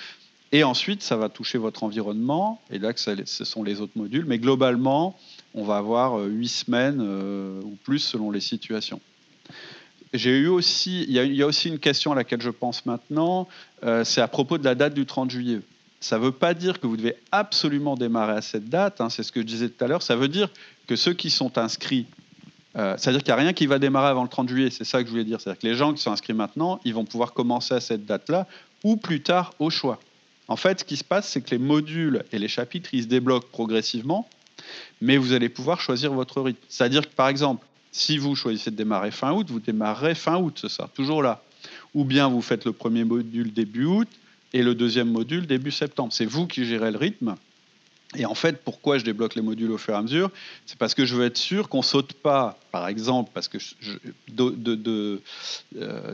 Et 0.52 0.62
ensuite, 0.62 1.02
ça 1.02 1.16
va 1.16 1.28
toucher 1.28 1.58
votre 1.58 1.82
environnement, 1.82 2.62
et 2.70 2.78
là, 2.78 2.92
ce 2.94 3.44
sont 3.44 3.64
les 3.64 3.80
autres 3.80 3.94
modules. 3.96 4.26
Mais 4.26 4.38
globalement, 4.38 5.18
on 5.54 5.64
va 5.64 5.76
avoir 5.76 6.20
euh, 6.20 6.28
huit 6.28 6.46
semaines 6.46 7.00
euh, 7.00 7.60
ou 7.64 7.76
plus 7.82 7.98
selon 7.98 8.30
les 8.30 8.38
situations. 8.38 9.00
J'ai 10.14 10.38
eu 10.38 10.46
aussi, 10.46 11.02
il 11.08 11.10
y, 11.10 11.42
a, 11.42 11.46
aussi 11.48 11.66
une 11.66 11.80
question 11.80 12.12
à 12.12 12.14
laquelle 12.14 12.40
je 12.40 12.50
pense 12.50 12.86
maintenant, 12.86 13.48
euh, 13.82 14.04
c'est 14.04 14.20
à 14.20 14.28
propos 14.28 14.56
de 14.56 14.64
la 14.64 14.76
date 14.76 14.94
du 14.94 15.04
30 15.04 15.32
juillet. 15.32 15.62
Ça 15.98 16.20
ne 16.20 16.22
veut 16.26 16.30
pas 16.30 16.54
dire 16.54 16.78
que 16.78 16.86
vous 16.86 16.96
devez 16.96 17.16
absolument 17.32 17.96
démarrer 17.96 18.34
à 18.34 18.42
cette 18.42 18.68
date, 18.68 19.00
hein, 19.00 19.10
c'est 19.10 19.24
ce 19.24 19.32
que 19.32 19.40
je 19.40 19.46
disais 19.46 19.68
tout 19.68 19.84
à 19.84 19.88
l'heure, 19.88 20.02
ça 20.02 20.14
veut 20.14 20.28
dire 20.28 20.48
que 20.86 20.94
ceux 20.94 21.12
qui 21.12 21.30
sont 21.30 21.58
inscrits 21.58 22.06
c'est-à-dire 22.76 23.22
qu'il 23.22 23.32
n'y 23.32 23.40
a 23.40 23.42
rien 23.42 23.52
qui 23.54 23.66
va 23.66 23.78
démarrer 23.78 24.08
avant 24.08 24.22
le 24.22 24.28
30 24.28 24.50
juillet, 24.50 24.70
c'est 24.70 24.84
ça 24.84 25.00
que 25.00 25.06
je 25.06 25.10
voulais 25.10 25.24
dire. 25.24 25.40
C'est-à-dire 25.40 25.60
que 25.60 25.66
les 25.66 25.74
gens 25.74 25.94
qui 25.94 26.02
sont 26.02 26.12
inscrits 26.12 26.34
maintenant, 26.34 26.78
ils 26.84 26.92
vont 26.92 27.06
pouvoir 27.06 27.32
commencer 27.32 27.74
à 27.74 27.80
cette 27.80 28.04
date-là 28.04 28.46
ou 28.84 28.96
plus 28.96 29.22
tard 29.22 29.54
au 29.58 29.70
choix. 29.70 29.98
En 30.48 30.56
fait, 30.56 30.80
ce 30.80 30.84
qui 30.84 30.96
se 30.96 31.04
passe, 31.04 31.28
c'est 31.28 31.40
que 31.40 31.50
les 31.50 31.58
modules 31.58 32.24
et 32.32 32.38
les 32.38 32.48
chapitres, 32.48 32.90
ils 32.92 33.04
se 33.04 33.08
débloquent 33.08 33.48
progressivement, 33.50 34.28
mais 35.00 35.16
vous 35.16 35.32
allez 35.32 35.48
pouvoir 35.48 35.80
choisir 35.80 36.12
votre 36.12 36.40
rythme. 36.40 36.60
C'est-à-dire 36.68 37.08
que, 37.08 37.14
par 37.14 37.28
exemple, 37.28 37.66
si 37.92 38.18
vous 38.18 38.36
choisissez 38.36 38.70
de 38.70 38.76
démarrer 38.76 39.10
fin 39.10 39.32
août, 39.32 39.46
vous 39.50 39.60
démarrerez 39.60 40.14
fin 40.14 40.36
août, 40.36 40.58
c'est 40.60 40.70
ça, 40.70 40.88
toujours 40.94 41.22
là. 41.22 41.42
Ou 41.94 42.04
bien 42.04 42.28
vous 42.28 42.42
faites 42.42 42.64
le 42.66 42.72
premier 42.72 43.04
module 43.04 43.52
début 43.52 43.86
août 43.86 44.08
et 44.52 44.62
le 44.62 44.74
deuxième 44.74 45.10
module 45.10 45.46
début 45.46 45.70
septembre. 45.70 46.12
C'est 46.12 46.26
vous 46.26 46.46
qui 46.46 46.64
gérez 46.64 46.90
le 46.90 46.98
rythme. 46.98 47.36
Et 48.14 48.24
en 48.24 48.34
fait, 48.34 48.62
pourquoi 48.62 48.98
je 48.98 49.04
débloque 49.04 49.34
les 49.34 49.42
modules 49.42 49.70
au 49.70 49.78
fur 49.78 49.94
et 49.94 49.96
à 49.96 50.02
mesure? 50.02 50.30
C'est 50.64 50.78
parce 50.78 50.94
que 50.94 51.04
je 51.04 51.16
veux 51.16 51.26
être 51.26 51.36
sûr 51.36 51.68
qu'on 51.68 51.82
saute 51.82 52.12
pas, 52.12 52.58
par 52.70 52.86
exemple, 52.86 53.30
parce 53.34 53.48
que 53.48 53.58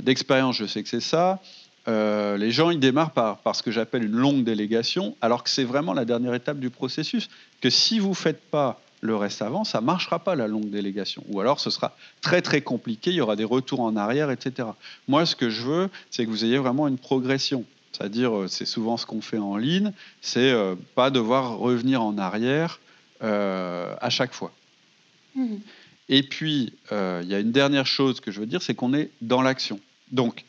d'expérience, 0.00 0.56
je 0.56 0.66
sais 0.66 0.82
que 0.82 0.88
c'est 0.88 1.00
ça. 1.00 1.40
Euh, 1.88 2.36
les 2.36 2.50
gens, 2.50 2.70
ils 2.70 2.80
démarrent 2.80 3.10
par, 3.10 3.38
par 3.38 3.56
ce 3.56 3.62
que 3.62 3.70
j'appelle 3.70 4.04
une 4.04 4.12
longue 4.12 4.44
délégation, 4.44 5.16
alors 5.20 5.42
que 5.42 5.50
c'est 5.50 5.64
vraiment 5.64 5.92
la 5.92 6.04
dernière 6.04 6.34
étape 6.34 6.58
du 6.58 6.70
processus. 6.70 7.28
Que 7.60 7.70
si 7.70 7.98
vous 7.98 8.10
ne 8.10 8.14
faites 8.14 8.40
pas 8.40 8.80
le 9.00 9.16
reste 9.16 9.42
avant, 9.42 9.64
ça 9.64 9.80
ne 9.80 9.86
marchera 9.86 10.20
pas 10.20 10.36
la 10.36 10.46
longue 10.46 10.70
délégation. 10.70 11.24
Ou 11.28 11.40
alors 11.40 11.60
ce 11.60 11.70
sera 11.70 11.96
très 12.20 12.40
très 12.40 12.60
compliqué, 12.60 13.10
il 13.10 13.16
y 13.16 13.20
aura 13.20 13.36
des 13.36 13.44
retours 13.44 13.80
en 13.80 13.96
arrière, 13.96 14.30
etc. 14.30 14.68
Moi, 15.08 15.26
ce 15.26 15.36
que 15.36 15.50
je 15.50 15.62
veux, 15.62 15.90
c'est 16.10 16.24
que 16.24 16.30
vous 16.30 16.44
ayez 16.44 16.58
vraiment 16.58 16.86
une 16.86 16.98
progression. 16.98 17.64
C'est-à-dire, 17.92 18.36
euh, 18.36 18.48
c'est 18.48 18.64
souvent 18.64 18.96
ce 18.96 19.06
qu'on 19.06 19.20
fait 19.20 19.38
en 19.38 19.56
ligne, 19.56 19.92
c'est 20.20 20.50
euh, 20.50 20.74
pas 20.94 21.10
devoir 21.10 21.58
revenir 21.58 22.02
en 22.02 22.16
arrière 22.18 22.80
euh, 23.22 23.94
à 24.00 24.10
chaque 24.10 24.32
fois. 24.32 24.52
Mmh. 25.34 25.56
Et 26.08 26.22
puis, 26.22 26.72
il 26.90 27.26
y 27.28 27.34
a 27.34 27.38
une 27.38 27.52
dernière 27.52 27.86
chose 27.86 28.20
que 28.20 28.30
je 28.30 28.40
veux 28.40 28.46
dire, 28.46 28.60
c'est 28.60 28.74
qu'on 28.74 28.92
est 28.92 29.10
dans 29.22 29.40
l'action. 29.40 29.80
Donc, 30.10 30.44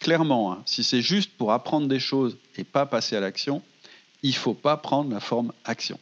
clairement, 0.00 0.52
hein, 0.52 0.62
si 0.66 0.82
c'est 0.82 1.02
juste 1.02 1.30
pour 1.36 1.52
apprendre 1.52 1.86
des 1.86 2.00
choses 2.00 2.36
et 2.56 2.64
pas 2.64 2.84
passer 2.86 3.14
à 3.14 3.20
l'action, 3.20 3.62
il 4.22 4.30
ne 4.30 4.34
faut 4.34 4.54
pas 4.54 4.76
prendre 4.76 5.12
la 5.12 5.20
forme 5.20 5.52
action. 5.64 6.00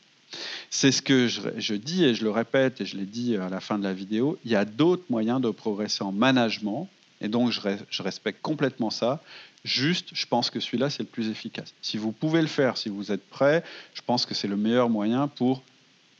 C'est 0.70 0.92
ce 0.92 1.02
que 1.02 1.28
je, 1.28 1.74
dis 1.74 2.04
et 2.04 2.14
je 2.14 2.24
le 2.24 2.30
répète 2.30 2.80
et 2.80 2.86
je 2.86 2.96
l'ai 2.96 3.04
dit 3.04 3.36
à 3.36 3.50
la 3.50 3.60
fin 3.60 3.78
de 3.78 3.84
la 3.84 3.92
vidéo, 3.92 4.38
il 4.44 4.50
y 4.50 4.56
a 4.56 4.64
d'autres 4.64 5.04
moyens 5.10 5.42
de 5.42 5.50
progresser 5.50 6.04
en 6.04 6.12
management 6.12 6.88
et 7.22 7.28
donc 7.28 7.50
je, 7.50 7.60
je 7.88 8.02
respecte 8.02 8.42
complètement 8.42 8.90
ça. 8.90 9.22
Juste, 9.64 10.08
je 10.12 10.26
pense 10.26 10.50
que 10.50 10.58
celui-là, 10.58 10.90
c'est 10.90 11.04
le 11.04 11.08
plus 11.08 11.28
efficace. 11.28 11.72
Si 11.80 11.96
vous 11.96 12.10
pouvez 12.10 12.42
le 12.42 12.48
faire, 12.48 12.76
si 12.76 12.88
vous 12.88 13.12
êtes 13.12 13.24
prêt, 13.30 13.62
je 13.94 14.02
pense 14.02 14.26
que 14.26 14.34
c'est 14.34 14.48
le 14.48 14.56
meilleur 14.56 14.90
moyen 14.90 15.28
pour 15.28 15.62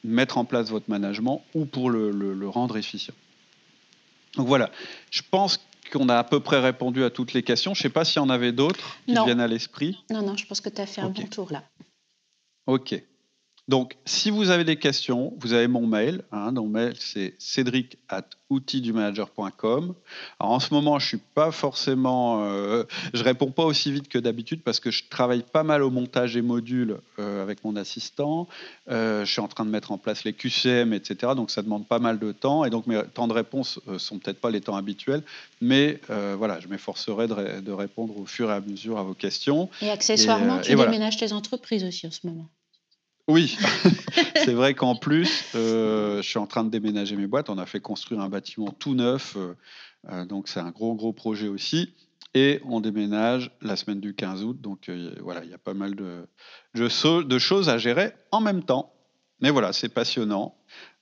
mettre 0.05 0.38
en 0.38 0.45
place 0.45 0.71
votre 0.71 0.88
management 0.88 1.45
ou 1.55 1.65
pour 1.65 1.91
le, 1.91 2.49
rendre 2.49 2.77
efficient. 2.77 3.15
Donc 4.37 4.47
voilà, 4.47 4.71
je 5.11 5.23
pense 5.29 5.61
qu'on 5.93 6.09
a 6.09 6.17
à 6.17 6.25
peu 6.25 6.41
près 6.41 6.61
répondu 6.61 7.05
à 7.05 7.11
toutes 7.11 7.33
les 7.33 7.43
questions. 7.43 7.75
Je 7.75 7.81
ne 7.81 7.83
sais 7.83 7.88
pas 7.91 8.05
s'il 8.05 8.17
y 8.17 8.25
en 8.25 8.31
avait 8.31 8.53
d'autres 8.53 8.99
qui 9.07 9.12
viennent 9.12 9.41
à 9.41 9.49
l'esprit. 9.49 10.03
Non, 10.11 10.23
non, 10.23 10.37
je 10.37 10.47
pense 10.47 10.61
que 10.61 10.71
tu 10.71 10.81
as 10.81 10.87
fait 10.87 11.01
un 11.01 11.11
bon 11.11 11.27
tour 11.27 11.53
là. 11.53 11.65
Ok. 12.67 12.95
Donc, 13.68 13.96
si 14.05 14.31
vous 14.31 14.51
avez 14.51 14.64
des 14.64 14.77
questions, 14.77 15.35
vous 15.38 15.53
avez 15.53 15.68
mon 15.68 15.87
mail. 15.87 16.25
Hein, 16.33 16.51
mon 16.51 16.66
mail, 16.66 16.94
c'est 16.98 17.35
cédric 17.38 17.96
at 18.09 18.25
outildumanager.com. 18.51 19.94
Alors, 20.40 20.53
en 20.53 20.59
ce 20.59 20.75
moment, 20.75 20.98
je 20.98 21.07
suis 21.07 21.20
pas 21.35 21.53
forcément, 21.53 22.44
euh, 22.44 22.83
je 23.14 23.22
réponds 23.22 23.53
pas 23.53 23.62
aussi 23.62 23.92
vite 23.92 24.09
que 24.09 24.18
d'habitude 24.18 24.62
parce 24.62 24.81
que 24.81 24.90
je 24.90 25.05
travaille 25.09 25.44
pas 25.44 25.62
mal 25.62 25.85
au 25.85 25.90
montage 25.90 26.35
des 26.35 26.42
modules 26.42 26.98
euh, 27.20 27.40
avec 27.40 27.62
mon 27.62 27.77
assistant. 27.77 28.48
Euh, 28.90 29.25
je 29.25 29.31
suis 29.31 29.40
en 29.40 29.48
train 29.48 29.64
de 29.64 29.70
mettre 29.70 29.92
en 29.92 29.98
place 29.98 30.25
les 30.25 30.33
QCM, 30.33 30.92
etc. 30.92 31.33
Donc, 31.37 31.53
ça 31.53 31.62
demande 31.62 31.87
pas 31.87 32.01
mal 32.01 32.18
de 32.18 32.33
temps. 32.33 32.64
Et 32.64 32.70
donc, 32.70 32.88
mes 32.88 33.01
temps 33.14 33.29
de 33.29 33.33
réponse 33.33 33.79
sont 33.96 34.18
peut-être 34.18 34.40
pas 34.40 34.51
les 34.51 34.61
temps 34.61 34.77
habituels, 34.77 35.22
mais 35.61 36.01
voilà, 36.09 36.59
je 36.59 36.66
m'efforcerai 36.66 37.29
de, 37.29 37.72
répondre 37.72 38.18
au 38.18 38.27
fur 38.27 38.51
et 38.51 38.55
à 38.55 38.61
mesure 38.61 38.98
à 38.98 39.05
vos 39.05 39.14
questions. 39.14 39.70
Et 39.81 39.90
accessoirement, 39.90 40.59
tu 40.59 40.75
déménages 40.75 41.16
tes 41.16 41.33
entreprises 41.33 41.85
aussi 41.85 42.09
en 42.09 42.11
ce 42.11 42.27
moment. 42.27 42.48
Oui, 43.33 43.57
c'est 44.45 44.53
vrai 44.53 44.75
qu'en 44.75 44.95
plus, 44.95 45.47
euh, 45.55 46.21
je 46.21 46.29
suis 46.29 46.38
en 46.38 46.47
train 46.47 46.64
de 46.64 46.68
déménager 46.68 47.16
mes 47.16 47.27
boîtes. 47.27 47.49
On 47.49 47.57
a 47.57 47.64
fait 47.64 47.81
construire 47.81 48.21
un 48.21 48.29
bâtiment 48.29 48.68
tout 48.79 48.95
neuf, 48.95 49.38
euh, 49.38 49.55
euh, 50.11 50.27
donc 50.27 50.49
c'est 50.49 50.61
un 50.61 50.71
gros, 50.71 50.95
gros 50.95 51.14
projet 51.14 51.49
aussi. 51.49 51.95
Et 52.35 52.61
on 52.66 52.81
déménage 52.81 53.51
la 53.62 53.77
semaine 53.77 54.01
du 54.01 54.12
15 54.14 54.45
août, 54.45 54.61
donc 54.61 54.90
voilà, 55.23 55.42
il 55.45 55.51
y 55.51 55.55
a 55.55 55.59
pas 55.59 55.73
mal 55.73 55.95
de, 55.95 56.27
de 56.75 57.38
choses 57.38 57.71
à 57.71 57.79
gérer 57.79 58.12
en 58.33 58.42
même 58.42 58.64
temps. 58.64 58.92
Mais 59.40 59.49
voilà, 59.49 59.73
c'est 59.73 59.88
passionnant. 59.88 60.55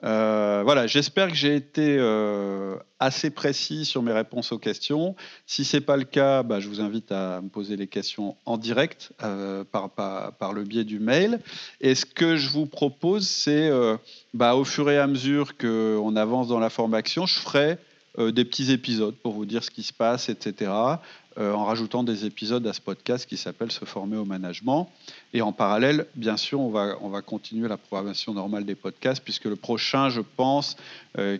Euh, 0.02 0.62
voilà, 0.64 0.86
j'espère 0.86 1.28
que 1.28 1.34
j'ai 1.34 1.54
été 1.54 1.96
euh, 1.98 2.76
assez 2.98 3.30
précis 3.30 3.84
sur 3.84 4.02
mes 4.02 4.12
réponses 4.12 4.52
aux 4.52 4.58
questions. 4.58 5.14
Si 5.46 5.64
ce 5.64 5.76
n'est 5.76 5.80
pas 5.82 5.96
le 5.96 6.04
cas, 6.04 6.42
bah, 6.42 6.60
je 6.60 6.68
vous 6.68 6.80
invite 6.80 7.12
à 7.12 7.40
me 7.40 7.48
poser 7.48 7.76
les 7.76 7.86
questions 7.86 8.36
en 8.46 8.56
direct 8.56 9.12
euh, 9.22 9.64
par, 9.64 10.52
le 10.52 10.64
biais 10.64 10.84
du 10.84 10.98
mail. 10.98 11.40
Et 11.80 11.94
ce 11.94 12.06
que 12.06 12.36
je 12.36 12.48
vous 12.48 12.66
propose, 12.66 13.28
c'est 13.28 13.70
bah, 14.32 14.54
au 14.54 14.64
fur 14.64 14.90
et 14.90 14.98
à 14.98 15.06
mesure 15.06 15.56
qu'on 15.56 16.16
avance 16.16 16.48
dans 16.48 16.60
la 16.60 16.70
formation, 16.70 17.26
je 17.26 17.38
ferai 17.38 17.78
des 18.18 18.44
petits 18.44 18.72
épisodes 18.72 19.14
pour 19.14 19.32
vous 19.32 19.46
dire 19.46 19.62
ce 19.62 19.70
qui 19.70 19.82
se 19.82 19.92
passe, 19.92 20.28
etc. 20.28 20.72
Euh, 21.40 21.54
en 21.54 21.64
rajoutant 21.64 22.02
des 22.02 22.26
épisodes 22.26 22.66
à 22.66 22.74
ce 22.74 22.82
podcast 22.82 23.26
qui 23.26 23.38
s'appelle 23.38 23.72
Se 23.72 23.86
former 23.86 24.18
au 24.18 24.26
management. 24.26 24.90
Et 25.32 25.40
en 25.40 25.52
parallèle, 25.52 26.06
bien 26.14 26.36
sûr, 26.36 26.60
on 26.60 26.68
va, 26.68 26.98
on 27.00 27.08
va 27.08 27.22
continuer 27.22 27.66
la 27.66 27.78
programmation 27.78 28.34
normale 28.34 28.66
des 28.66 28.74
podcasts, 28.74 29.24
puisque 29.24 29.46
le 29.46 29.56
prochain, 29.56 30.10
je 30.10 30.20
pense, 30.20 30.76
euh, 31.16 31.38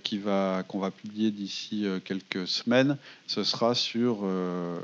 qu'on 0.69 0.79
va, 0.79 0.91
publier 0.91 1.31
d'ici 1.31 1.85
euh, 1.85 2.01
quelques 2.03 2.49
semaines, 2.49 2.97
ce 3.27 3.45
sera 3.45 3.75
sur 3.75 4.25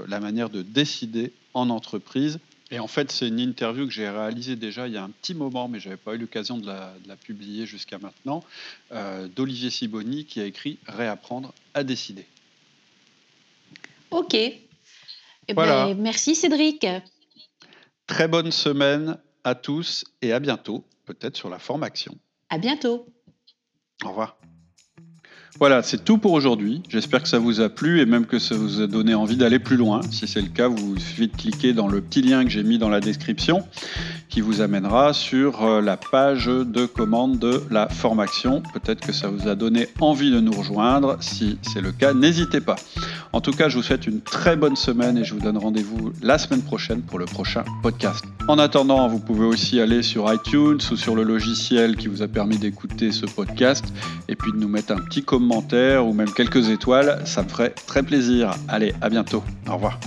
la 0.07 0.21
manière 0.21 0.51
de 0.51 0.61
décider 0.61 1.33
en 1.55 1.71
entreprise. 1.71 2.39
Et 2.71 2.79
en 2.79 2.87
fait, 2.87 3.11
c'est 3.11 3.29
une 3.29 3.41
interview 3.41 3.87
que 3.87 3.93
j'ai 3.93 4.09
réalisée 4.09 4.57
déjà 4.57 4.87
il 4.87 4.93
y 4.93 4.97
a 4.97 5.05
un 5.05 5.11
petit 5.11 5.35
moment, 5.35 5.69
mais 5.69 5.81
je 5.81 5.89
n'avais 5.89 6.01
pas 6.01 6.15
eu 6.15 6.19
l'occasion 6.19 6.59
de 6.59 6.67
de 6.67 7.09
la, 7.09 7.17
publier 7.17 7.65
jusqu'à 7.65 7.99
maintenant, 7.99 8.45
d'Olivier 9.35 9.71
Siboni, 9.71 10.25
qui 10.25 10.41
a 10.41 10.45
écrit 10.45 10.79
Réapprendre 10.87 11.53
à 11.75 11.85
décider. 11.85 12.27
Ok, 14.11 14.37
eh 15.49 15.55
ben, 15.55 15.95
merci 15.95 16.35
Cédric. 16.35 16.87
Très 18.07 18.29
bonne 18.29 18.51
semaine 18.51 19.19
à 19.45 19.55
tous 19.55 20.05
et 20.23 20.33
à 20.33 20.41
bientôt, 20.41 20.85
peut-être 21.05 21.37
sur 21.37 21.49
la 21.49 21.59
formation. 21.59 22.15
À 22.51 22.59
bientôt. 22.59 23.07
Au 24.05 24.09
revoir. 24.09 24.39
Voilà, 25.59 25.83
c'est 25.83 26.05
tout 26.05 26.19
pour 26.19 26.33
aujourd'hui. 26.33 26.83
J'espère 26.89 27.23
que 27.23 27.29
ça 27.29 27.39
vous 27.39 27.61
a 27.61 27.71
plu 27.71 28.01
et 28.01 28.07
même 28.07 28.27
que 28.27 28.39
ça 28.39 28.55
vous 28.55 28.83
a 28.83 28.87
donné 28.87 29.15
envie 29.15 29.37
d'aller 29.37 29.59
plus 29.59 29.77
loin. 29.77 30.03
Si 30.11 30.29
c'est 30.29 30.43
le 30.43 30.49
cas, 30.49 30.69
vous 30.69 30.99
suffit 30.99 31.29
de 31.29 31.37
cliquer 31.37 31.73
dans 31.73 31.89
le 31.89 32.03
petit 32.03 32.21
lien 32.21 32.45
que 32.45 32.51
j'ai 32.51 32.63
mis 32.63 32.77
dans 32.77 32.91
la 32.91 33.01
description 33.01 33.67
qui 34.29 34.41
vous 34.41 34.61
amènera 34.61 35.13
sur 35.13 35.65
euh, 35.65 35.81
la 35.81 35.97
page 35.97 36.47
de 36.47 36.87
commande 36.87 37.39
de 37.39 37.63
la 37.71 37.89
formation. 37.89 38.63
Peut-être 38.73 39.01
que 39.07 39.13
ça 39.13 39.29
vous 39.29 39.49
a 39.49 39.55
donné 39.55 39.89
envie 40.01 40.31
de 40.31 40.41
nous 40.41 40.53
rejoindre. 40.53 41.17
Si 41.21 41.59
c'est 41.63 41.81
le 41.81 41.93
cas, 41.93 42.15
n'hésitez 42.15 42.61
pas. 42.61 42.77
En 43.33 43.41
tout 43.41 43.53
cas, 43.53 43.69
je 43.69 43.77
vous 43.77 43.83
souhaite 43.83 44.07
une 44.07 44.21
très 44.21 44.57
bonne 44.57 44.77
semaine 44.77 45.19
et 45.19 45.25
je 45.25 45.35
vous 45.35 45.41
donne 45.41 45.59
rendez-vous 45.59 46.13
la 46.23 46.39
semaine 46.39 46.63
prochaine 46.63 47.03
pour 47.03 47.19
le 47.19 47.27
prochain 47.27 47.65
podcast. 47.83 48.25
En 48.49 48.59
attendant, 48.59 49.09
vous 49.09 49.19
pouvez 49.19 49.45
aussi 49.45 49.81
aller 49.81 50.03
sur 50.03 50.33
iTunes 50.33 50.79
ou 50.91 50.97
sur 50.97 51.15
le 51.15 51.23
logiciel 51.23 51.97
qui 51.97 52.09
vous 52.09 52.23
a 52.23 52.29
permis 52.29 52.59
d'écouter 52.59 53.13
ce 53.13 53.27
podcast 53.27 53.85
et 54.29 54.37
puis 54.37 54.53
de 54.53 54.57
nous 54.57 54.69
mettre 54.69 54.93
un 54.93 54.99
petit 54.99 55.23
commentaire 55.23 56.07
ou 56.07 56.13
même 56.13 56.33
quelques 56.33 56.69
étoiles. 56.71 57.23
Ça 57.25 57.43
me 57.43 57.49
ferait 57.49 57.75
très 57.87 58.03
plaisir. 58.03 58.51
Allez, 58.69 58.95
à 59.01 59.09
bientôt. 59.09 59.43
Au 59.69 59.75
revoir. 59.75 59.99